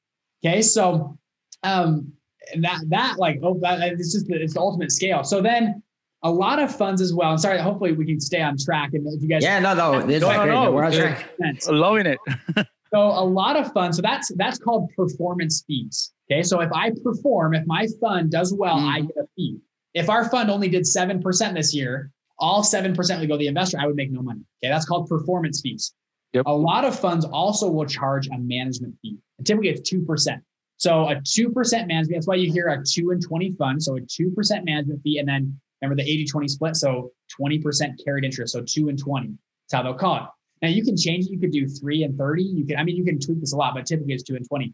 Okay. 0.43 0.61
So, 0.61 1.17
um, 1.63 2.13
that, 2.57 2.79
that 2.87 3.19
like, 3.19 3.39
oh, 3.43 3.59
that, 3.61 3.81
it's 3.81 4.13
just 4.13 4.27
the, 4.27 4.41
it's 4.41 4.55
the 4.55 4.59
ultimate 4.59 4.91
scale. 4.91 5.23
So 5.23 5.41
then 5.41 5.83
a 6.23 6.31
lot 6.31 6.59
of 6.59 6.75
funds 6.75 7.01
as 7.01 7.13
well. 7.13 7.31
I'm 7.31 7.37
sorry. 7.37 7.59
Hopefully 7.59 7.93
we 7.93 8.05
can 8.05 8.19
stay 8.19 8.41
on 8.41 8.57
track. 8.57 8.93
And 8.93 9.07
if 9.07 9.21
you 9.21 9.27
guys, 9.27 9.43
yeah, 9.43 9.59
no, 9.59 9.73
no, 9.73 9.99
no, 9.99 10.19
no, 10.19 10.45
no, 10.45 10.71
we're 10.71 10.85
on 10.85 10.91
track. 10.91 11.31
Loving 11.67 12.05
it. 12.05 12.19
so 12.93 12.99
a 12.99 13.23
lot 13.23 13.57
of 13.57 13.71
funds. 13.73 13.97
So 13.97 14.01
that's 14.01 14.31
that's 14.35 14.57
called 14.57 14.89
performance 14.95 15.63
fees. 15.65 16.11
Okay, 16.31 16.43
so 16.43 16.61
if 16.61 16.71
I 16.71 16.91
perform, 17.03 17.53
if 17.53 17.65
my 17.65 17.87
fund 17.99 18.31
does 18.31 18.53
well, 18.53 18.77
mm-hmm. 18.77 18.87
I 18.87 19.01
get 19.01 19.17
a 19.17 19.27
fee. 19.35 19.59
If 19.93 20.09
our 20.09 20.29
fund 20.29 20.49
only 20.49 20.69
did 20.69 20.87
seven 20.87 21.21
percent 21.21 21.55
this 21.55 21.73
year, 21.75 22.11
all 22.39 22.63
seven 22.63 22.95
percent 22.95 23.19
would 23.19 23.27
go 23.27 23.35
to 23.35 23.39
the 23.39 23.47
investor. 23.47 23.79
I 23.79 23.85
would 23.85 23.95
make 23.95 24.11
no 24.11 24.21
money. 24.21 24.41
Okay, 24.63 24.71
that's 24.71 24.85
called 24.85 25.09
performance 25.09 25.61
fees. 25.61 25.93
Yep. 26.33 26.45
A 26.45 26.53
lot 26.53 26.85
of 26.85 26.97
funds 26.97 27.25
also 27.25 27.69
will 27.69 27.85
charge 27.85 28.27
a 28.27 28.37
management 28.37 28.95
fee. 29.01 29.17
And 29.37 29.45
typically 29.45 29.69
it's 29.69 29.89
two 29.89 30.03
percent. 30.03 30.41
So 30.77 31.09
a 31.09 31.21
two 31.21 31.49
percent 31.49 31.87
management. 31.89 32.17
That's 32.17 32.27
why 32.27 32.35
you 32.35 32.51
hear 32.51 32.67
a 32.67 32.81
two 32.81 33.11
and 33.11 33.21
twenty 33.21 33.53
fund. 33.59 33.83
So 33.83 33.97
a 33.97 34.01
two 34.01 34.31
percent 34.31 34.63
management 34.63 35.01
fee, 35.03 35.19
and 35.19 35.27
then 35.27 35.59
remember 35.81 36.01
the 36.01 36.25
80-20 36.25 36.49
split. 36.49 36.75
So 36.77 37.11
twenty 37.35 37.59
percent 37.59 37.99
carried 38.03 38.23
interest. 38.23 38.53
So 38.53 38.63
two 38.65 38.87
and 38.87 38.97
twenty. 38.97 39.27
That's 39.69 39.77
how 39.77 39.83
they'll 39.83 39.99
call 39.99 40.15
it. 40.15 40.23
Now 40.61 40.69
you 40.69 40.85
can 40.85 40.95
change 40.95 41.25
it. 41.25 41.31
You 41.31 41.39
could 41.39 41.51
do 41.51 41.67
three 41.67 42.03
and 42.03 42.17
30. 42.17 42.43
You 42.43 42.65
can, 42.65 42.77
I 42.77 42.83
mean, 42.83 42.95
you 42.95 43.03
can 43.03 43.19
tweak 43.19 43.39
this 43.39 43.53
a 43.53 43.57
lot, 43.57 43.73
but 43.73 43.85
typically 43.85 44.13
it's 44.13 44.21
two 44.23 44.35
and 44.35 44.47
20. 44.47 44.73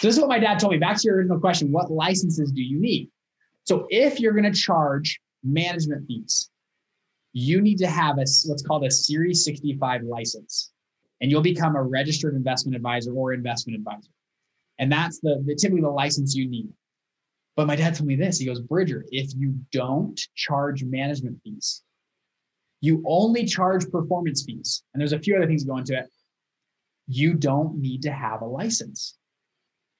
So 0.00 0.08
this 0.08 0.16
is 0.16 0.20
what 0.20 0.28
my 0.28 0.38
dad 0.38 0.58
told 0.58 0.72
me. 0.72 0.78
Back 0.78 0.96
to 0.98 1.02
your 1.04 1.16
original 1.16 1.40
question, 1.40 1.72
what 1.72 1.90
licenses 1.90 2.52
do 2.52 2.62
you 2.62 2.78
need? 2.78 3.10
So 3.64 3.86
if 3.88 4.20
you're 4.20 4.34
going 4.34 4.50
to 4.50 4.58
charge 4.58 5.20
management 5.42 6.06
fees, 6.06 6.50
you 7.32 7.62
need 7.62 7.78
to 7.78 7.86
have 7.86 8.18
a 8.18 8.26
what's 8.46 8.62
called 8.62 8.84
a 8.84 8.90
Series 8.90 9.44
65 9.44 10.02
license, 10.02 10.72
and 11.20 11.30
you'll 11.30 11.42
become 11.42 11.76
a 11.76 11.82
registered 11.82 12.34
investment 12.34 12.76
advisor 12.76 13.12
or 13.12 13.32
investment 13.32 13.78
advisor. 13.78 14.10
And 14.78 14.92
that's 14.92 15.18
the, 15.20 15.42
the 15.46 15.54
typically 15.54 15.80
the 15.80 15.88
license 15.88 16.34
you 16.34 16.48
need. 16.48 16.68
But 17.56 17.66
my 17.66 17.74
dad 17.74 17.94
told 17.94 18.06
me 18.06 18.16
this. 18.16 18.38
He 18.38 18.44
goes, 18.44 18.60
Bridger, 18.60 19.06
if 19.10 19.34
you 19.34 19.58
don't 19.72 20.20
charge 20.34 20.84
management 20.84 21.40
fees, 21.42 21.82
you 22.82 23.02
only 23.06 23.46
charge 23.46 23.90
performance 23.90 24.44
fees, 24.44 24.82
and 24.92 25.00
there's 25.00 25.14
a 25.14 25.18
few 25.18 25.36
other 25.36 25.46
things 25.46 25.64
go 25.64 25.78
into 25.78 25.98
it. 25.98 26.10
You 27.08 27.32
don't 27.32 27.78
need 27.78 28.02
to 28.02 28.12
have 28.12 28.42
a 28.42 28.46
license. 28.46 29.16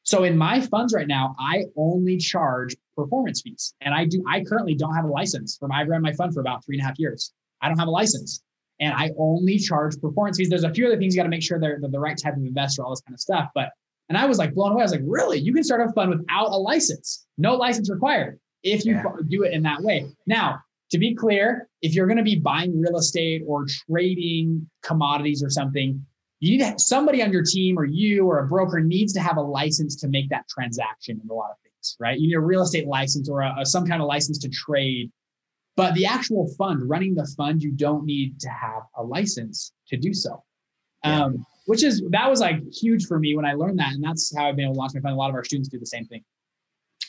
So 0.07 0.23
in 0.23 0.39
my 0.39 0.61
funds 0.61 0.95
right 0.95 1.09
now, 1.09 1.35
I 1.37 1.65
only 1.77 2.17
charge 2.17 2.77
performance 2.97 3.43
fees, 3.43 3.75
and 3.81 3.93
I 3.93 4.05
do. 4.05 4.23
I 4.29 4.45
currently 4.45 4.77
don't 4.77 4.95
have 4.95 5.05
a 5.05 5.09
license. 5.09 5.57
From 5.59 5.73
I've 5.73 5.89
run 5.89 6.01
my 6.01 6.13
fund 6.13 6.33
for 6.33 6.41
about 6.41 6.65
three 6.65 6.77
and 6.77 6.85
a 6.85 6.87
half 6.87 6.97
years. 6.97 7.33
I 7.61 7.67
don't 7.67 7.77
have 7.77 7.89
a 7.89 7.91
license, 7.91 8.41
and 8.79 8.95
I 8.95 9.11
only 9.19 9.59
charge 9.59 10.01
performance 10.01 10.37
fees. 10.37 10.49
There's 10.49 10.63
a 10.63 10.73
few 10.73 10.87
other 10.87 10.97
things 10.97 11.17
you 11.17 11.19
got 11.19 11.25
to 11.25 11.29
make 11.29 11.43
sure 11.43 11.59
they're, 11.59 11.79
they're 11.81 11.91
the 11.91 11.99
right 11.99 12.17
type 12.17 12.37
of 12.37 12.45
investor, 12.45 12.85
all 12.85 12.91
this 12.91 13.01
kind 13.01 13.15
of 13.15 13.21
stuff. 13.21 13.51
But 13.53 13.71
and 14.09 14.17
I 14.17 14.27
was 14.27 14.39
like 14.39 14.55
blown 14.55 14.73
away. 14.73 14.83
I 14.83 14.85
was 14.85 14.93
like, 14.93 15.01
really? 15.05 15.41
You 15.41 15.53
can 15.53 15.65
start 15.65 15.81
a 15.81 15.93
fund 15.93 16.11
without 16.11 16.51
a 16.51 16.57
license, 16.57 17.27
no 17.37 17.57
license 17.57 17.91
required 17.91 18.39
if 18.63 18.85
you 18.85 18.95
yeah. 18.95 19.03
do 19.27 19.43
it 19.43 19.53
in 19.53 19.65
that 19.65 19.83
way. 19.83 20.07
Now, 20.25 20.61
to 20.93 20.99
be 20.99 21.17
clear, 21.17 21.69
if 21.83 21.95
you're 21.97 22.07
going 22.07 22.19
to 22.19 22.23
be 22.23 22.37
buying 22.37 22.81
real 22.81 22.97
estate 22.97 23.43
or 23.45 23.67
trading 23.91 24.71
commodities 24.85 25.43
or 25.43 25.51
something, 25.51 26.07
you 26.41 26.59
need 26.59 26.81
somebody 26.81 27.23
on 27.23 27.33
your 27.33 27.43
team 27.43 27.79
or 27.79 27.85
you 27.85 28.27
or 28.27 28.41
a 28.41 28.47
broker 28.47 28.81
needs 28.81 29.13
to 29.15 29.21
have 29.21 29.37
a 29.37 29.43
license 29.43 29.97
to 29.97 30.09
make 30.09 30.29
that 30.31 30.47
transaction 30.49 31.21
in 31.23 31.31
a 31.31 31.33
lot 31.33 31.51
of 31.51 31.57
things, 31.63 31.97
right? 31.99 32.19
You 32.19 32.29
need 32.29 32.35
a 32.35 32.41
real 32.41 32.63
estate 32.63 32.87
license 32.87 33.29
or 33.29 33.41
a, 33.41 33.55
a, 33.61 33.67
some 33.67 33.87
kind 33.87 34.03
of 34.03 34.09
license 34.09 34.39
to 34.39 34.49
trade. 34.49 35.11
But 35.77 35.95
the 35.95 36.07
actual 36.07 36.49
fund, 36.57 36.89
running 36.89 37.15
the 37.15 37.27
fund, 37.37 37.63
you 37.63 37.71
don't 37.71 38.05
need 38.05 38.41
to 38.41 38.49
have 38.49 38.83
a 38.97 39.03
license 39.03 39.73
to 39.89 39.97
do 39.97 40.15
so. 40.15 40.43
Um, 41.05 41.47
which 41.67 41.85
is 41.85 42.03
that 42.11 42.29
was 42.29 42.41
like 42.41 42.61
huge 42.73 43.07
for 43.07 43.19
me 43.19 43.37
when 43.37 43.45
I 43.45 43.53
learned 43.53 43.79
that, 43.79 43.93
and 43.93 44.03
that's 44.03 44.35
how 44.37 44.49
I've 44.49 44.57
been 44.57 44.65
able 44.65 44.75
to 44.75 44.81
launch 44.81 44.95
my 44.95 45.01
fund. 45.01 45.15
A 45.15 45.17
lot 45.17 45.29
of 45.29 45.35
our 45.35 45.45
students 45.45 45.69
do 45.69 45.79
the 45.79 45.87
same 45.87 46.07
thing. 46.07 46.25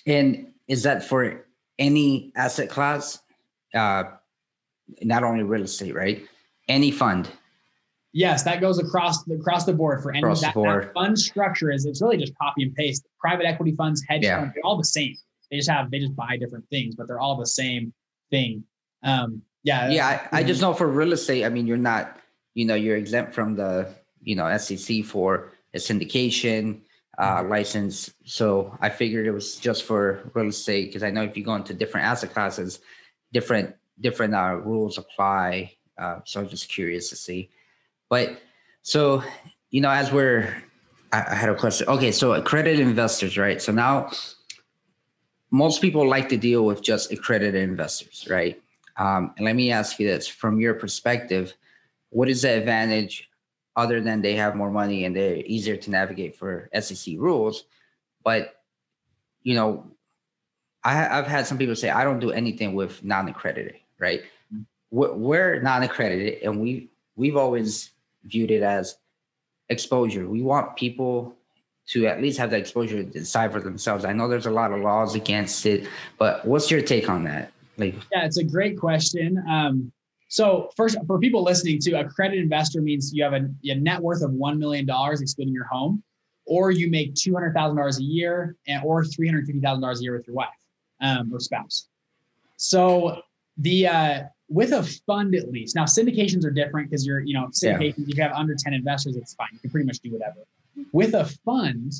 And 0.05 0.51
is 0.67 0.83
that 0.83 1.03
for 1.03 1.47
any 1.79 2.31
asset 2.35 2.69
class? 2.69 3.19
uh, 3.73 4.03
not 5.01 5.23
only 5.23 5.43
real 5.43 5.63
estate, 5.63 5.95
right? 5.95 6.25
Any 6.67 6.91
fund. 6.91 7.29
Yes, 8.13 8.43
that 8.43 8.61
goes 8.61 8.79
across 8.79 9.23
the, 9.25 9.35
across 9.35 9.65
the 9.65 9.73
board 9.73 10.01
for 10.01 10.11
any 10.11 10.19
across 10.19 10.41
that, 10.41 10.55
that, 10.55 10.93
fund 10.93 11.19
structure 11.19 11.71
is 11.71 11.85
it's 11.85 12.01
really 12.01 12.17
just 12.17 12.37
copy 12.37 12.63
and 12.63 12.73
paste. 12.73 13.05
Private 13.19 13.45
equity 13.45 13.73
funds, 13.73 14.03
hedge 14.07 14.23
yeah. 14.23 14.39
funds, 14.39 14.53
they're 14.55 14.65
all 14.65 14.77
the 14.77 14.85
same. 14.85 15.15
They 15.51 15.57
just 15.57 15.69
have 15.69 15.91
they 15.91 15.99
just 15.99 16.15
buy 16.15 16.37
different 16.37 16.67
things, 16.69 16.95
but 16.95 17.07
they're 17.07 17.19
all 17.19 17.37
the 17.37 17.45
same 17.45 17.93
thing. 18.31 18.63
Um, 19.03 19.41
yeah. 19.63 19.89
Yeah, 19.89 20.27
I, 20.31 20.39
I 20.39 20.43
just 20.43 20.61
know 20.61 20.73
for 20.73 20.87
real 20.87 21.13
estate, 21.13 21.45
I 21.45 21.49
mean, 21.49 21.67
you're 21.67 21.77
not, 21.77 22.17
you 22.53 22.65
know, 22.65 22.75
you're 22.75 22.97
exempt 22.97 23.33
from 23.33 23.55
the, 23.55 23.89
you 24.21 24.35
know, 24.35 24.55
SEC 24.57 25.03
for 25.03 25.51
a 25.73 25.77
syndication 25.77 26.81
uh, 27.17 27.39
mm-hmm. 27.39 27.49
license. 27.49 28.13
So 28.25 28.77
I 28.81 28.89
figured 28.89 29.27
it 29.27 29.31
was 29.31 29.57
just 29.57 29.83
for 29.83 30.31
real 30.33 30.47
estate 30.47 30.87
because 30.87 31.03
I 31.03 31.11
know 31.11 31.23
if 31.23 31.35
you 31.35 31.43
go 31.43 31.55
into 31.55 31.73
different 31.73 32.07
asset 32.07 32.33
classes, 32.33 32.79
different 33.33 33.75
different 33.99 34.35
uh, 34.35 34.55
rules 34.55 34.97
apply. 34.97 35.73
Uh, 35.97 36.19
so 36.25 36.39
I'm 36.39 36.49
just 36.49 36.69
curious 36.69 37.09
to 37.09 37.15
see. 37.15 37.49
But 38.09 38.41
so 38.83 39.23
you 39.69 39.81
know, 39.81 39.89
as 39.89 40.11
we're, 40.11 40.63
I, 41.11 41.25
I 41.29 41.35
had 41.35 41.49
a 41.49 41.55
question. 41.55 41.87
Okay, 41.89 42.11
so 42.11 42.33
accredited 42.33 42.79
investors, 42.79 43.37
right? 43.37 43.61
So 43.61 43.71
now 43.71 44.11
most 45.51 45.81
people 45.81 46.07
like 46.07 46.29
to 46.29 46.37
deal 46.37 46.65
with 46.65 46.81
just 46.81 47.11
accredited 47.11 47.61
investors, 47.61 48.27
right? 48.29 48.61
Um, 48.97 49.33
and 49.37 49.45
let 49.45 49.55
me 49.55 49.71
ask 49.71 49.99
you 49.99 50.07
this: 50.07 50.27
from 50.27 50.59
your 50.59 50.73
perspective, 50.73 51.53
what 52.09 52.29
is 52.29 52.43
the 52.43 52.57
advantage 52.57 53.29
other 53.77 54.01
than 54.01 54.21
they 54.21 54.35
have 54.35 54.55
more 54.55 54.71
money 54.71 55.05
and 55.05 55.15
they're 55.15 55.37
easier 55.37 55.77
to 55.77 55.91
navigate 55.91 56.35
for 56.35 56.67
SEC 56.81 57.13
rules. 57.17 57.65
But 58.23 58.55
you 59.43 59.53
know, 59.53 59.85
I, 60.83 60.93
have 60.93 61.27
had 61.27 61.47
some 61.47 61.57
people 61.57 61.75
say 61.75 61.89
I 61.89 62.03
don't 62.03 62.19
do 62.19 62.31
anything 62.31 62.73
with 62.73 63.03
non-accredited, 63.03 63.75
right? 63.99 64.23
We're, 64.89 65.13
we're 65.13 65.61
non-accredited, 65.61 66.43
and 66.43 66.59
we 66.59 66.89
we've 67.15 67.37
always 67.37 67.91
viewed 68.27 68.51
it 68.51 68.61
as 68.61 68.97
exposure. 69.69 70.27
We 70.27 70.41
want 70.41 70.75
people 70.75 71.35
to 71.87 72.05
at 72.05 72.21
least 72.21 72.37
have 72.37 72.49
the 72.49 72.57
exposure 72.57 73.03
to 73.03 73.09
decide 73.09 73.51
for 73.51 73.61
themselves. 73.61 74.03
I 74.05 74.13
know 74.13 74.27
there's 74.27 74.45
a 74.45 74.51
lot 74.51 74.71
of 74.71 74.81
laws 74.81 75.15
against 75.15 75.65
it, 75.65 75.87
but 76.17 76.45
what's 76.45 76.69
your 76.69 76.81
take 76.81 77.09
on 77.09 77.23
that? 77.23 77.51
Like, 77.77 77.95
yeah, 78.11 78.25
it's 78.25 78.37
a 78.37 78.43
great 78.43 78.77
question. 78.77 79.43
Um, 79.49 79.91
so 80.27 80.69
first, 80.75 80.97
for 81.07 81.19
people 81.19 81.43
listening 81.43 81.79
to, 81.79 81.99
accredited 81.99 82.43
investor 82.43 82.81
means 82.81 83.13
you 83.13 83.23
have 83.23 83.33
a, 83.33 83.49
a 83.63 83.75
net 83.75 84.01
worth 84.01 84.21
of 84.21 84.31
one 84.31 84.59
million 84.59 84.85
dollars, 84.85 85.21
excluding 85.21 85.53
your 85.53 85.65
home, 85.65 86.03
or 86.45 86.71
you 86.71 86.89
make 86.89 87.15
two 87.15 87.33
hundred 87.33 87.53
thousand 87.53 87.77
dollars 87.77 87.99
a 87.99 88.03
year, 88.03 88.55
and 88.67 88.83
or 88.83 89.05
three 89.05 89.27
hundred 89.27 89.45
fifty 89.45 89.61
thousand 89.61 89.81
dollars 89.81 90.01
a 90.01 90.03
year 90.03 90.17
with 90.17 90.27
your 90.27 90.35
wife 90.35 90.49
um, 90.99 91.33
or 91.33 91.39
spouse. 91.39 91.87
So 92.57 93.21
the 93.57 93.87
uh, 93.87 94.23
with 94.49 94.71
a 94.71 94.83
fund 95.05 95.35
at 95.35 95.51
least. 95.51 95.75
Now 95.75 95.85
syndications 95.85 96.45
are 96.45 96.51
different 96.51 96.89
because 96.89 97.05
you're 97.05 97.19
you 97.19 97.33
know 97.33 97.47
syndications. 97.47 97.97
Yeah. 97.97 98.05
If 98.07 98.15
you 98.17 98.23
have 98.23 98.31
under 98.33 98.55
ten 98.57 98.73
investors, 98.73 99.15
it's 99.15 99.33
fine. 99.33 99.49
You 99.53 99.59
can 99.59 99.69
pretty 99.69 99.85
much 99.85 99.99
do 99.99 100.11
whatever. 100.11 100.37
With 100.91 101.13
a 101.15 101.25
fund, 101.43 101.93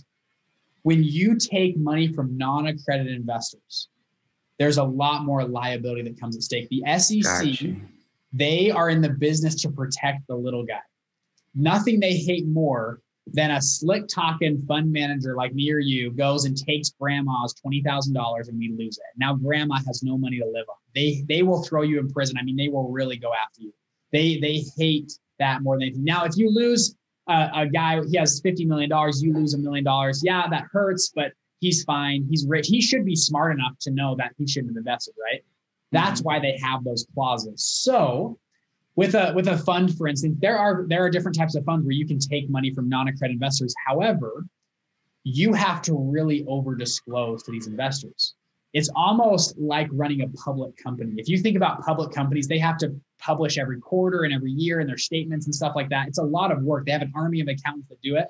when 0.83 1.03
you 1.03 1.35
take 1.35 1.77
money 1.77 2.13
from 2.13 2.37
non-accredited 2.37 3.13
investors, 3.13 3.89
there's 4.59 4.77
a 4.77 4.83
lot 4.83 5.25
more 5.25 5.43
liability 5.43 6.03
that 6.03 6.19
comes 6.19 6.35
at 6.35 6.43
stake. 6.43 6.69
The 6.69 6.83
SEC, 6.97 7.23
gotcha. 7.23 7.75
they 8.31 8.71
are 8.71 8.89
in 8.89 9.01
the 9.01 9.09
business 9.09 9.55
to 9.63 9.69
protect 9.69 10.27
the 10.27 10.35
little 10.35 10.63
guy. 10.63 10.79
Nothing 11.55 11.99
they 11.99 12.17
hate 12.17 12.47
more 12.47 13.01
than 13.33 13.51
a 13.51 13.61
slick 13.61 14.07
talking 14.07 14.63
fund 14.67 14.91
manager 14.91 15.35
like 15.35 15.53
me 15.53 15.71
or 15.71 15.79
you 15.79 16.11
goes 16.11 16.45
and 16.45 16.55
takes 16.55 16.91
grandma's 16.91 17.53
$20,000 17.65 18.47
and 18.47 18.57
we 18.57 18.73
lose 18.77 18.97
it. 18.97 19.03
Now 19.17 19.33
grandma 19.33 19.79
has 19.85 20.01
no 20.03 20.17
money 20.17 20.39
to 20.39 20.45
live 20.45 20.65
on. 20.69 20.77
They 20.97 21.23
they 21.29 21.43
will 21.43 21.61
throw 21.61 21.83
you 21.83 21.99
in 21.99 22.09
prison. 22.09 22.37
I 22.39 22.43
mean, 22.43 22.57
they 22.57 22.69
will 22.69 22.89
really 22.89 23.17
go 23.17 23.31
after 23.31 23.61
you. 23.61 23.73
They 24.11 24.39
they 24.39 24.63
hate 24.77 25.11
that 25.37 25.61
more 25.61 25.75
than 25.75 25.83
anything. 25.83 26.03
Now, 26.03 26.25
if 26.25 26.35
you 26.35 26.49
lose 26.49 26.95
a, 27.29 27.49
a 27.53 27.67
guy, 27.67 28.01
he 28.09 28.17
has 28.17 28.41
$50 28.41 28.65
million, 28.65 28.89
you 29.19 29.33
lose 29.33 29.53
a 29.53 29.59
million 29.59 29.83
dollars. 29.83 30.21
Yeah, 30.23 30.47
that 30.49 30.63
hurts, 30.71 31.11
but 31.13 31.33
he's 31.59 31.83
fine. 31.83 32.25
He's 32.27 32.47
rich. 32.47 32.67
He 32.67 32.81
should 32.81 33.05
be 33.05 33.15
smart 33.15 33.53
enough 33.53 33.77
to 33.81 33.91
know 33.91 34.15
that 34.15 34.31
he 34.39 34.47
shouldn't 34.47 34.71
have 34.71 34.77
invested, 34.77 35.13
right? 35.21 35.43
That's 35.91 36.21
mm-hmm. 36.21 36.27
why 36.27 36.39
they 36.39 36.57
have 36.63 36.83
those 36.83 37.05
clauses. 37.13 37.63
So 37.63 38.39
with 38.95 39.13
a 39.13 39.33
with 39.35 39.47
a 39.47 39.57
fund, 39.59 39.95
for 39.95 40.07
instance, 40.07 40.37
there 40.41 40.57
are 40.57 40.85
there 40.87 41.03
are 41.03 41.11
different 41.11 41.37
types 41.37 41.55
of 41.55 41.63
funds 41.63 41.85
where 41.85 41.93
you 41.93 42.07
can 42.07 42.17
take 42.17 42.49
money 42.49 42.73
from 42.73 42.89
non-accredited 42.89 43.35
investors. 43.35 43.75
However, 43.85 44.47
you 45.23 45.53
have 45.53 45.83
to 45.83 45.93
really 45.95 46.43
over 46.47 46.73
disclose 46.73 47.43
to 47.43 47.51
these 47.51 47.67
investors. 47.67 48.33
It's 48.73 48.89
almost 48.95 49.57
like 49.57 49.87
running 49.91 50.21
a 50.21 50.27
public 50.29 50.75
company. 50.77 51.13
If 51.17 51.29
you 51.29 51.37
think 51.39 51.55
about 51.55 51.83
public 51.83 52.11
companies, 52.11 52.47
they 52.47 52.59
have 52.59 52.77
to 52.79 52.95
publish 53.19 53.57
every 53.57 53.79
quarter 53.79 54.23
and 54.23 54.33
every 54.33 54.51
year 54.51 54.79
and 54.79 54.89
their 54.89 54.97
statements 54.97 55.45
and 55.45 55.55
stuff 55.55 55.73
like 55.75 55.89
that. 55.89 56.07
It's 56.07 56.19
a 56.19 56.23
lot 56.23 56.51
of 56.51 56.61
work. 56.61 56.85
They 56.85 56.91
have 56.91 57.01
an 57.01 57.13
army 57.15 57.39
of 57.39 57.47
accountants 57.47 57.89
that 57.89 58.01
do 58.01 58.17
it. 58.17 58.27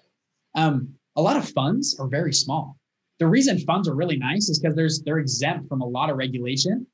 Um, 0.56 0.89
a 1.15 1.21
lot 1.21 1.38
of 1.38 1.50
funds 1.50 2.00
are 2.00 2.08
very 2.08 2.34
small. 2.34 2.78
The 3.19 3.28
reason 3.28 3.58
funds 3.60 3.88
are 3.88 3.95
really 3.95 4.17
nice 4.17 4.47
is 4.47 4.60
because 4.60 4.76
there's 4.76 5.02
they're 5.02 5.17
exempt 5.17 5.67
from 5.67 5.82
a 5.82 5.86
lot 5.86 6.10
of 6.10 6.17
regulation 6.17 6.86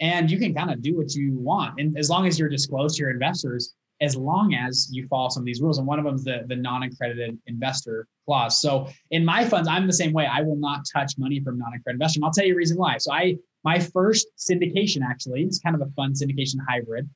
and 0.00 0.30
you 0.30 0.38
can 0.38 0.54
kind 0.54 0.70
of 0.70 0.82
do 0.82 0.96
what 0.96 1.14
you 1.14 1.38
want. 1.38 1.78
And 1.78 1.96
as 1.98 2.10
long 2.10 2.26
as 2.26 2.38
you're 2.38 2.48
disclosed 2.48 2.96
to 2.96 3.02
your 3.02 3.10
investors, 3.10 3.74
as 4.00 4.16
long 4.16 4.54
as 4.54 4.88
you 4.90 5.06
follow 5.08 5.28
some 5.28 5.42
of 5.42 5.46
these 5.46 5.60
rules. 5.60 5.78
And 5.78 5.86
one 5.86 5.98
of 5.98 6.04
them 6.04 6.14
is 6.14 6.24
the, 6.24 6.44
the 6.46 6.56
non-accredited 6.56 7.38
investor 7.46 8.06
clause. 8.24 8.60
So 8.60 8.88
in 9.10 9.24
my 9.24 9.44
funds, 9.44 9.68
I'm 9.68 9.86
the 9.86 9.92
same 9.92 10.12
way. 10.12 10.26
I 10.26 10.40
will 10.40 10.56
not 10.56 10.86
touch 10.90 11.12
money 11.18 11.40
from 11.40 11.58
non-accredited 11.58 11.96
investors. 11.96 12.16
And 12.16 12.24
I'll 12.24 12.30
tell 12.30 12.46
you 12.46 12.54
a 12.54 12.56
reason 12.56 12.78
why. 12.78 12.98
So 12.98 13.12
I 13.12 13.36
my 13.62 13.78
first 13.78 14.28
syndication 14.38 15.02
actually, 15.04 15.42
it's 15.42 15.58
kind 15.58 15.74
of 15.74 15.82
a 15.82 15.90
fun 15.92 16.14
syndication 16.14 16.56
hybrid. 16.66 17.08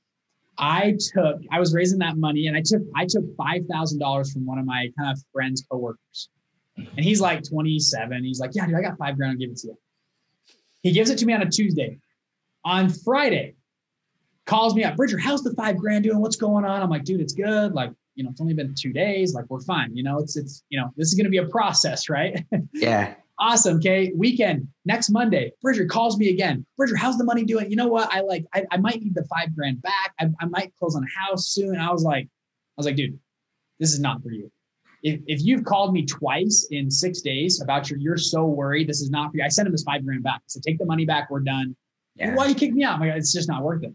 I 0.59 0.97
took, 1.12 1.40
I 1.51 1.59
was 1.59 1.75
raising 1.75 1.99
that 2.01 2.16
money 2.16 2.47
and 2.47 2.57
I 2.57 2.62
took, 2.64 2.83
I 2.94 3.07
took 3.07 3.25
five 3.37 3.62
thousand 3.70 3.99
dollars 3.99 4.33
from 4.33 4.47
one 4.47 4.59
of 4.59 4.66
my 4.66 4.90
kind 4.99 5.11
of 5.11 5.23
friends, 5.33 5.64
coworkers. 5.70 6.29
And 6.77 7.05
he's 7.05 7.20
like 7.20 7.42
27. 7.49 8.25
He's 8.25 8.40
like, 8.40 8.51
Yeah, 8.55 8.66
dude, 8.66 8.75
I 8.75 8.83
got 8.83 8.99
five 8.99 9.16
grand, 9.16 9.33
I'll 9.33 9.38
give 9.38 9.51
it 9.51 9.57
to 9.59 9.68
you. 9.68 9.79
He 10.83 10.92
gives 10.92 11.09
it 11.09 11.18
to 11.18 11.27
me 11.27 11.33
on 11.33 11.40
a 11.40 11.51
Tuesday 11.51 11.99
on 12.64 12.88
Friday, 12.88 13.55
calls 14.46 14.74
me 14.74 14.85
up, 14.85 14.96
Bridger, 14.96 15.18
how's 15.18 15.42
the 15.42 15.54
five 15.54 15.76
grand 15.76 16.04
doing? 16.04 16.20
What's 16.20 16.37
going 16.37 16.64
on? 16.64 16.83
I'm 16.83 16.90
like, 16.90 17.04
dude, 17.04 17.20
it's 17.20 17.33
good. 17.33 17.72
Like, 17.72 17.90
you 18.14 18.24
know, 18.24 18.30
it's 18.30 18.40
only 18.40 18.54
been 18.54 18.74
two 18.78 18.92
days. 18.92 19.35
Like, 19.35 19.46
we're 19.48 19.61
fine. 19.61 19.94
You 19.96 20.02
know, 20.02 20.18
it's 20.18 20.37
it's 20.37 20.62
you 20.68 20.78
know, 20.78 20.90
this 20.96 21.09
is 21.09 21.14
gonna 21.14 21.30
be 21.30 21.38
a 21.38 21.46
process, 21.48 22.09
right? 22.09 22.44
Yeah. 22.72 23.14
awesome. 23.38 23.76
Okay. 23.76 24.12
Weekend, 24.16 24.68
next 24.85 25.11
Monday, 25.11 25.52
Bridger 25.62 25.87
calls 25.87 26.18
me 26.18 26.28
again. 26.30 26.64
Bridger, 26.76 26.96
how's 26.96 27.18
the 27.18 27.24
money 27.24 27.44
doing? 27.44 27.70
You 27.70 27.76
know 27.76 27.88
what? 27.88 28.12
I 28.12 28.20
like, 28.20 28.44
I, 28.54 28.64
I 28.70 28.76
might 28.76 29.00
need 29.00 29.14
the 29.14 29.24
five 29.24 29.54
grand 29.57 29.83
back. 29.83 30.12
I, 30.20 30.28
I 30.40 30.46
might 30.46 30.72
close 30.78 30.94
on 30.94 31.04
a 31.04 31.20
house 31.20 31.48
soon. 31.48 31.76
I 31.76 31.90
was 31.90 32.04
like, 32.04 32.24
I 32.26 32.76
was 32.76 32.87
like, 32.87 32.96
dude, 32.96 33.18
this 33.80 33.92
is 33.92 34.00
not 34.00 34.22
for 34.22 34.30
you. 34.30 34.50
If, 35.02 35.20
if 35.26 35.42
you've 35.42 35.64
called 35.64 35.92
me 35.92 36.04
twice 36.07 36.68
in 36.70 36.90
six 36.90 37.20
days 37.20 37.61
about 37.61 37.90
your, 37.90 37.98
you're 37.98 38.16
so 38.16 38.44
worried, 38.46 38.88
this 38.88 39.00
is 39.00 39.11
not 39.11 39.30
for 39.30 39.38
you. 39.38 39.44
I 39.44 39.48
sent 39.48 39.66
him 39.66 39.72
this 39.72 39.83
five 39.83 40.04
grand 40.04 40.22
back. 40.22 40.42
So 40.46 40.61
take 40.64 40.78
the 40.78 40.87
money 40.87 41.04
back. 41.04 41.30
We're 41.30 41.40
done. 41.40 41.76
Yeah. 42.16 42.35
Why 42.35 42.46
you 42.46 42.54
kick 42.54 42.72
me 42.72 42.85
out? 42.85 42.94
I'm 42.94 43.00
like, 43.00 43.16
it's 43.16 43.33
just 43.33 43.48
not 43.48 43.62
worth 43.62 43.83
it. 43.83 43.92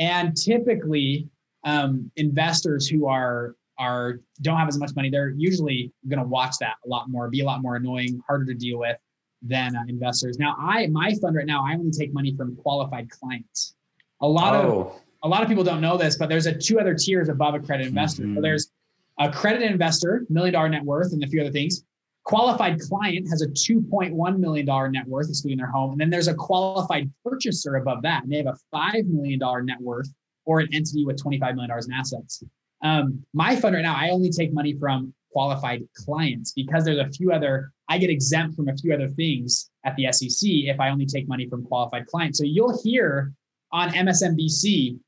And 0.00 0.36
typically, 0.36 1.28
um, 1.64 2.10
investors 2.16 2.88
who 2.88 3.06
are 3.06 3.54
are 3.78 4.20
don't 4.42 4.56
have 4.56 4.68
as 4.68 4.78
much 4.78 4.90
money, 4.96 5.10
they're 5.10 5.30
usually 5.30 5.92
going 6.08 6.18
to 6.18 6.26
watch 6.26 6.56
that 6.60 6.74
a 6.84 6.88
lot 6.88 7.08
more, 7.08 7.28
be 7.28 7.40
a 7.40 7.44
lot 7.44 7.62
more 7.62 7.76
annoying, 7.76 8.20
harder 8.26 8.46
to 8.46 8.54
deal 8.54 8.78
with 8.78 8.96
than 9.42 9.76
uh, 9.76 9.82
investors. 9.88 10.38
Now, 10.38 10.56
I 10.58 10.88
my 10.88 11.14
fund 11.20 11.36
right 11.36 11.46
now, 11.46 11.64
I 11.64 11.74
only 11.74 11.90
take 11.90 12.12
money 12.12 12.34
from 12.36 12.56
qualified 12.56 13.08
clients. 13.10 13.74
A 14.20 14.26
lot 14.26 14.54
oh. 14.54 14.80
of 14.80 15.00
a 15.22 15.28
lot 15.28 15.42
of 15.42 15.48
people 15.48 15.64
don't 15.64 15.82
know 15.82 15.96
this, 15.96 16.16
but 16.16 16.28
there's 16.28 16.46
a 16.46 16.54
two 16.54 16.80
other 16.80 16.94
tiers 16.94 17.28
above 17.28 17.54
accredited 17.54 17.88
investor. 17.88 18.22
Mm-hmm. 18.22 18.36
So 18.36 18.40
there's 18.40 18.72
accredited 19.18 19.70
investor, 19.70 20.26
million 20.30 20.54
dollar 20.54 20.68
net 20.70 20.82
worth, 20.82 21.12
and 21.12 21.22
a 21.22 21.26
few 21.26 21.42
other 21.42 21.52
things. 21.52 21.84
Qualified 22.30 22.78
client 22.78 23.28
has 23.28 23.42
a 23.42 23.48
$2.1 23.48 24.38
million 24.38 24.92
net 24.92 25.04
worth, 25.08 25.28
excluding 25.28 25.58
their 25.58 25.66
home. 25.66 25.90
And 25.90 26.00
then 26.00 26.10
there's 26.10 26.28
a 26.28 26.34
qualified 26.34 27.10
purchaser 27.24 27.74
above 27.74 28.02
that. 28.02 28.22
And 28.22 28.30
they 28.30 28.36
have 28.36 28.46
a 28.46 28.56
$5 28.72 29.06
million 29.08 29.40
net 29.66 29.80
worth 29.80 30.08
or 30.44 30.60
an 30.60 30.68
entity 30.72 31.04
with 31.04 31.20
$25 31.20 31.56
million 31.56 31.72
in 31.72 31.92
assets. 31.92 32.44
Um, 32.84 33.24
my 33.34 33.56
fund 33.56 33.74
right 33.74 33.82
now, 33.82 33.96
I 33.96 34.10
only 34.10 34.30
take 34.30 34.54
money 34.54 34.76
from 34.78 35.12
qualified 35.32 35.82
clients 35.96 36.52
because 36.52 36.84
there's 36.84 37.00
a 37.00 37.10
few 37.10 37.32
other, 37.32 37.72
I 37.88 37.98
get 37.98 38.10
exempt 38.10 38.54
from 38.54 38.68
a 38.68 38.76
few 38.76 38.94
other 38.94 39.08
things 39.08 39.68
at 39.84 39.96
the 39.96 40.12
SEC 40.12 40.48
if 40.48 40.78
I 40.78 40.90
only 40.90 41.06
take 41.06 41.26
money 41.26 41.48
from 41.48 41.64
qualified 41.64 42.06
clients. 42.06 42.38
So 42.38 42.44
you'll 42.44 42.80
hear 42.80 43.32
on 43.72 43.90
MSNBC 43.90 45.00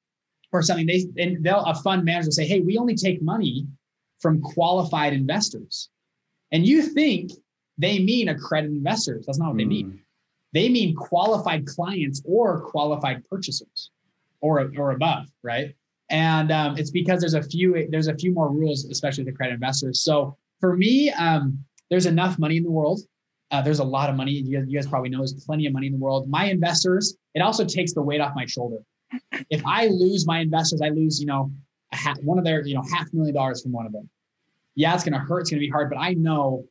or 0.50 0.61
something, 0.61 0.87
they 0.87 1.06
and 1.22 1.44
they'll 1.44 1.64
a 1.66 1.74
fund 1.76 2.04
manager 2.04 2.26
will 2.26 2.32
say, 2.32 2.48
Hey, 2.48 2.62
we 2.62 2.78
only 2.78 2.96
take 2.96 3.22
money 3.22 3.68
from 4.18 4.40
qualified 4.40 5.12
investors. 5.12 5.88
And 6.52 6.66
you 6.66 6.82
think 6.82 7.32
they 7.78 7.98
mean 7.98 8.28
accredited 8.28 8.76
investors. 8.76 9.24
That's 9.26 9.38
not 9.38 9.48
what 9.48 9.56
mm. 9.56 9.58
they 9.58 9.64
mean. 9.64 9.90
Hmm. 9.90 9.96
They 10.52 10.68
mean 10.68 10.94
qualified 10.94 11.66
clients 11.66 12.20
or 12.26 12.60
qualified 12.60 13.26
purchasers 13.28 13.90
or, 14.42 14.70
or 14.76 14.90
above, 14.90 15.26
right? 15.42 15.74
And 16.10 16.52
um, 16.52 16.76
it's 16.76 16.90
because 16.90 17.20
there's 17.20 17.32
a 17.32 17.42
few 17.42 17.88
there's 17.90 18.08
a 18.08 18.14
few 18.14 18.32
more 18.32 18.50
rules, 18.50 18.84
especially 18.84 19.24
the 19.24 19.30
accredited 19.30 19.54
investors. 19.54 20.02
So 20.02 20.36
for 20.60 20.76
me, 20.76 21.10
um, 21.12 21.58
there's 21.88 22.04
enough 22.04 22.38
money 22.38 22.58
in 22.58 22.64
the 22.64 22.70
world. 22.70 23.00
Uh, 23.50 23.62
there's 23.62 23.78
a 23.78 23.84
lot 23.84 24.10
of 24.10 24.16
money. 24.16 24.32
You 24.32 24.58
guys, 24.58 24.68
you 24.68 24.78
guys 24.78 24.86
probably 24.86 25.08
know 25.08 25.18
there's 25.18 25.32
plenty 25.44 25.66
of 25.66 25.72
money 25.72 25.86
in 25.86 25.92
the 25.92 25.98
world. 25.98 26.28
My 26.28 26.46
investors, 26.46 27.16
it 27.34 27.40
also 27.40 27.64
takes 27.64 27.94
the 27.94 28.02
weight 28.02 28.20
off 28.20 28.32
my 28.34 28.44
shoulder. 28.44 28.78
If 29.48 29.64
I 29.66 29.86
lose 29.86 30.26
my 30.26 30.40
investors, 30.40 30.82
I 30.82 30.90
lose, 30.90 31.18
you 31.18 31.26
know, 31.26 31.50
half, 31.92 32.18
one 32.22 32.38
of 32.38 32.44
their, 32.44 32.66
you 32.66 32.74
know, 32.74 32.82
half 32.92 33.06
million 33.14 33.34
dollars 33.34 33.62
from 33.62 33.72
one 33.72 33.86
of 33.86 33.92
them 33.92 34.08
yeah, 34.74 34.94
it's 34.94 35.04
going 35.04 35.12
to 35.12 35.18
hurt. 35.18 35.40
It's 35.40 35.50
going 35.50 35.61
to 35.61 35.66
be 35.66 35.70
hard, 35.70 35.90
but 35.90 35.98
I 35.98 36.14
know 36.14 36.64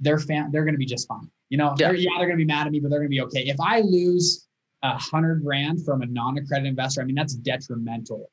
they're 0.00 0.18
fan, 0.18 0.50
they're 0.50 0.64
going 0.64 0.74
to 0.74 0.78
be 0.78 0.86
just 0.86 1.06
fine. 1.06 1.30
You 1.48 1.58
know, 1.58 1.74
yeah, 1.78 1.88
they're, 1.88 1.96
yeah, 1.96 2.10
they're 2.16 2.26
going 2.26 2.38
to 2.38 2.44
be 2.44 2.46
mad 2.46 2.66
at 2.66 2.72
me, 2.72 2.80
but 2.80 2.90
they're 2.90 2.98
going 2.98 3.10
to 3.10 3.14
be 3.14 3.20
okay. 3.22 3.42
If 3.42 3.60
I 3.60 3.80
lose 3.80 4.48
a 4.82 4.98
hundred 4.98 5.44
grand 5.44 5.84
from 5.84 6.02
a 6.02 6.06
non-accredited 6.06 6.68
investor, 6.68 7.02
I 7.02 7.04
mean, 7.04 7.14
that's 7.14 7.34
detrimental 7.34 8.30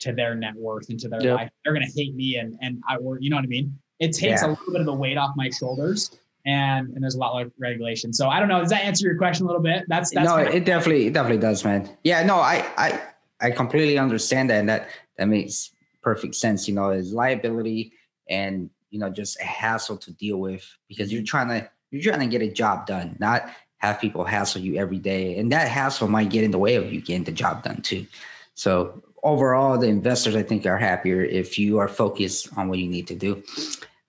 to 0.00 0.12
their 0.12 0.36
net 0.36 0.54
worth 0.54 0.90
and 0.90 1.00
to 1.00 1.08
their 1.08 1.20
yep. 1.20 1.36
life. 1.36 1.50
They're 1.64 1.74
going 1.74 1.84
to 1.84 1.92
hate 1.92 2.14
me 2.14 2.36
and, 2.36 2.56
and 2.60 2.80
I 2.88 2.98
work, 2.98 3.18
you 3.20 3.30
know 3.30 3.36
what 3.36 3.44
I 3.44 3.48
mean? 3.48 3.76
It 3.98 4.12
takes 4.12 4.42
yeah. 4.42 4.46
a 4.46 4.50
little 4.50 4.70
bit 4.70 4.80
of 4.80 4.86
the 4.86 4.94
weight 4.94 5.18
off 5.18 5.32
my 5.34 5.50
shoulders 5.50 6.16
and, 6.46 6.90
and 6.90 7.02
there's 7.02 7.16
a 7.16 7.18
lot 7.18 7.42
of 7.42 7.50
regulation. 7.58 8.12
So 8.12 8.28
I 8.28 8.38
don't 8.38 8.48
know. 8.48 8.60
Does 8.60 8.70
that 8.70 8.84
answer 8.84 9.08
your 9.08 9.18
question 9.18 9.44
a 9.44 9.48
little 9.48 9.62
bit? 9.62 9.86
That's, 9.88 10.12
that's 10.12 10.28
no, 10.28 10.36
it 10.36 10.64
definitely, 10.64 11.08
it 11.08 11.14
definitely 11.14 11.40
does, 11.40 11.64
man. 11.64 11.90
Yeah, 12.04 12.22
no, 12.22 12.36
I, 12.36 12.64
I, 12.76 13.02
I 13.40 13.50
completely 13.50 13.98
understand 13.98 14.50
that. 14.50 14.60
And 14.60 14.68
that, 14.68 14.88
that 15.16 15.26
makes 15.26 15.72
perfect 16.00 16.36
sense. 16.36 16.68
You 16.68 16.74
know, 16.74 16.90
is 16.90 17.12
liability 17.12 17.92
and 18.28 18.70
you 18.90 18.98
know 18.98 19.10
just 19.10 19.40
a 19.40 19.44
hassle 19.44 19.96
to 19.98 20.12
deal 20.12 20.38
with 20.38 20.64
because 20.88 21.12
you're 21.12 21.20
mm-hmm. 21.20 21.26
trying 21.26 21.48
to 21.48 21.70
you're 21.90 22.02
trying 22.02 22.20
to 22.20 22.26
get 22.26 22.42
a 22.46 22.52
job 22.52 22.86
done, 22.86 23.16
not 23.18 23.50
have 23.78 24.00
people 24.00 24.24
hassle 24.24 24.60
you 24.60 24.76
every 24.76 24.98
day, 24.98 25.38
and 25.38 25.52
that 25.52 25.68
hassle 25.68 26.08
might 26.08 26.30
get 26.30 26.44
in 26.44 26.50
the 26.50 26.58
way 26.58 26.74
of 26.74 26.92
you 26.92 27.00
getting 27.00 27.24
the 27.24 27.32
job 27.32 27.62
done 27.62 27.80
too. 27.80 28.06
So 28.54 29.02
overall, 29.22 29.78
the 29.78 29.86
investors 29.86 30.34
I 30.36 30.42
think 30.42 30.66
are 30.66 30.78
happier 30.78 31.22
if 31.22 31.58
you 31.58 31.78
are 31.78 31.88
focused 31.88 32.48
on 32.56 32.68
what 32.68 32.78
you 32.78 32.88
need 32.88 33.06
to 33.08 33.14
do. 33.14 33.42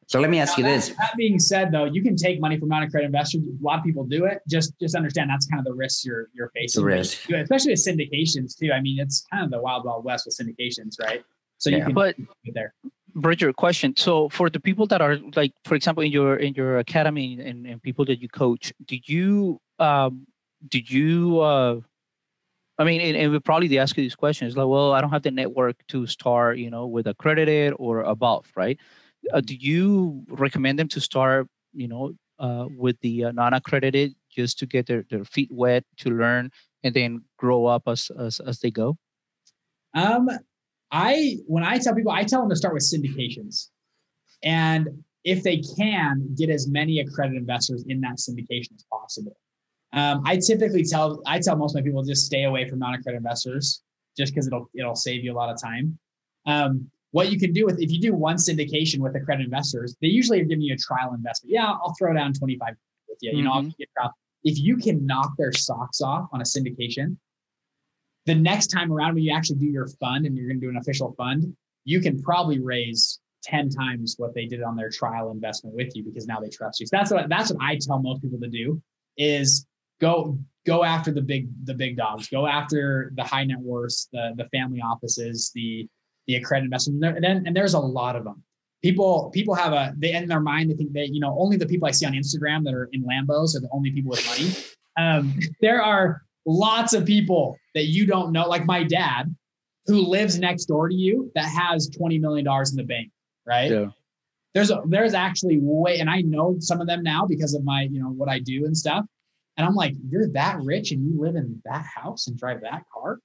So 0.07 0.19
let 0.19 0.31
me 0.31 0.39
ask 0.39 0.57
now 0.57 0.65
you 0.65 0.71
that, 0.71 0.75
this. 0.75 0.89
That 0.89 1.13
being 1.17 1.37
said, 1.37 1.71
though, 1.71 1.85
you 1.85 2.01
can 2.01 2.15
take 2.15 2.41
money 2.41 2.59
from 2.59 2.69
non-accredited 2.69 3.13
investors. 3.13 3.43
A 3.43 3.63
lot 3.63 3.77
of 3.77 3.85
people 3.85 4.03
do 4.05 4.25
it. 4.25 4.41
Just 4.49 4.73
just 4.79 4.95
understand 4.95 5.29
that's 5.29 5.45
kind 5.45 5.59
of 5.59 5.65
the 5.65 5.73
risk 5.73 6.03
you're 6.03 6.29
you're 6.33 6.49
facing. 6.55 6.81
The 6.81 6.85
risk, 6.87 7.29
especially 7.29 7.73
with 7.73 7.85
syndications 7.85 8.57
too. 8.57 8.71
I 8.71 8.81
mean, 8.81 8.99
it's 8.99 9.23
kind 9.31 9.45
of 9.45 9.51
the 9.51 9.61
wild 9.61 9.85
wild 9.85 10.03
west 10.03 10.25
with 10.25 10.35
syndications, 10.35 10.99
right? 10.99 11.23
So 11.59 11.69
yeah. 11.69 11.77
you 11.77 11.83
can 11.83 11.93
but 11.93 12.15
there. 12.53 12.73
Bridger, 13.15 13.51
question. 13.53 13.95
So 13.97 14.29
for 14.29 14.49
the 14.49 14.59
people 14.59 14.85
that 14.87 15.01
are 15.01 15.17
like, 15.35 15.53
for 15.65 15.75
example, 15.75 16.03
in 16.03 16.11
your 16.11 16.35
in 16.35 16.53
your 16.53 16.79
academy 16.79 17.39
and, 17.39 17.65
and 17.65 17.81
people 17.81 18.05
that 18.05 18.21
you 18.21 18.29
coach, 18.29 18.71
do 18.85 18.97
you 19.05 19.59
um, 19.79 20.27
did 20.67 20.89
you 20.89 21.39
uh, 21.39 21.79
I 22.79 22.85
mean, 22.85 23.01
and, 23.01 23.17
and 23.17 23.31
we 23.31 23.39
probably 23.39 23.67
they 23.67 23.77
ask 23.77 23.97
you 23.97 24.03
these 24.03 24.15
questions 24.15 24.55
like, 24.55 24.67
well, 24.67 24.93
I 24.93 25.01
don't 25.01 25.09
have 25.09 25.23
the 25.23 25.31
network 25.31 25.75
to 25.89 26.07
start, 26.07 26.57
you 26.57 26.69
know, 26.69 26.87
with 26.87 27.07
accredited 27.07 27.73
or 27.77 28.01
above, 28.03 28.45
right? 28.55 28.79
Uh, 29.33 29.41
do 29.41 29.53
you 29.53 30.23
recommend 30.29 30.79
them 30.79 30.87
to 30.87 31.01
start, 31.01 31.47
you 31.73 31.89
know, 31.89 32.13
uh, 32.39 32.67
with 32.69 32.97
the 33.01 33.25
uh, 33.25 33.31
non-accredited 33.33 34.15
just 34.31 34.57
to 34.59 34.65
get 34.65 34.87
their, 34.87 35.03
their 35.09 35.25
feet 35.25 35.49
wet 35.51 35.83
to 35.97 36.09
learn 36.09 36.51
and 36.83 36.93
then 36.93 37.21
grow 37.37 37.65
up 37.65 37.83
as, 37.85 38.09
as 38.17 38.39
as 38.39 38.59
they 38.59 38.71
go? 38.71 38.97
Um, 39.93 40.29
I 40.91 41.37
when 41.47 41.63
I 41.63 41.77
tell 41.77 41.95
people, 41.95 42.11
I 42.11 42.23
tell 42.23 42.41
them 42.41 42.49
to 42.49 42.55
start 42.55 42.73
with 42.73 42.83
syndications, 42.83 43.67
and 44.43 44.87
if 45.23 45.43
they 45.43 45.57
can, 45.77 46.33
get 46.35 46.49
as 46.49 46.67
many 46.67 46.99
accredited 46.99 47.39
investors 47.39 47.83
in 47.87 48.01
that 48.01 48.17
syndication 48.17 48.73
as 48.75 48.85
possible. 48.89 49.35
Um, 49.91 50.21
I 50.25 50.37
typically 50.37 50.83
tell 50.83 51.21
I 51.25 51.39
tell 51.39 51.55
most 51.55 51.75
of 51.75 51.81
my 51.81 51.85
people 51.85 52.03
just 52.03 52.25
stay 52.25 52.43
away 52.43 52.67
from 52.69 52.79
non-accredited 52.79 53.17
investors 53.17 53.81
just 54.17 54.33
because 54.33 54.47
it'll 54.47 54.69
it'll 54.75 54.95
save 54.95 55.23
you 55.23 55.33
a 55.33 55.37
lot 55.37 55.49
of 55.49 55.61
time. 55.61 55.97
Um, 56.45 56.89
what 57.11 57.31
you 57.31 57.39
can 57.39 57.53
do 57.53 57.65
with 57.65 57.79
if 57.79 57.91
you 57.91 57.99
do 57.99 58.13
one 58.13 58.35
syndication 58.35 58.99
with 58.99 59.15
accredited 59.15 59.45
investors, 59.45 59.95
they 60.01 60.07
usually 60.07 60.41
are 60.41 60.45
giving 60.45 60.61
you 60.61 60.75
a 60.75 60.77
trial 60.77 61.13
investment. 61.13 61.53
Yeah, 61.53 61.71
I'll 61.71 61.93
throw 61.97 62.13
down 62.13 62.33
25 62.33 62.75
with 63.07 63.17
you. 63.21 63.31
You 63.31 63.43
mm-hmm. 63.43 63.67
know, 63.67 64.11
if 64.43 64.57
you 64.59 64.77
can 64.77 65.05
knock 65.05 65.31
their 65.37 65.51
socks 65.51 66.01
off 66.01 66.29
on 66.31 66.41
a 66.41 66.43
syndication, 66.43 67.17
the 68.25 68.35
next 68.35 68.67
time 68.67 68.91
around 68.91 69.15
when 69.15 69.23
you 69.23 69.33
actually 69.33 69.59
do 69.59 69.65
your 69.65 69.87
fund 69.99 70.25
and 70.25 70.35
you're 70.35 70.47
going 70.47 70.59
to 70.59 70.65
do 70.65 70.69
an 70.69 70.77
official 70.77 71.13
fund, 71.17 71.55
you 71.85 72.01
can 72.01 72.21
probably 72.21 72.59
raise 72.59 73.19
10 73.43 73.69
times 73.69 74.15
what 74.17 74.33
they 74.35 74.45
did 74.45 74.61
on 74.61 74.75
their 74.75 74.89
trial 74.89 75.31
investment 75.31 75.75
with 75.75 75.95
you 75.95 76.03
because 76.03 76.27
now 76.27 76.39
they 76.39 76.49
trust 76.49 76.79
you. 76.79 76.85
So 76.85 76.97
that's 76.97 77.11
what 77.11 77.29
that's 77.29 77.51
what 77.51 77.61
I 77.61 77.77
tell 77.77 77.99
most 77.99 78.21
people 78.21 78.39
to 78.39 78.49
do 78.49 78.81
is 79.17 79.65
go 80.01 80.37
go 80.65 80.83
after 80.83 81.11
the 81.11 81.21
big 81.21 81.47
the 81.65 81.73
big 81.73 81.97
dogs. 81.97 82.27
Go 82.27 82.47
after 82.47 83.11
the 83.15 83.23
high 83.23 83.45
net 83.45 83.59
worths 83.59 84.07
the 84.11 84.33
the 84.35 84.45
family 84.49 84.81
offices 84.81 85.51
the 85.55 85.87
the 86.27 86.35
accredited 86.35 86.65
investment 86.65 87.03
and, 87.03 87.23
then, 87.23 87.43
and 87.47 87.55
there's 87.55 87.73
a 87.73 87.79
lot 87.79 88.15
of 88.15 88.23
them. 88.23 88.43
People 88.83 89.31
people 89.33 89.55
have 89.55 89.73
a 89.73 89.93
they 89.97 90.13
in 90.13 90.27
their 90.27 90.39
mind 90.41 90.69
they 90.69 90.75
think 90.75 90.93
that 90.93 91.09
you 91.13 91.19
know 91.19 91.35
only 91.39 91.57
the 91.57 91.65
people 91.65 91.87
i 91.87 91.91
see 91.91 92.05
on 92.05 92.13
instagram 92.13 92.63
that 92.63 92.73
are 92.73 92.89
in 92.93 93.03
lambos 93.03 93.55
are 93.55 93.59
the 93.59 93.69
only 93.71 93.91
people 93.91 94.11
with 94.11 94.25
money. 94.27 94.51
Um, 94.97 95.37
there 95.61 95.81
are 95.81 96.21
lots 96.45 96.93
of 96.93 97.05
people 97.05 97.57
that 97.75 97.85
you 97.85 98.05
don't 98.05 98.31
know 98.31 98.47
like 98.47 98.65
my 98.65 98.83
dad 98.83 99.33
who 99.85 100.01
lives 100.01 100.37
next 100.37 100.65
door 100.65 100.89
to 100.89 100.95
you 100.95 101.31
that 101.35 101.45
has 101.45 101.89
20 101.89 102.19
million 102.19 102.45
dollars 102.45 102.71
in 102.71 102.77
the 102.77 102.83
bank 102.83 103.09
right 103.45 103.71
yeah 103.71 103.85
there's 104.55 104.71
a, 104.71 104.81
there's 104.87 105.13
actually 105.13 105.59
way 105.61 105.99
and 105.99 106.09
i 106.09 106.21
know 106.21 106.55
some 106.59 106.81
of 106.81 106.87
them 106.87 107.03
now 107.03 107.25
because 107.25 107.53
of 107.53 107.63
my 107.63 107.83
you 107.91 108.01
know 108.01 108.09
what 108.09 108.29
i 108.29 108.39
do 108.39 108.65
and 108.65 108.75
stuff 108.75 109.05
and 109.59 109.67
I'm 109.67 109.75
like, 109.75 109.93
you're 110.09 110.29
that 110.29 110.61
rich 110.61 110.93
and 110.93 111.05
you 111.05 111.19
live 111.19 111.35
in 111.35 111.61
that 111.65 111.85
house 111.85 112.27
and 112.27 112.37
drive 112.37 112.61
that 112.61 112.83
car? 112.93 113.19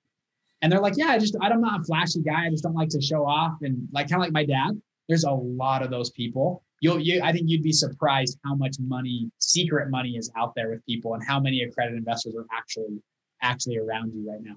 And 0.62 0.72
they're 0.72 0.80
like, 0.80 0.95
yeah, 0.97 1.07
I 1.07 1.18
just, 1.20 1.36
I'm 1.40 1.61
not 1.61 1.82
a 1.82 1.84
flashy 1.84 2.22
guy. 2.22 2.47
I 2.47 2.51
just 2.51 2.64
don't 2.64 2.74
like 2.74 2.88
to 2.88 3.01
show 3.01 3.24
off. 3.24 3.59
And 3.62 3.86
like, 3.92 4.09
kind 4.09 4.20
of 4.20 4.26
like 4.26 4.32
my 4.32 4.45
dad, 4.45 4.72
there's 5.09 5.22
a 5.22 5.30
lot 5.30 5.82
of 5.84 5.90
those 5.90 6.11
people. 6.11 6.64
You'll, 6.80 6.99
you, 6.99 7.22
I 7.22 7.30
think 7.30 7.45
you'd 7.47 7.62
be 7.62 7.70
surprised 7.70 8.36
how 8.45 8.57
much 8.57 8.74
money, 8.80 9.30
secret 9.38 9.90
money 9.90 10.16
is 10.16 10.28
out 10.36 10.57
there 10.57 10.70
with 10.70 10.84
people 10.86 11.14
and 11.14 11.22
how 11.24 11.38
many 11.38 11.62
accredited 11.62 11.99
investors 11.99 12.34
are 12.36 12.47
actually, 12.53 13.01
actually 13.41 13.78
around 13.78 14.12
you 14.14 14.30
right 14.30 14.43
now. 14.43 14.57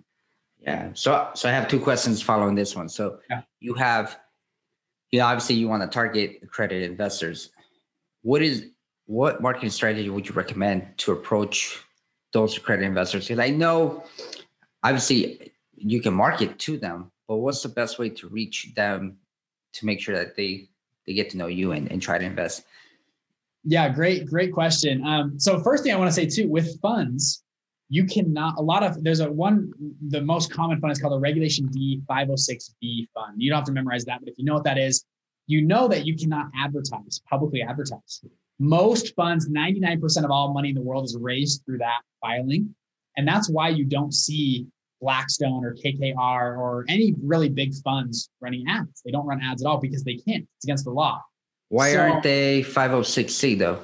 Yeah. 0.60 0.90
So, 0.94 1.30
so 1.36 1.50
I 1.50 1.52
have 1.52 1.68
two 1.68 1.80
questions 1.80 2.22
following 2.22 2.56
this 2.56 2.76
one. 2.76 2.90
So 2.90 3.20
yeah. 3.30 3.42
you 3.60 3.74
have, 3.76 4.20
you 5.12 5.20
know, 5.20 5.26
obviously 5.26 5.56
you 5.56 5.68
want 5.68 5.84
to 5.84 5.88
target 5.88 6.40
accredited 6.42 6.90
investors. 6.90 7.52
What 8.24 8.42
is, 8.42 8.68
what 9.06 9.42
marketing 9.42 9.70
strategy 9.70 10.10
would 10.10 10.28
you 10.28 10.34
recommend 10.34 10.88
to 10.98 11.12
approach 11.12 11.80
those 12.34 12.58
accredited 12.58 12.88
investors? 12.88 13.28
Because 13.28 13.40
I 13.40 13.50
know, 13.50 14.04
obviously, 14.84 15.54
you 15.76 16.02
can 16.02 16.14
market 16.14 16.58
to 16.60 16.78
them, 16.78 17.12
but 17.28 17.38
what's 17.38 17.62
the 17.62 17.70
best 17.70 18.00
way 18.00 18.10
to 18.10 18.28
reach 18.28 18.74
them 18.76 19.18
to 19.74 19.86
make 19.86 20.02
sure 20.02 20.16
that 20.16 20.36
they 20.36 20.68
they 21.06 21.14
get 21.14 21.30
to 21.30 21.38
know 21.38 21.48
you 21.48 21.72
and, 21.72 21.90
and 21.92 22.02
try 22.02 22.18
to 22.18 22.26
invest? 22.26 22.66
Yeah, 23.64 23.88
great, 23.90 24.26
great 24.26 24.52
question. 24.52 25.06
Um, 25.06 25.40
so 25.40 25.62
first 25.62 25.84
thing 25.84 25.94
I 25.94 25.98
want 25.98 26.10
to 26.10 26.14
say 26.14 26.26
too, 26.26 26.50
with 26.50 26.80
funds, 26.82 27.44
you 27.90 28.06
cannot 28.06 28.58
a 28.58 28.62
lot 28.62 28.84
of 28.84 29.04
there's 29.04 29.22
a 29.22 29.32
one 29.32 29.72
the 30.10 30.22
most 30.22 30.52
common 30.52 30.80
fund 30.80 30.92
is 30.92 31.00
called 31.00 31.14
a 31.14 31.20
regulation 31.20 31.68
D 31.68 32.02
506B 32.10 33.08
fund. 33.14 33.42
You 33.42 33.50
don't 33.50 33.58
have 33.58 33.66
to 33.66 33.72
memorize 33.72 34.06
that, 34.06 34.20
but 34.20 34.30
if 34.30 34.38
you 34.38 34.46
know 34.46 34.56
what 34.56 34.66
that 34.66 34.78
is, 34.78 35.06
you 35.48 35.62
know 35.62 35.88
that 35.88 36.06
you 36.06 36.16
cannot 36.16 36.48
advertise, 36.58 37.22
publicly 37.30 37.62
advertise. 37.62 38.22
Most 38.60 39.16
funds, 39.16 39.48
99% 39.50 40.26
of 40.26 40.32
all 40.32 40.54
money 40.54 40.70
in 40.70 40.76
the 40.76 40.82
world 40.82 41.06
is 41.06 41.16
raised 41.20 41.64
through 41.66 41.78
that 41.78 42.02
filing. 42.22 42.74
And 43.16 43.28
that's 43.28 43.50
why 43.50 43.70
you 43.70 43.86
don't 43.86 44.14
see 44.14 44.68
Blackstone 45.00 45.64
or 45.64 45.76
KKR 45.76 46.58
or 46.58 46.86
any 46.90 47.14
really 47.22 47.50
big 47.50 47.74
funds 47.84 48.30
running 48.42 48.66
ads. 48.68 49.02
They 49.06 49.12
don't 49.12 49.26
run 49.26 49.42
ads 49.42 49.64
at 49.64 49.68
all 49.68 49.78
because 49.78 50.04
they 50.04 50.16
can't. 50.16 50.48
It's 50.58 50.66
against 50.66 50.86
the 50.86 50.92
law. 50.92 51.22
Why 51.70 51.94
so, 51.94 52.00
aren't 52.00 52.24
they 52.24 52.64
506c 52.64 53.60
though? 53.60 53.80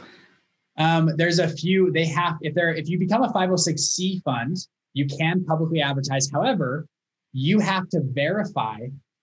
Um, 0.77 1.11
there's 1.17 1.39
a 1.39 1.47
few. 1.47 1.91
They 1.91 2.05
have 2.05 2.37
if 2.41 2.53
they're 2.55 2.73
if 2.73 2.89
you 2.89 2.97
become 2.97 3.23
a 3.23 3.31
506c 3.31 4.23
fund, 4.23 4.57
you 4.93 5.05
can 5.07 5.43
publicly 5.45 5.81
advertise. 5.81 6.29
However, 6.31 6.87
you 7.31 7.59
have 7.59 7.89
to 7.89 8.01
verify 8.03 8.79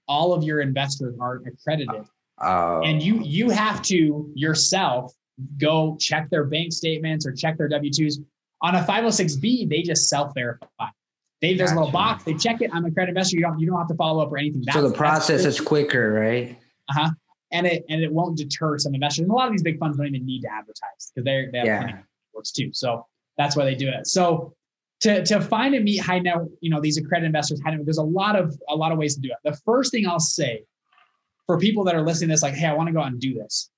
all 0.07 0.33
of 0.33 0.43
your 0.43 0.61
investors 0.61 1.17
are 1.21 1.41
accredited, 1.47 2.05
uh, 2.41 2.81
and 2.81 3.03
you 3.03 3.21
you 3.23 3.51
have 3.51 3.83
to 3.83 4.31
yourself 4.35 5.13
go 5.59 5.97
check 5.99 6.29
their 6.31 6.45
bank 6.45 6.73
statements 6.73 7.27
or 7.27 7.33
check 7.33 7.57
their 7.59 7.69
W 7.69 7.91
2s. 7.91 8.23
On 8.63 8.75
a 8.75 8.83
506B, 8.85 9.69
they 9.69 9.83
just 9.83 10.09
self 10.09 10.33
verify. 10.35 10.67
They, 11.41 11.55
there's 11.55 11.71
gotcha. 11.71 11.79
a 11.79 11.81
little 11.81 11.93
box. 11.93 12.25
They 12.25 12.35
check 12.35 12.61
it. 12.61 12.71
I'm 12.73 12.85
a 12.85 12.91
credit 12.91 13.11
investor. 13.11 13.37
You 13.37 13.43
don't, 13.43 13.59
you 13.59 13.67
don't 13.67 13.79
have 13.79 13.89
to 13.89 13.95
follow 13.95 14.23
up 14.23 14.31
or 14.31 14.37
anything. 14.37 14.63
That's, 14.67 14.77
so 14.77 14.87
the 14.87 14.95
process 14.95 15.47
is 15.47 15.59
quicker, 15.59 16.13
right? 16.13 16.59
Uh 16.91 16.93
huh. 16.93 17.11
And 17.53 17.67
it 17.67 17.85
and 17.89 18.03
it 18.03 18.13
won't 18.13 18.37
deter 18.37 18.79
some 18.79 18.95
investors. 18.95 19.23
And 19.23 19.31
a 19.31 19.35
lot 19.35 19.47
of 19.47 19.53
these 19.53 19.63
big 19.63 19.79
funds 19.79 19.97
don't 19.97 20.07
even 20.07 20.25
need 20.25 20.43
to 20.43 20.53
advertise 20.53 21.13
because 21.15 21.25
they 21.25 21.49
they 21.53 21.59
have 21.59 21.67
yeah. 21.67 21.99
works 22.33 22.53
too. 22.53 22.71
So 22.73 23.07
that's 23.37 23.57
why 23.57 23.65
they 23.65 23.75
do 23.75 23.89
it. 23.89 24.07
So 24.07 24.55
to 25.01 25.25
to 25.25 25.41
find 25.41 25.75
and 25.75 25.85
meet 25.85 25.99
high 25.99 26.21
net, 26.21 26.37
you 26.61 26.71
know, 26.71 26.81
these 26.81 26.97
accredited 26.97 27.27
investors, 27.27 27.61
high 27.65 27.75
net, 27.75 27.85
there's 27.85 27.99
a 27.99 28.03
lot 28.03 28.37
of 28.37 28.57
a 28.69 28.77
lot 28.77 28.93
of 28.93 28.99
ways 28.99 29.15
to 29.17 29.21
do 29.21 29.29
it. 29.29 29.37
The 29.43 29.57
first 29.65 29.91
thing 29.91 30.07
I'll 30.07 30.21
say 30.21 30.65
for 31.47 31.59
people 31.59 31.83
that 31.85 31.95
are 31.95 32.03
listening 32.03 32.29
to 32.29 32.35
this, 32.35 32.43
like, 32.43 32.55
hey, 32.55 32.67
I 32.67 32.75
want 32.75 32.89
to 32.89 32.93
go 32.93 33.01
out 33.01 33.09
and 33.09 33.21
do 33.21 33.35
this, 33.35 33.71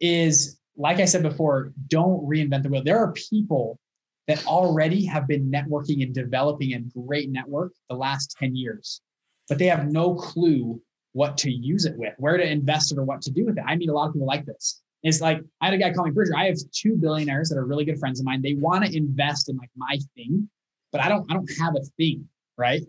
is 0.00 0.58
like 0.76 1.00
I 1.00 1.04
said 1.04 1.22
before, 1.22 1.72
don't 1.88 2.26
reinvent 2.26 2.62
the 2.62 2.68
wheel. 2.68 2.82
There 2.82 2.98
are 2.98 3.12
people 3.12 3.78
that 4.26 4.46
already 4.46 5.04
have 5.04 5.28
been 5.28 5.50
networking 5.50 6.02
and 6.02 6.14
developing 6.14 6.72
a 6.74 6.80
great 6.80 7.30
network 7.30 7.72
the 7.90 7.96
last 7.96 8.34
10 8.38 8.56
years, 8.56 9.00
but 9.48 9.58
they 9.58 9.66
have 9.66 9.86
no 9.86 10.14
clue 10.14 10.80
what 11.14 11.38
to 11.38 11.50
use 11.50 11.86
it 11.86 11.96
with, 11.96 12.12
where 12.18 12.36
to 12.36 12.46
invest 12.46 12.92
it 12.92 12.98
or 12.98 13.04
what 13.04 13.22
to 13.22 13.30
do 13.30 13.46
with 13.46 13.56
it. 13.56 13.64
I 13.66 13.76
meet 13.76 13.88
a 13.88 13.92
lot 13.92 14.08
of 14.08 14.12
people 14.12 14.26
like 14.26 14.44
this. 14.44 14.82
It's 15.02 15.20
like 15.20 15.40
I 15.60 15.66
had 15.66 15.74
a 15.74 15.78
guy 15.78 15.92
call 15.92 16.04
me 16.04 16.10
Bridger. 16.10 16.36
I 16.36 16.46
have 16.46 16.56
two 16.72 16.96
billionaires 16.96 17.48
that 17.48 17.58
are 17.58 17.64
really 17.64 17.84
good 17.84 17.98
friends 17.98 18.20
of 18.20 18.26
mine. 18.26 18.42
They 18.42 18.54
want 18.54 18.84
to 18.84 18.96
invest 18.96 19.48
in 19.48 19.56
like 19.56 19.70
my 19.76 19.98
thing, 20.16 20.48
but 20.92 21.00
I 21.00 21.08
don't 21.08 21.30
I 21.30 21.34
don't 21.34 21.50
have 21.60 21.74
a 21.76 21.84
thing, 21.96 22.28
right? 22.58 22.82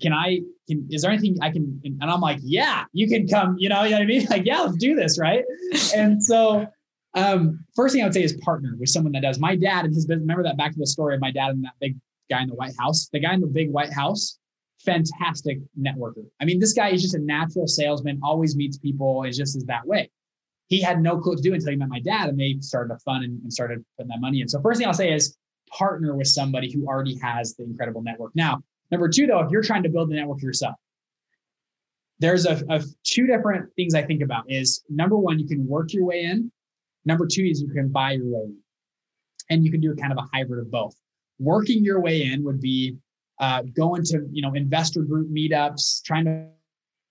Can 0.00 0.12
I 0.12 0.40
can 0.68 0.86
is 0.90 1.02
there 1.02 1.10
anything 1.10 1.36
I 1.42 1.50
can 1.50 1.80
and 1.84 2.10
I'm 2.10 2.20
like, 2.20 2.38
yeah, 2.42 2.84
you 2.92 3.08
can 3.08 3.26
come, 3.26 3.56
you 3.58 3.68
know, 3.68 3.82
you 3.82 3.90
know 3.90 3.96
what 3.96 4.02
I 4.02 4.06
mean? 4.06 4.26
Like, 4.30 4.44
yeah, 4.44 4.60
let's 4.60 4.76
do 4.76 4.94
this, 4.94 5.18
right? 5.18 5.44
And 5.94 6.22
so 6.22 6.66
um, 7.14 7.64
first 7.74 7.94
thing 7.94 8.02
I 8.02 8.06
would 8.06 8.14
say 8.14 8.22
is 8.22 8.34
partner 8.34 8.74
with 8.78 8.88
someone 8.88 9.12
that 9.12 9.22
does. 9.22 9.38
My 9.38 9.56
dad 9.56 9.84
and 9.84 9.94
his 9.94 10.06
business. 10.06 10.22
Remember 10.22 10.42
that 10.42 10.56
back 10.56 10.72
to 10.72 10.78
the 10.78 10.86
story 10.86 11.14
of 11.14 11.20
my 11.20 11.30
dad 11.30 11.50
and 11.50 11.64
that 11.64 11.74
big 11.80 11.96
guy 12.30 12.42
in 12.42 12.48
the 12.48 12.54
White 12.54 12.74
House. 12.78 13.08
The 13.12 13.20
guy 13.20 13.34
in 13.34 13.40
the 13.40 13.46
big 13.46 13.70
White 13.70 13.92
House, 13.92 14.38
fantastic 14.84 15.58
networker. 15.78 16.24
I 16.40 16.44
mean, 16.44 16.60
this 16.60 16.72
guy 16.72 16.90
is 16.90 17.02
just 17.02 17.14
a 17.14 17.18
natural 17.18 17.66
salesman. 17.66 18.20
Always 18.22 18.56
meets 18.56 18.78
people. 18.78 19.24
Is 19.24 19.36
just 19.36 19.56
is 19.56 19.64
that 19.64 19.86
way. 19.86 20.10
He 20.68 20.80
had 20.80 21.00
no 21.00 21.18
clue 21.18 21.36
to 21.36 21.42
do 21.42 21.54
until 21.54 21.70
he 21.70 21.76
met 21.76 21.88
my 21.88 22.00
dad, 22.00 22.28
and 22.28 22.38
they 22.38 22.56
started 22.60 22.94
a 22.94 22.98
fund 23.00 23.24
and, 23.24 23.40
and 23.42 23.52
started 23.52 23.84
putting 23.96 24.08
that 24.08 24.20
money 24.20 24.40
in. 24.40 24.48
So 24.48 24.60
first 24.60 24.78
thing 24.78 24.86
I'll 24.86 24.94
say 24.94 25.12
is 25.12 25.36
partner 25.70 26.16
with 26.16 26.28
somebody 26.28 26.72
who 26.72 26.86
already 26.86 27.18
has 27.18 27.54
the 27.54 27.64
incredible 27.64 28.02
network. 28.02 28.32
Now, 28.34 28.62
number 28.90 29.08
two, 29.08 29.26
though, 29.26 29.40
if 29.40 29.50
you're 29.50 29.62
trying 29.62 29.82
to 29.82 29.88
build 29.88 30.10
the 30.10 30.14
network 30.14 30.42
yourself, 30.42 30.74
there's 32.20 32.46
a, 32.46 32.62
a, 32.70 32.82
two 33.02 33.26
different 33.26 33.74
things 33.74 33.94
I 33.94 34.02
think 34.02 34.22
about 34.22 34.44
is 34.48 34.84
number 34.88 35.18
one, 35.18 35.38
you 35.38 35.46
can 35.46 35.66
work 35.66 35.92
your 35.92 36.04
way 36.04 36.24
in 36.24 36.50
Number 37.04 37.26
two 37.26 37.44
is 37.44 37.60
you 37.60 37.68
can 37.68 37.88
buy 37.88 38.12
your 38.12 38.26
way 38.26 38.44
in. 38.44 38.56
And 39.50 39.64
you 39.64 39.70
can 39.70 39.80
do 39.80 39.92
a 39.92 39.96
kind 39.96 40.12
of 40.12 40.18
a 40.18 40.26
hybrid 40.32 40.64
of 40.64 40.70
both. 40.70 40.94
Working 41.38 41.84
your 41.84 42.00
way 42.00 42.22
in 42.22 42.42
would 42.44 42.60
be 42.60 42.96
uh, 43.44 43.62
going 43.76 44.02
to 44.02 44.26
you 44.32 44.42
know 44.42 44.54
investor 44.54 45.02
group 45.02 45.28
meetups, 45.30 46.02
trying 46.02 46.24
to 46.24 46.46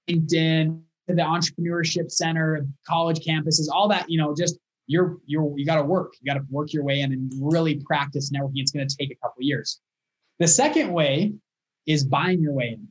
LinkedIn, 0.10 0.82
to 1.08 1.16
the 1.16 1.22
entrepreneurship 1.22 2.12
center, 2.12 2.66
college 2.88 3.20
campuses, 3.20 3.68
all 3.72 3.88
that. 3.88 4.10
You 4.10 4.18
know, 4.18 4.34
just 4.36 4.58
you're 4.88 5.18
you're 5.26 5.58
you 5.58 5.66
got 5.66 5.76
to 5.76 5.84
work. 5.84 6.14
You 6.20 6.34
got 6.34 6.40
to 6.40 6.46
work 6.50 6.74
your 6.74 6.84
way 6.84 7.02
in 7.02 7.12
and 7.14 7.32
really 7.40 7.82
practice 7.86 8.32
networking. 8.32 8.62
It's 8.64 8.72
going 8.72 8.88
to 8.88 8.96
take 8.96 9.12
a 9.12 9.16
couple 9.16 9.44
years. 9.44 9.80
The 10.40 10.48
second 10.48 10.92
way 10.92 11.34
is 11.86 12.04
buying 12.04 12.42
your 12.42 12.54
way 12.54 12.70
in. 12.80 12.88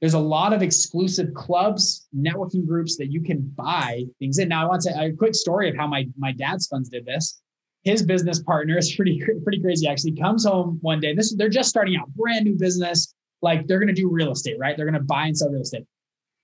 There's 0.00 0.14
a 0.14 0.18
lot 0.18 0.54
of 0.54 0.62
exclusive 0.62 1.34
clubs, 1.34 2.08
networking 2.16 2.66
groups 2.66 2.96
that 2.96 3.12
you 3.12 3.20
can 3.20 3.40
buy 3.54 4.04
things 4.18 4.38
in. 4.38 4.48
Now, 4.48 4.62
I 4.62 4.68
want 4.68 4.80
to 4.82 4.98
a 4.98 5.12
quick 5.12 5.34
story 5.34 5.68
of 5.68 5.76
how 5.76 5.86
my 5.86 6.06
my 6.16 6.32
dad's 6.32 6.66
funds 6.66 6.88
did 6.88 7.04
this. 7.04 7.39
His 7.82 8.02
business 8.02 8.42
partner 8.42 8.78
is 8.78 8.94
pretty 8.96 9.22
pretty 9.42 9.60
crazy. 9.60 9.86
Actually, 9.86 10.12
comes 10.12 10.44
home 10.44 10.78
one 10.82 11.00
day. 11.00 11.14
This 11.14 11.34
they're 11.34 11.48
just 11.48 11.68
starting 11.68 11.96
out, 11.96 12.08
brand 12.14 12.44
new 12.44 12.56
business. 12.56 13.14
Like 13.42 13.66
they're 13.66 13.78
going 13.78 13.94
to 13.94 14.00
do 14.00 14.08
real 14.08 14.32
estate, 14.32 14.58
right? 14.58 14.76
They're 14.76 14.86
going 14.86 15.00
to 15.00 15.06
buy 15.06 15.26
and 15.26 15.36
sell 15.36 15.48
real 15.50 15.62
estate. 15.62 15.86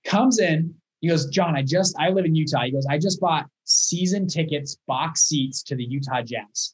Comes 0.05 0.39
in. 0.39 0.73
He 1.01 1.09
goes, 1.09 1.27
John, 1.27 1.55
I 1.55 1.61
just 1.61 1.95
I 1.99 2.09
live 2.09 2.25
in 2.25 2.33
Utah. 2.33 2.63
He 2.63 2.71
goes, 2.71 2.87
I 2.87 2.97
just 2.97 3.19
bought 3.19 3.45
season 3.65 4.27
tickets, 4.27 4.77
box 4.87 5.21
seats 5.25 5.61
to 5.63 5.75
the 5.75 5.83
Utah 5.83 6.23
Jazz. 6.23 6.73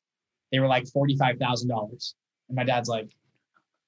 They 0.52 0.60
were 0.60 0.68
like 0.68 0.88
forty 0.88 1.18
five 1.18 1.38
thousand 1.40 1.70
dollars. 1.70 2.16
And 2.48 2.56
my 2.56 2.64
dad's 2.64 2.88
like, 2.88 3.10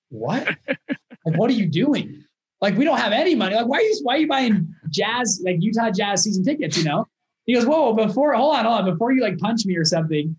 what? 0.09 0.47
like, 0.67 1.37
what 1.37 1.49
are 1.49 1.53
you 1.53 1.67
doing? 1.67 2.23
Like, 2.61 2.77
we 2.77 2.85
don't 2.85 2.97
have 2.97 3.11
any 3.11 3.35
money. 3.35 3.55
Like, 3.55 3.67
why 3.67 3.77
are 3.77 3.81
you 3.81 3.99
why 4.03 4.15
are 4.15 4.19
you 4.19 4.27
buying 4.27 4.73
jazz, 4.89 5.41
like 5.43 5.57
Utah 5.59 5.91
Jazz 5.91 6.23
season 6.23 6.43
tickets? 6.43 6.77
You 6.77 6.85
know? 6.85 7.05
He 7.45 7.53
goes, 7.53 7.65
Whoa, 7.65 7.93
before 7.93 8.33
hold 8.33 8.55
on, 8.55 8.65
hold 8.65 8.79
on, 8.79 8.85
before 8.85 9.11
you 9.11 9.21
like 9.21 9.37
punch 9.37 9.65
me 9.65 9.75
or 9.75 9.85
something. 9.85 10.37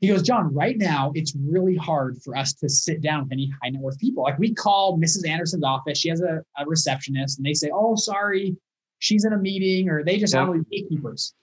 He 0.00 0.08
goes, 0.08 0.22
John, 0.22 0.52
right 0.54 0.78
now 0.78 1.12
it's 1.14 1.36
really 1.36 1.76
hard 1.76 2.22
for 2.22 2.34
us 2.34 2.54
to 2.54 2.68
sit 2.68 3.02
down 3.02 3.24
with 3.24 3.32
any 3.32 3.52
high 3.62 3.68
net 3.68 3.82
worth 3.82 3.98
people. 3.98 4.22
Like 4.22 4.38
we 4.38 4.54
call 4.54 4.98
Mrs. 4.98 5.28
Anderson's 5.28 5.64
office, 5.64 5.98
she 5.98 6.08
has 6.08 6.22
a, 6.22 6.42
a 6.58 6.66
receptionist, 6.66 7.38
and 7.38 7.46
they 7.46 7.52
say, 7.52 7.70
Oh, 7.72 7.96
sorry, 7.96 8.56
she's 8.98 9.24
in 9.24 9.34
a 9.34 9.38
meeting, 9.38 9.90
or 9.90 10.02
they 10.02 10.18
just 10.18 10.34
yep. 10.34 10.46
have 10.46 10.70
gatekeepers. 10.70 11.34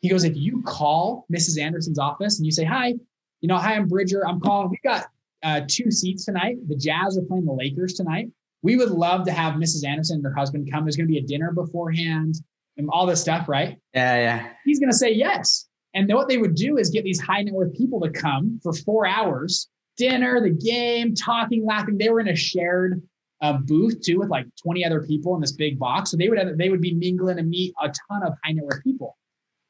He 0.00 0.08
goes, 0.08 0.22
if 0.24 0.36
you 0.36 0.62
call 0.62 1.26
Mrs. 1.32 1.60
Anderson's 1.60 1.98
office 1.98 2.38
and 2.38 2.46
you 2.46 2.52
say, 2.52 2.64
Hi, 2.64 2.94
you 3.40 3.48
know, 3.48 3.56
hi, 3.56 3.74
I'm 3.74 3.88
Bridger. 3.88 4.26
I'm 4.26 4.40
calling. 4.40 4.70
We 4.70 4.78
got 4.84 5.06
uh, 5.42 5.62
two 5.68 5.90
seats 5.90 6.24
tonight. 6.24 6.56
The 6.68 6.76
Jazz 6.76 7.18
are 7.18 7.22
playing 7.22 7.44
the 7.46 7.52
Lakers 7.52 7.94
tonight. 7.94 8.28
We 8.62 8.76
would 8.76 8.90
love 8.90 9.26
to 9.26 9.32
have 9.32 9.54
Mrs. 9.54 9.86
Anderson 9.86 10.16
and 10.16 10.24
her 10.24 10.34
husband 10.34 10.70
come. 10.72 10.84
There's 10.84 10.96
going 10.96 11.06
to 11.06 11.12
be 11.12 11.18
a 11.18 11.26
dinner 11.26 11.52
beforehand 11.52 12.36
and 12.76 12.88
all 12.90 13.06
this 13.06 13.20
stuff, 13.20 13.48
right? 13.48 13.76
Yeah, 13.92 14.16
yeah. 14.16 14.48
He's 14.64 14.80
going 14.80 14.90
to 14.90 14.96
say 14.96 15.12
yes. 15.12 15.68
And 15.94 16.08
then 16.08 16.16
what 16.16 16.28
they 16.28 16.38
would 16.38 16.54
do 16.54 16.76
is 16.76 16.90
get 16.90 17.04
these 17.04 17.20
high 17.20 17.42
net 17.42 17.54
worth 17.54 17.74
people 17.74 18.00
to 18.00 18.10
come 18.10 18.58
for 18.62 18.72
four 18.72 19.06
hours, 19.06 19.68
dinner, 19.96 20.40
the 20.40 20.50
game, 20.50 21.14
talking, 21.14 21.64
laughing. 21.64 21.98
They 21.98 22.10
were 22.10 22.20
in 22.20 22.28
a 22.28 22.36
shared 22.36 23.00
uh, 23.40 23.58
booth 23.58 24.00
too 24.00 24.18
with 24.18 24.28
like 24.28 24.46
20 24.62 24.84
other 24.84 25.02
people 25.02 25.34
in 25.34 25.40
this 25.40 25.52
big 25.52 25.78
box. 25.78 26.10
So 26.10 26.16
they 26.16 26.28
would 26.28 26.38
have, 26.38 26.58
they 26.58 26.68
would 26.68 26.80
be 26.80 26.94
mingling 26.94 27.38
and 27.38 27.48
meet 27.48 27.74
a 27.80 27.86
ton 27.86 28.22
of 28.24 28.34
high 28.44 28.52
net 28.52 28.64
worth 28.64 28.82
people. 28.82 29.16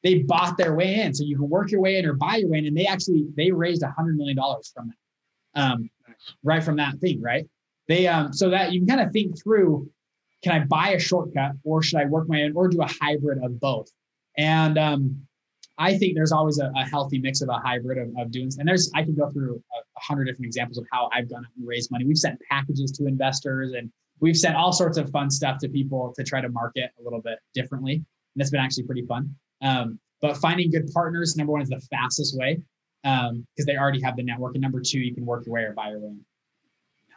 They 0.03 0.19
bought 0.19 0.57
their 0.57 0.75
way 0.75 1.01
in, 1.01 1.13
so 1.15 1.23
you 1.23 1.35
can 1.35 1.49
work 1.49 1.71
your 1.71 1.81
way 1.81 1.97
in 1.97 2.05
or 2.05 2.13
buy 2.13 2.35
your 2.35 2.49
way 2.49 2.59
in, 2.59 2.67
and 2.67 2.77
they 2.77 2.85
actually 2.85 3.25
they 3.35 3.51
raised 3.51 3.81
a 3.81 3.89
hundred 3.89 4.17
million 4.17 4.37
dollars 4.37 4.71
from 4.73 4.89
that 4.89 4.95
um, 5.55 5.89
right 6.43 6.63
from 6.63 6.75
that 6.77 6.99
thing, 6.99 7.21
right? 7.21 7.47
They 7.87 8.07
um, 8.07 8.31
so 8.31 8.51
that 8.51 8.71
you 8.71 8.81
can 8.81 8.87
kind 8.87 9.01
of 9.01 9.11
think 9.11 9.41
through: 9.41 9.89
can 10.43 10.61
I 10.61 10.65
buy 10.65 10.89
a 10.89 10.99
shortcut, 10.99 11.53
or 11.63 11.81
should 11.81 11.99
I 11.99 12.05
work 12.05 12.29
my 12.29 12.43
own, 12.43 12.55
or 12.55 12.67
do 12.67 12.81
a 12.81 12.87
hybrid 13.01 13.43
of 13.43 13.59
both? 13.59 13.89
And 14.37 14.77
um, 14.77 15.25
I 15.77 15.97
think 15.97 16.15
there's 16.15 16.31
always 16.31 16.59
a, 16.59 16.71
a, 16.75 16.85
healthy 16.85 17.19
mix 17.19 17.41
of 17.41 17.49
a 17.49 17.59
hybrid 17.59 17.97
of, 17.97 18.09
of 18.17 18.31
doing. 18.31 18.49
And 18.57 18.67
there's 18.67 18.89
I 18.95 19.03
can 19.03 19.15
go 19.15 19.29
through 19.29 19.55
a, 19.55 19.77
a 19.79 19.99
hundred 19.99 20.25
different 20.25 20.45
examples 20.45 20.77
of 20.77 20.85
how 20.91 21.09
I've 21.13 21.29
gone 21.29 21.45
and 21.57 21.67
raised 21.67 21.91
money. 21.91 22.05
We've 22.05 22.17
sent 22.17 22.39
packages 22.49 22.91
to 22.93 23.07
investors, 23.07 23.73
and 23.73 23.91
we've 24.19 24.37
sent 24.37 24.55
all 24.55 24.71
sorts 24.71 24.97
of 24.97 25.09
fun 25.09 25.29
stuff 25.29 25.59
to 25.59 25.69
people 25.69 26.13
to 26.15 26.23
try 26.23 26.41
to 26.41 26.49
market 26.49 26.91
a 26.99 27.03
little 27.03 27.21
bit 27.21 27.39
differently. 27.53 27.95
And 27.95 28.41
it's 28.41 28.51
been 28.51 28.61
actually 28.61 28.83
pretty 28.83 29.05
fun. 29.05 29.35
Um, 29.61 29.99
but 30.21 30.37
finding 30.37 30.71
good 30.71 30.91
partners, 30.93 31.35
number 31.35 31.51
one, 31.51 31.61
is 31.61 31.69
the 31.69 31.81
fastest 31.91 32.37
way 32.37 32.61
because 33.03 33.29
um, 33.29 33.45
they 33.67 33.77
already 33.77 34.01
have 34.01 34.15
the 34.15 34.23
network. 34.23 34.55
And 34.55 34.61
number 34.61 34.81
two, 34.81 34.99
you 34.99 35.13
can 35.13 35.25
work 35.25 35.45
your 35.45 35.53
way 35.53 35.61
or 35.61 35.73
buy 35.73 35.89
your 35.89 35.99
way. 35.99 36.15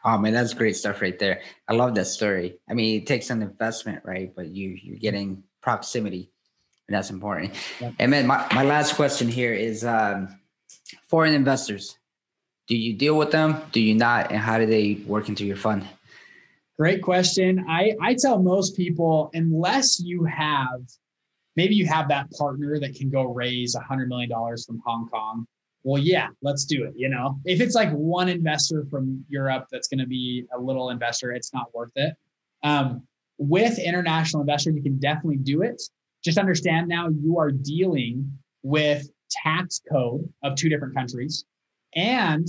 Oh 0.04 0.18
man, 0.18 0.32
that's 0.32 0.54
great 0.54 0.76
stuff 0.76 1.00
right 1.00 1.18
there. 1.18 1.40
I 1.66 1.74
love 1.74 1.94
that 1.96 2.06
story. 2.06 2.58
I 2.68 2.74
mean, 2.74 3.00
it 3.00 3.06
takes 3.06 3.30
an 3.30 3.42
investment, 3.42 4.02
right? 4.04 4.32
But 4.34 4.48
you 4.48 4.78
you're 4.80 4.98
getting 4.98 5.42
proximity, 5.60 6.30
that's 6.88 7.10
important. 7.10 7.54
Yep. 7.80 7.94
And 7.98 8.12
then 8.12 8.26
my, 8.26 8.46
my 8.54 8.64
last 8.64 8.94
question 8.94 9.28
here 9.28 9.52
is 9.52 9.84
um, 9.84 10.28
foreign 11.08 11.34
investors. 11.34 11.98
Do 12.66 12.76
you 12.76 12.94
deal 12.94 13.16
with 13.16 13.30
them? 13.30 13.62
Do 13.72 13.80
you 13.80 13.94
not? 13.94 14.30
And 14.30 14.40
how 14.40 14.58
do 14.58 14.66
they 14.66 14.94
work 15.06 15.28
into 15.28 15.44
your 15.44 15.56
fund? 15.56 15.86
Great 16.78 17.02
question. 17.02 17.64
I, 17.68 17.94
I 18.00 18.14
tell 18.14 18.40
most 18.40 18.76
people, 18.76 19.30
unless 19.34 20.00
you 20.00 20.24
have, 20.24 20.80
maybe 21.56 21.74
you 21.74 21.86
have 21.86 22.08
that 22.08 22.30
partner 22.32 22.78
that 22.78 22.94
can 22.94 23.10
go 23.10 23.24
raise 23.24 23.74
a 23.74 23.80
$100 23.80 24.06
million 24.06 24.30
from 24.30 24.80
Hong 24.84 25.08
Kong 25.08 25.46
well, 25.88 26.02
yeah, 26.02 26.28
let's 26.42 26.64
do 26.64 26.84
it. 26.84 26.94
You 26.96 27.08
know, 27.08 27.40
if 27.44 27.60
it's 27.60 27.74
like 27.74 27.90
one 27.92 28.28
investor 28.28 28.84
from 28.90 29.24
Europe 29.28 29.68
that's 29.70 29.88
going 29.88 30.00
to 30.00 30.06
be 30.06 30.44
a 30.54 30.60
little 30.60 30.90
investor, 30.90 31.32
it's 31.32 31.54
not 31.54 31.74
worth 31.74 31.92
it. 31.96 32.14
Um, 32.62 33.04
with 33.38 33.78
international 33.78 34.42
investors, 34.42 34.74
you 34.74 34.82
can 34.82 34.98
definitely 34.98 35.36
do 35.36 35.62
it. 35.62 35.80
Just 36.28 36.36
understand 36.36 36.88
now 36.88 37.08
you 37.08 37.38
are 37.38 37.50
dealing 37.50 38.30
with 38.62 39.08
tax 39.30 39.80
code 39.90 40.30
of 40.42 40.56
two 40.56 40.68
different 40.68 40.94
countries 40.94 41.46
and 41.94 42.46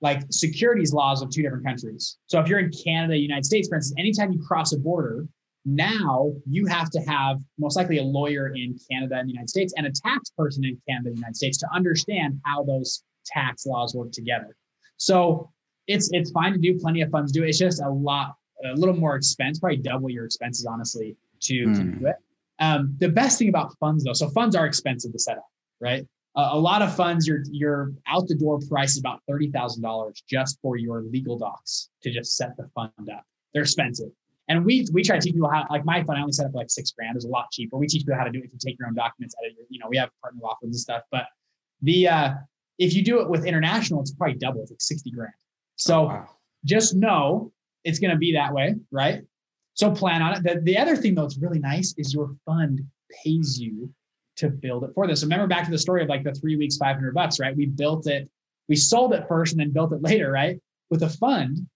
like 0.00 0.22
securities 0.30 0.92
laws 0.92 1.22
of 1.22 1.30
two 1.30 1.42
different 1.42 1.64
countries. 1.64 2.18
So 2.28 2.38
if 2.38 2.46
you're 2.46 2.60
in 2.60 2.70
Canada, 2.70 3.18
United 3.18 3.44
States, 3.44 3.66
for 3.66 3.74
instance, 3.74 3.98
anytime 3.98 4.30
you 4.30 4.40
cross 4.46 4.72
a 4.72 4.78
border, 4.78 5.26
now 5.64 6.34
you 6.48 6.66
have 6.66 6.88
to 6.90 7.00
have 7.00 7.40
most 7.58 7.76
likely 7.76 7.98
a 7.98 8.04
lawyer 8.04 8.54
in 8.54 8.78
Canada 8.88 9.16
and 9.16 9.28
the 9.28 9.32
United 9.32 9.50
States 9.50 9.74
and 9.76 9.88
a 9.88 9.90
tax 9.90 10.30
person 10.38 10.64
in 10.64 10.80
Canada 10.88 11.08
and 11.08 11.16
the 11.16 11.18
United 11.18 11.34
States 11.34 11.58
to 11.58 11.66
understand 11.74 12.40
how 12.44 12.62
those 12.62 13.02
tax 13.24 13.66
laws 13.66 13.92
work 13.92 14.12
together. 14.12 14.54
So 14.98 15.50
it's 15.88 16.10
it's 16.12 16.30
fine 16.30 16.52
to 16.52 16.60
do 16.60 16.78
plenty 16.78 17.00
of 17.00 17.10
funds 17.10 17.32
do 17.32 17.42
it. 17.42 17.48
It's 17.48 17.58
just 17.58 17.82
a 17.82 17.90
lot, 17.90 18.36
a 18.64 18.78
little 18.78 18.94
more 18.94 19.16
expense, 19.16 19.58
probably 19.58 19.78
double 19.78 20.10
your 20.10 20.26
expenses, 20.26 20.64
honestly, 20.64 21.16
to, 21.40 21.54
mm. 21.54 21.74
to 21.74 21.82
hmm. 21.82 21.98
do 21.98 22.06
it. 22.06 22.16
Um, 22.58 22.94
the 22.98 23.08
best 23.08 23.38
thing 23.38 23.48
about 23.48 23.76
funds 23.78 24.04
though, 24.04 24.12
so 24.12 24.28
funds 24.30 24.56
are 24.56 24.66
expensive 24.66 25.12
to 25.12 25.18
set 25.18 25.38
up, 25.38 25.48
right? 25.80 26.06
Uh, 26.34 26.50
a 26.52 26.58
lot 26.58 26.82
of 26.82 26.94
funds, 26.94 27.26
your 27.26 27.42
your 27.50 27.92
out 28.06 28.28
the 28.28 28.34
door 28.34 28.58
price 28.68 28.92
is 28.92 28.98
about 28.98 29.20
thirty 29.26 29.50
thousand 29.50 29.82
dollars 29.82 30.22
just 30.28 30.58
for 30.60 30.76
your 30.76 31.02
legal 31.02 31.38
docs 31.38 31.88
to 32.02 32.12
just 32.12 32.36
set 32.36 32.56
the 32.56 32.68
fund 32.74 32.90
up. 33.10 33.24
They're 33.54 33.62
expensive. 33.62 34.10
And 34.48 34.64
we 34.64 34.86
we 34.92 35.02
try 35.02 35.16
to 35.16 35.22
teach 35.22 35.34
people 35.34 35.50
how 35.50 35.66
like 35.70 35.84
my 35.84 36.02
fund 36.04 36.18
I 36.18 36.20
only 36.20 36.32
set 36.32 36.46
up 36.46 36.54
like 36.54 36.70
six 36.70 36.92
grand. 36.92 37.16
It's 37.16 37.24
a 37.24 37.28
lot 37.28 37.50
cheaper. 37.52 37.76
We 37.78 37.86
teach 37.86 38.02
people 38.02 38.16
how 38.16 38.24
to 38.24 38.30
do 38.30 38.38
it 38.38 38.44
if 38.44 38.52
you 38.52 38.58
take 38.58 38.78
your 38.78 38.86
own 38.86 38.94
documents, 38.94 39.34
edit 39.42 39.56
your, 39.56 39.66
you 39.70 39.78
know, 39.78 39.86
we 39.88 39.96
have 39.96 40.10
partner 40.22 40.40
law 40.42 40.56
firms 40.60 40.76
and 40.76 40.80
stuff. 40.80 41.02
But 41.10 41.24
the 41.82 42.08
uh 42.08 42.34
if 42.78 42.94
you 42.94 43.02
do 43.02 43.20
it 43.20 43.28
with 43.28 43.46
international, 43.46 44.02
it's 44.02 44.12
probably 44.12 44.36
double, 44.36 44.60
it's 44.60 44.70
like 44.70 44.80
60 44.80 45.10
grand. 45.10 45.32
So 45.76 46.02
oh, 46.02 46.06
wow. 46.06 46.28
just 46.64 46.94
know 46.94 47.50
it's 47.84 47.98
gonna 47.98 48.18
be 48.18 48.32
that 48.34 48.52
way, 48.52 48.74
right? 48.90 49.22
So 49.76 49.90
plan 49.90 50.22
on 50.22 50.34
it. 50.34 50.42
The, 50.42 50.60
the 50.62 50.78
other 50.78 50.96
thing 50.96 51.14
though, 51.14 51.24
it's 51.24 51.38
really 51.38 51.58
nice 51.58 51.94
is 51.98 52.12
your 52.12 52.34
fund 52.46 52.82
pays 53.24 53.60
you 53.60 53.92
to 54.36 54.48
build 54.48 54.84
it 54.84 54.90
for 54.94 55.06
this. 55.06 55.22
Remember 55.22 55.46
back 55.46 55.64
to 55.66 55.70
the 55.70 55.78
story 55.78 56.02
of 56.02 56.08
like 56.08 56.24
the 56.24 56.32
three 56.32 56.56
weeks, 56.56 56.76
500 56.76 57.14
bucks, 57.14 57.38
right? 57.38 57.56
We 57.56 57.66
built 57.66 58.06
it, 58.06 58.28
we 58.68 58.76
sold 58.76 59.12
it 59.12 59.26
first 59.28 59.52
and 59.52 59.60
then 59.60 59.72
built 59.72 59.92
it 59.92 60.02
later, 60.02 60.30
right? 60.30 60.58
With 60.90 61.02
a 61.02 61.08
fund, 61.08 61.66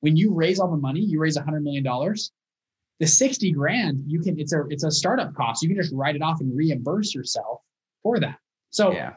when 0.00 0.16
you 0.16 0.32
raise 0.34 0.60
all 0.60 0.70
the 0.70 0.76
money, 0.76 1.00
you 1.00 1.18
raise 1.18 1.36
a 1.36 1.42
hundred 1.42 1.64
million 1.64 1.82
dollars. 1.82 2.30
The 3.00 3.06
60 3.06 3.52
grand, 3.52 4.02
you 4.06 4.20
can, 4.20 4.38
it's 4.38 4.52
a 4.52 4.64
it's 4.68 4.84
a 4.84 4.90
startup 4.90 5.34
cost. 5.34 5.62
You 5.62 5.68
can 5.68 5.76
just 5.76 5.92
write 5.94 6.16
it 6.16 6.22
off 6.22 6.40
and 6.40 6.54
reimburse 6.56 7.14
yourself 7.14 7.60
for 8.02 8.20
that. 8.20 8.38
So 8.70 8.92
yeah. 8.92 9.14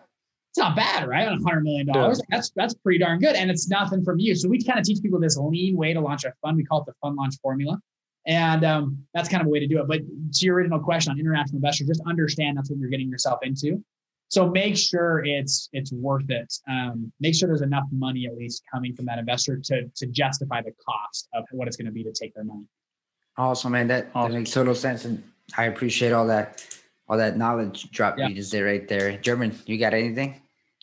it's 0.52 0.58
not 0.58 0.76
bad, 0.76 1.08
right? 1.08 1.28
On 1.28 1.40
a 1.40 1.44
hundred 1.44 1.64
million 1.64 1.88
dollars. 1.88 2.20
Yeah. 2.20 2.38
That's 2.38 2.52
that's 2.56 2.74
pretty 2.74 3.00
darn 3.00 3.20
good. 3.20 3.36
And 3.36 3.50
it's 3.50 3.70
nothing 3.70 4.04
from 4.04 4.20
you. 4.20 4.36
So 4.36 4.50
we 4.50 4.62
kind 4.64 4.80
of 4.80 4.86
teach 4.86 5.02
people 5.02 5.20
this 5.20 5.38
lean 5.38 5.78
way 5.78 5.94
to 5.94 6.02
launch 6.02 6.26
a 6.26 6.34
fund. 6.42 6.58
We 6.58 6.66
call 6.66 6.82
it 6.82 6.86
the 6.88 6.94
fund 7.02 7.16
launch 7.16 7.36
formula. 7.42 7.80
And 8.30 8.64
um, 8.64 9.04
that's 9.16 9.28
kind 9.28 9.42
of 9.42 9.48
a 9.48 9.50
way 9.50 9.60
to 9.60 9.68
do 9.68 9.80
it. 9.82 9.88
But 9.88 10.02
to 10.02 10.46
your 10.46 10.56
original 10.56 10.80
question 10.80 11.12
on 11.12 11.20
international 11.20 11.56
investors, 11.56 11.88
just 11.88 12.02
understand 12.06 12.58
that's 12.58 12.70
what 12.70 12.78
you're 12.80 12.90
getting 12.90 13.10
yourself 13.10 13.40
into. 13.42 13.84
So 14.28 14.48
make 14.48 14.78
sure 14.78 15.26
it's 15.26 15.70
it's 15.74 15.92
worth 15.92 16.30
it. 16.30 16.54
Um, 16.70 17.12
make 17.20 17.34
sure 17.34 17.48
there's 17.48 17.64
enough 17.64 17.86
money 17.92 18.28
at 18.28 18.38
least 18.38 18.62
coming 18.72 18.96
from 18.96 19.06
that 19.06 19.18
investor 19.18 19.58
to 19.58 19.90
to 19.96 20.06
justify 20.06 20.62
the 20.62 20.72
cost 20.88 21.28
of 21.34 21.46
what 21.52 21.68
it's 21.68 21.76
going 21.76 21.88
to 21.88 21.92
be 21.92 22.04
to 22.04 22.12
take 22.12 22.36
their 22.36 22.44
money. 22.44 22.66
Awesome, 23.36 23.72
man. 23.72 23.88
That, 23.88 24.12
awesome. 24.14 24.34
that 24.34 24.38
makes 24.38 24.52
total 24.52 24.76
sense, 24.76 25.06
and 25.06 25.24
I 25.58 25.64
appreciate 25.64 26.12
all 26.12 26.28
that 26.28 26.64
all 27.08 27.18
that 27.18 27.36
knowledge 27.36 27.90
drop 27.90 28.20
yeah. 28.20 28.28
you 28.28 28.36
just 28.36 28.52
did 28.52 28.62
right 28.62 28.88
there. 28.88 29.18
German, 29.18 29.58
you 29.66 29.80
got 29.80 29.96
anything? 29.96 30.40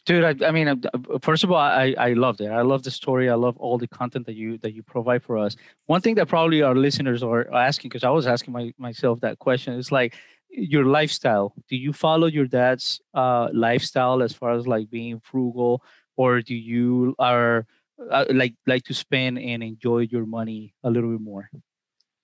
Dude, 0.06 0.24
I, 0.24 0.46
I 0.46 0.52
mean, 0.52 0.68
uh, 0.68 0.76
first 1.20 1.42
of 1.42 1.50
all, 1.50 1.58
I, 1.58 1.94
I 1.98 2.12
loved 2.12 2.40
it. 2.40 2.48
I 2.48 2.62
love 2.62 2.84
the 2.84 2.92
story. 2.92 3.28
I 3.28 3.34
love 3.34 3.56
all 3.58 3.76
the 3.76 3.88
content 3.88 4.24
that 4.26 4.36
you 4.36 4.56
that 4.58 4.72
you 4.72 4.82
provide 4.82 5.22
for 5.24 5.36
us. 5.36 5.56
One 5.86 6.00
thing 6.00 6.14
that 6.14 6.28
probably 6.28 6.62
our 6.62 6.76
listeners 6.76 7.24
are 7.24 7.52
asking, 7.52 7.88
because 7.88 8.04
I 8.04 8.10
was 8.10 8.28
asking 8.28 8.52
my, 8.52 8.72
myself 8.78 9.20
that 9.20 9.40
question, 9.40 9.74
is 9.74 9.90
like, 9.90 10.14
your 10.48 10.84
lifestyle 10.84 11.52
do 11.68 11.76
you 11.76 11.92
follow 11.92 12.26
your 12.26 12.46
dad's 12.46 13.00
uh, 13.14 13.48
lifestyle 13.52 14.22
as 14.22 14.32
far 14.32 14.52
as 14.52 14.66
like 14.66 14.88
being 14.90 15.20
frugal 15.20 15.82
or 16.16 16.40
do 16.40 16.54
you 16.54 17.14
are 17.18 17.66
uh, 18.10 18.24
like 18.30 18.54
like 18.66 18.82
to 18.84 18.94
spend 18.94 19.38
and 19.38 19.62
enjoy 19.62 19.98
your 19.98 20.24
money 20.24 20.74
a 20.84 20.90
little 20.90 21.10
bit 21.10 21.20
more? 21.20 21.50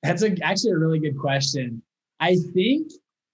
That's 0.03 0.23
a, 0.23 0.35
actually 0.43 0.73
a 0.73 0.79
really 0.79 0.99
good 0.99 1.19
question. 1.19 1.83
I 2.21 2.37
think 2.55 2.91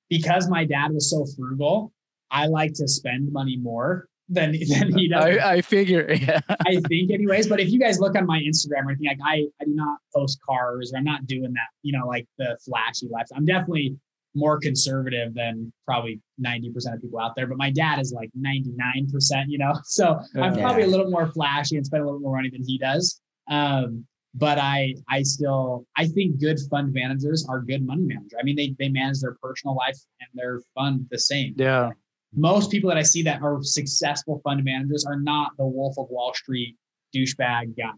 because 0.09 0.49
my 0.49 0.65
dad 0.65 0.93
was 0.93 1.11
so 1.11 1.27
frugal, 1.37 1.93
I 2.31 2.47
like 2.47 2.73
to 2.75 2.89
spend 2.89 3.33
money 3.33 3.57
more 3.57 4.09
than 4.29 4.53
than 4.69 4.97
he 4.97 5.09
does. 5.09 5.25
I, 5.39 5.55
I 5.55 5.61
figure, 5.63 6.11
yeah. 6.21 6.41
I 6.49 6.77
think, 6.89 7.11
anyways. 7.11 7.47
But 7.49 7.61
if 7.61 7.71
you 7.71 7.79
guys 7.79 7.99
look 8.01 8.15
on 8.17 8.27
my 8.27 8.41
Instagram 8.41 8.85
or 8.87 8.91
anything, 8.91 9.09
like 9.09 9.19
I, 9.25 9.47
I 9.61 9.65
do 9.65 9.75
not 9.75 9.99
post 10.15 10.39
cars 10.49 10.93
or 10.93 10.99
I'm 10.99 11.05
not 11.05 11.27
doing 11.27 11.53
that, 11.55 11.69
you 11.83 11.97
know, 11.99 12.07
like 12.07 12.27
the 12.39 12.59
flashy 12.65 13.09
life. 13.09 13.27
I'm 13.35 13.45
definitely 13.47 13.97
more 14.35 14.59
conservative 14.61 15.35
than 15.35 15.73
probably 15.87 16.21
90% 16.45 16.95
of 16.95 17.01
people 17.03 17.19
out 17.19 17.35
there. 17.35 17.47
But 17.47 17.57
my 17.59 17.71
dad 17.71 17.99
is 17.99 18.13
like 18.13 18.31
99%, 18.39 19.45
you 19.49 19.59
know, 19.59 19.73
so 19.85 20.21
I'm 20.37 20.55
Yeah. 20.55 20.61
probably 20.63 20.83
a 20.83 20.87
little 20.87 21.11
more 21.11 21.27
flashy 21.33 21.77
and 21.77 21.85
spend 21.87 22.03
a 22.03 22.07
little 22.07 22.21
more 22.21 22.37
money 22.37 22.51
than 22.51 22.63
he 22.65 22.79
does. 22.79 23.21
Um, 23.51 24.05
but 24.35 24.59
I, 24.59 24.95
I 25.09 25.23
still, 25.23 25.87
I 25.97 26.07
think 26.07 26.39
good 26.39 26.59
fund 26.71 26.93
managers 26.93 27.47
are 27.49 27.61
good 27.63 27.85
money 27.85 28.03
managers. 28.03 28.35
I 28.39 28.43
mean, 28.45 28.55
they, 28.57 28.77
they 28.79 28.91
manage 28.91 29.21
their 29.21 29.37
personal 29.43 29.75
life 29.75 29.97
and 30.21 30.29
their 30.35 30.61
fund 30.75 31.07
the 31.11 31.19
same 31.19 31.55
Yeah. 31.57 31.91
Most 32.35 32.71
people 32.71 32.89
that 32.89 32.99
I 32.99 33.03
see 33.03 33.23
that 33.23 33.43
are 33.43 33.63
successful 33.63 34.41
fund 34.45 34.63
managers 34.65 35.05
are 35.07 35.19
not 35.19 35.53
the 35.57 35.67
Wolf 35.67 35.97
of 35.99 36.07
Wall 36.11 36.35
Street 36.35 36.77
douchebag 37.15 37.77
guy. 37.77 37.91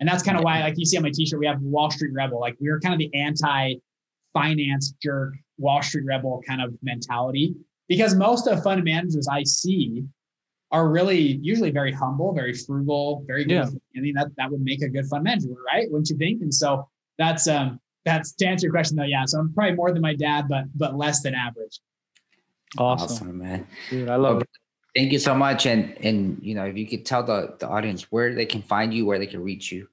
And 0.00 0.08
that's 0.08 0.22
kind 0.22 0.36
of 0.36 0.44
why, 0.44 0.60
like 0.60 0.74
you 0.76 0.84
see 0.84 0.96
on 0.96 1.02
my 1.02 1.10
t-shirt, 1.12 1.38
we 1.38 1.46
have 1.46 1.60
Wall 1.60 1.90
Street 1.90 2.12
Rebel. 2.12 2.40
Like 2.40 2.56
we 2.60 2.68
are 2.68 2.80
kind 2.80 2.92
of 2.94 2.98
the 2.98 3.12
anti-finance 3.14 4.94
jerk 5.02 5.34
Wall 5.58 5.82
Street 5.82 6.04
Rebel 6.06 6.42
kind 6.46 6.60
of 6.60 6.74
mentality. 6.82 7.54
Because 7.88 8.14
most 8.14 8.46
of 8.46 8.62
fund 8.62 8.82
managers 8.84 9.28
I 9.30 9.42
see 9.44 10.04
are 10.70 10.88
really 10.88 11.38
usually 11.42 11.70
very 11.70 11.92
humble, 11.92 12.32
very 12.32 12.54
frugal, 12.54 13.24
very 13.26 13.44
good. 13.44 13.50
Yeah. 13.52 13.66
I 13.96 14.00
mean, 14.00 14.14
that 14.14 14.28
that 14.38 14.50
would 14.50 14.62
make 14.62 14.82
a 14.82 14.88
good 14.88 15.06
fund 15.06 15.24
manager, 15.24 15.48
right? 15.66 15.86
Wouldn't 15.90 16.08
you 16.08 16.16
think? 16.16 16.40
And 16.40 16.52
so 16.52 16.88
that's 17.18 17.46
um 17.46 17.78
that's 18.04 18.32
to 18.32 18.46
answer 18.46 18.66
your 18.66 18.72
question 18.72 18.96
though, 18.96 19.04
yeah. 19.04 19.24
So 19.26 19.38
I'm 19.38 19.52
probably 19.52 19.76
more 19.76 19.92
than 19.92 20.02
my 20.02 20.14
dad, 20.14 20.48
but 20.48 20.64
but 20.74 20.96
less 20.96 21.22
than 21.22 21.34
average. 21.34 21.78
Awesome. 22.78 23.28
Awesome, 23.28 23.38
man. 23.38 23.66
Dude, 23.90 24.08
I 24.08 24.16
love 24.16 24.36
Well, 24.36 24.42
it. 24.42 24.48
Thank 24.94 25.12
you 25.12 25.18
so 25.18 25.34
much. 25.34 25.66
And 25.66 25.96
and 26.04 26.38
you 26.42 26.54
know, 26.54 26.64
if 26.64 26.76
you 26.76 26.86
could 26.86 27.06
tell 27.06 27.22
the, 27.22 27.56
the 27.58 27.68
audience 27.68 28.10
where 28.10 28.34
they 28.34 28.46
can 28.46 28.62
find 28.62 28.92
you, 28.92 29.06
where 29.06 29.18
they 29.18 29.26
can 29.26 29.42
reach 29.42 29.72
you. 29.72 29.88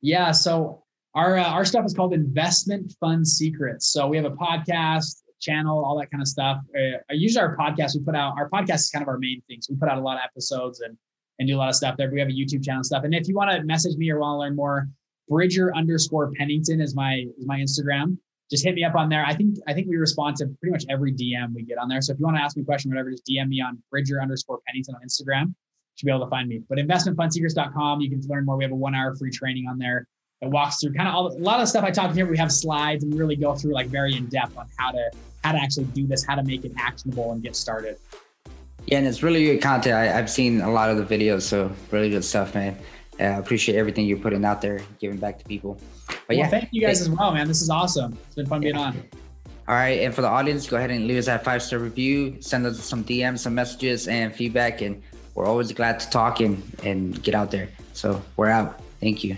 Yeah. 0.00 0.32
So 0.32 0.82
our 1.14 1.36
uh, 1.36 1.44
our 1.44 1.64
stuff 1.64 1.84
is 1.84 1.94
called 1.94 2.14
Investment 2.14 2.94
Fund 3.00 3.26
Secrets. 3.26 3.92
So 3.92 4.06
we 4.06 4.16
have 4.16 4.26
a 4.26 4.30
podcast 4.30 5.22
channel, 5.40 5.84
all 5.84 5.98
that 5.98 6.10
kind 6.10 6.22
of 6.22 6.28
stuff. 6.28 6.58
Uh, 6.74 6.98
usually 7.10 7.42
our 7.42 7.56
podcast 7.56 7.94
we 7.94 8.02
put 8.02 8.16
out. 8.16 8.34
Our 8.38 8.48
podcast 8.48 8.76
is 8.76 8.90
kind 8.90 9.02
of 9.02 9.08
our 9.08 9.18
main 9.18 9.42
thing. 9.46 9.58
So 9.60 9.74
we 9.74 9.78
put 9.78 9.88
out 9.90 9.98
a 9.98 10.00
lot 10.00 10.16
of 10.16 10.22
episodes 10.24 10.80
and 10.80 10.96
and 11.38 11.48
do 11.48 11.56
a 11.56 11.58
lot 11.58 11.68
of 11.68 11.74
stuff 11.74 11.96
there. 11.96 12.08
But 12.08 12.14
we 12.14 12.20
have 12.20 12.28
a 12.28 12.32
YouTube 12.32 12.64
channel 12.64 12.78
and 12.78 12.86
stuff. 12.86 13.04
And 13.04 13.14
if 13.14 13.28
you 13.28 13.34
want 13.34 13.50
to 13.50 13.62
message 13.64 13.96
me 13.96 14.10
or 14.10 14.20
want 14.20 14.36
to 14.36 14.38
learn 14.40 14.56
more, 14.56 14.88
Bridger 15.28 15.74
underscore 15.74 16.32
Pennington 16.32 16.80
is 16.80 16.94
my 16.94 17.26
is 17.38 17.46
my 17.46 17.58
Instagram. 17.58 18.16
Just 18.50 18.64
hit 18.64 18.74
me 18.74 18.84
up 18.84 18.94
on 18.94 19.08
there. 19.08 19.24
I 19.24 19.34
think 19.34 19.56
I 19.66 19.72
think 19.72 19.88
we 19.88 19.96
respond 19.96 20.36
to 20.36 20.46
pretty 20.60 20.72
much 20.72 20.84
every 20.90 21.12
DM 21.12 21.54
we 21.54 21.62
get 21.62 21.78
on 21.78 21.88
there. 21.88 22.00
So 22.00 22.12
if 22.12 22.18
you 22.18 22.24
want 22.24 22.36
to 22.36 22.42
ask 22.42 22.56
me 22.56 22.62
a 22.62 22.66
question, 22.66 22.90
whatever, 22.90 23.10
just 23.10 23.26
DM 23.26 23.48
me 23.48 23.60
on 23.60 23.82
Bridger 23.90 24.20
underscore 24.20 24.60
Pennington 24.66 24.94
on 24.94 25.00
Instagram. 25.02 25.46
You 25.46 25.54
should 25.96 26.06
be 26.06 26.12
able 26.12 26.24
to 26.24 26.30
find 26.30 26.48
me. 26.48 26.60
But 26.68 26.78
investmentfundsecrets.com, 26.78 28.00
you 28.00 28.10
can 28.10 28.20
learn 28.28 28.44
more. 28.44 28.56
We 28.56 28.64
have 28.64 28.72
a 28.72 28.76
one 28.76 28.94
hour 28.94 29.14
free 29.16 29.30
training 29.30 29.66
on 29.68 29.78
there 29.78 30.06
that 30.42 30.50
walks 30.50 30.80
through 30.80 30.92
kind 30.92 31.08
of 31.08 31.14
all, 31.14 31.28
a 31.28 31.38
lot 31.38 31.60
of 31.60 31.68
stuff 31.68 31.84
I 31.84 31.90
talked 31.90 32.14
here. 32.14 32.26
We 32.26 32.36
have 32.38 32.52
slides 32.52 33.02
and 33.02 33.12
we 33.12 33.18
really 33.18 33.36
go 33.36 33.54
through 33.54 33.72
like 33.72 33.86
very 33.86 34.14
in 34.14 34.26
depth 34.26 34.56
on 34.58 34.68
how 34.76 34.90
to 34.92 35.10
how 35.42 35.52
to 35.52 35.58
actually 35.58 35.84
do 35.86 36.06
this, 36.06 36.24
how 36.24 36.34
to 36.34 36.42
make 36.42 36.64
it 36.64 36.72
actionable 36.76 37.32
and 37.32 37.42
get 37.42 37.54
started. 37.54 37.98
Yeah, 38.86 38.98
and 38.98 39.06
it's 39.06 39.22
really 39.22 39.44
good 39.44 39.62
content. 39.62 39.94
I, 39.94 40.18
I've 40.18 40.30
seen 40.30 40.60
a 40.60 40.70
lot 40.70 40.90
of 40.90 40.96
the 40.96 41.04
videos, 41.04 41.42
so 41.42 41.72
really 41.90 42.10
good 42.10 42.24
stuff, 42.24 42.54
man. 42.54 42.76
Uh, 43.20 43.24
I 43.24 43.26
appreciate 43.38 43.76
everything 43.76 44.06
you're 44.06 44.18
putting 44.18 44.44
out 44.44 44.60
there, 44.60 44.80
giving 44.98 45.18
back 45.18 45.38
to 45.38 45.44
people. 45.44 45.78
But 46.06 46.18
Well, 46.28 46.38
yeah, 46.38 46.48
thank 46.48 46.68
you 46.72 46.80
guys 46.80 47.00
as 47.00 47.08
well, 47.08 47.32
man. 47.32 47.48
This 47.48 47.62
is 47.62 47.70
awesome. 47.70 48.18
It's 48.26 48.34
been 48.34 48.46
fun 48.46 48.60
being 48.60 48.76
on. 48.76 49.02
All 49.66 49.74
right, 49.74 50.00
and 50.00 50.14
for 50.14 50.20
the 50.20 50.28
audience, 50.28 50.66
go 50.68 50.76
ahead 50.76 50.90
and 50.90 51.06
leave 51.06 51.18
us 51.18 51.26
that 51.26 51.42
five 51.44 51.62
star 51.62 51.78
review. 51.78 52.36
Send 52.40 52.66
us 52.66 52.82
some 52.84 53.02
DMs, 53.02 53.38
some 53.38 53.54
messages, 53.54 54.08
and 54.08 54.34
feedback, 54.34 54.82
and 54.82 55.02
we're 55.34 55.46
always 55.46 55.72
glad 55.72 56.00
to 56.00 56.10
talk 56.10 56.40
and 56.40 56.62
and 56.82 57.22
get 57.22 57.34
out 57.34 57.50
there. 57.50 57.68
So 57.92 58.22
we're 58.36 58.50
out. 58.50 58.80
Thank 59.00 59.24
you. 59.24 59.36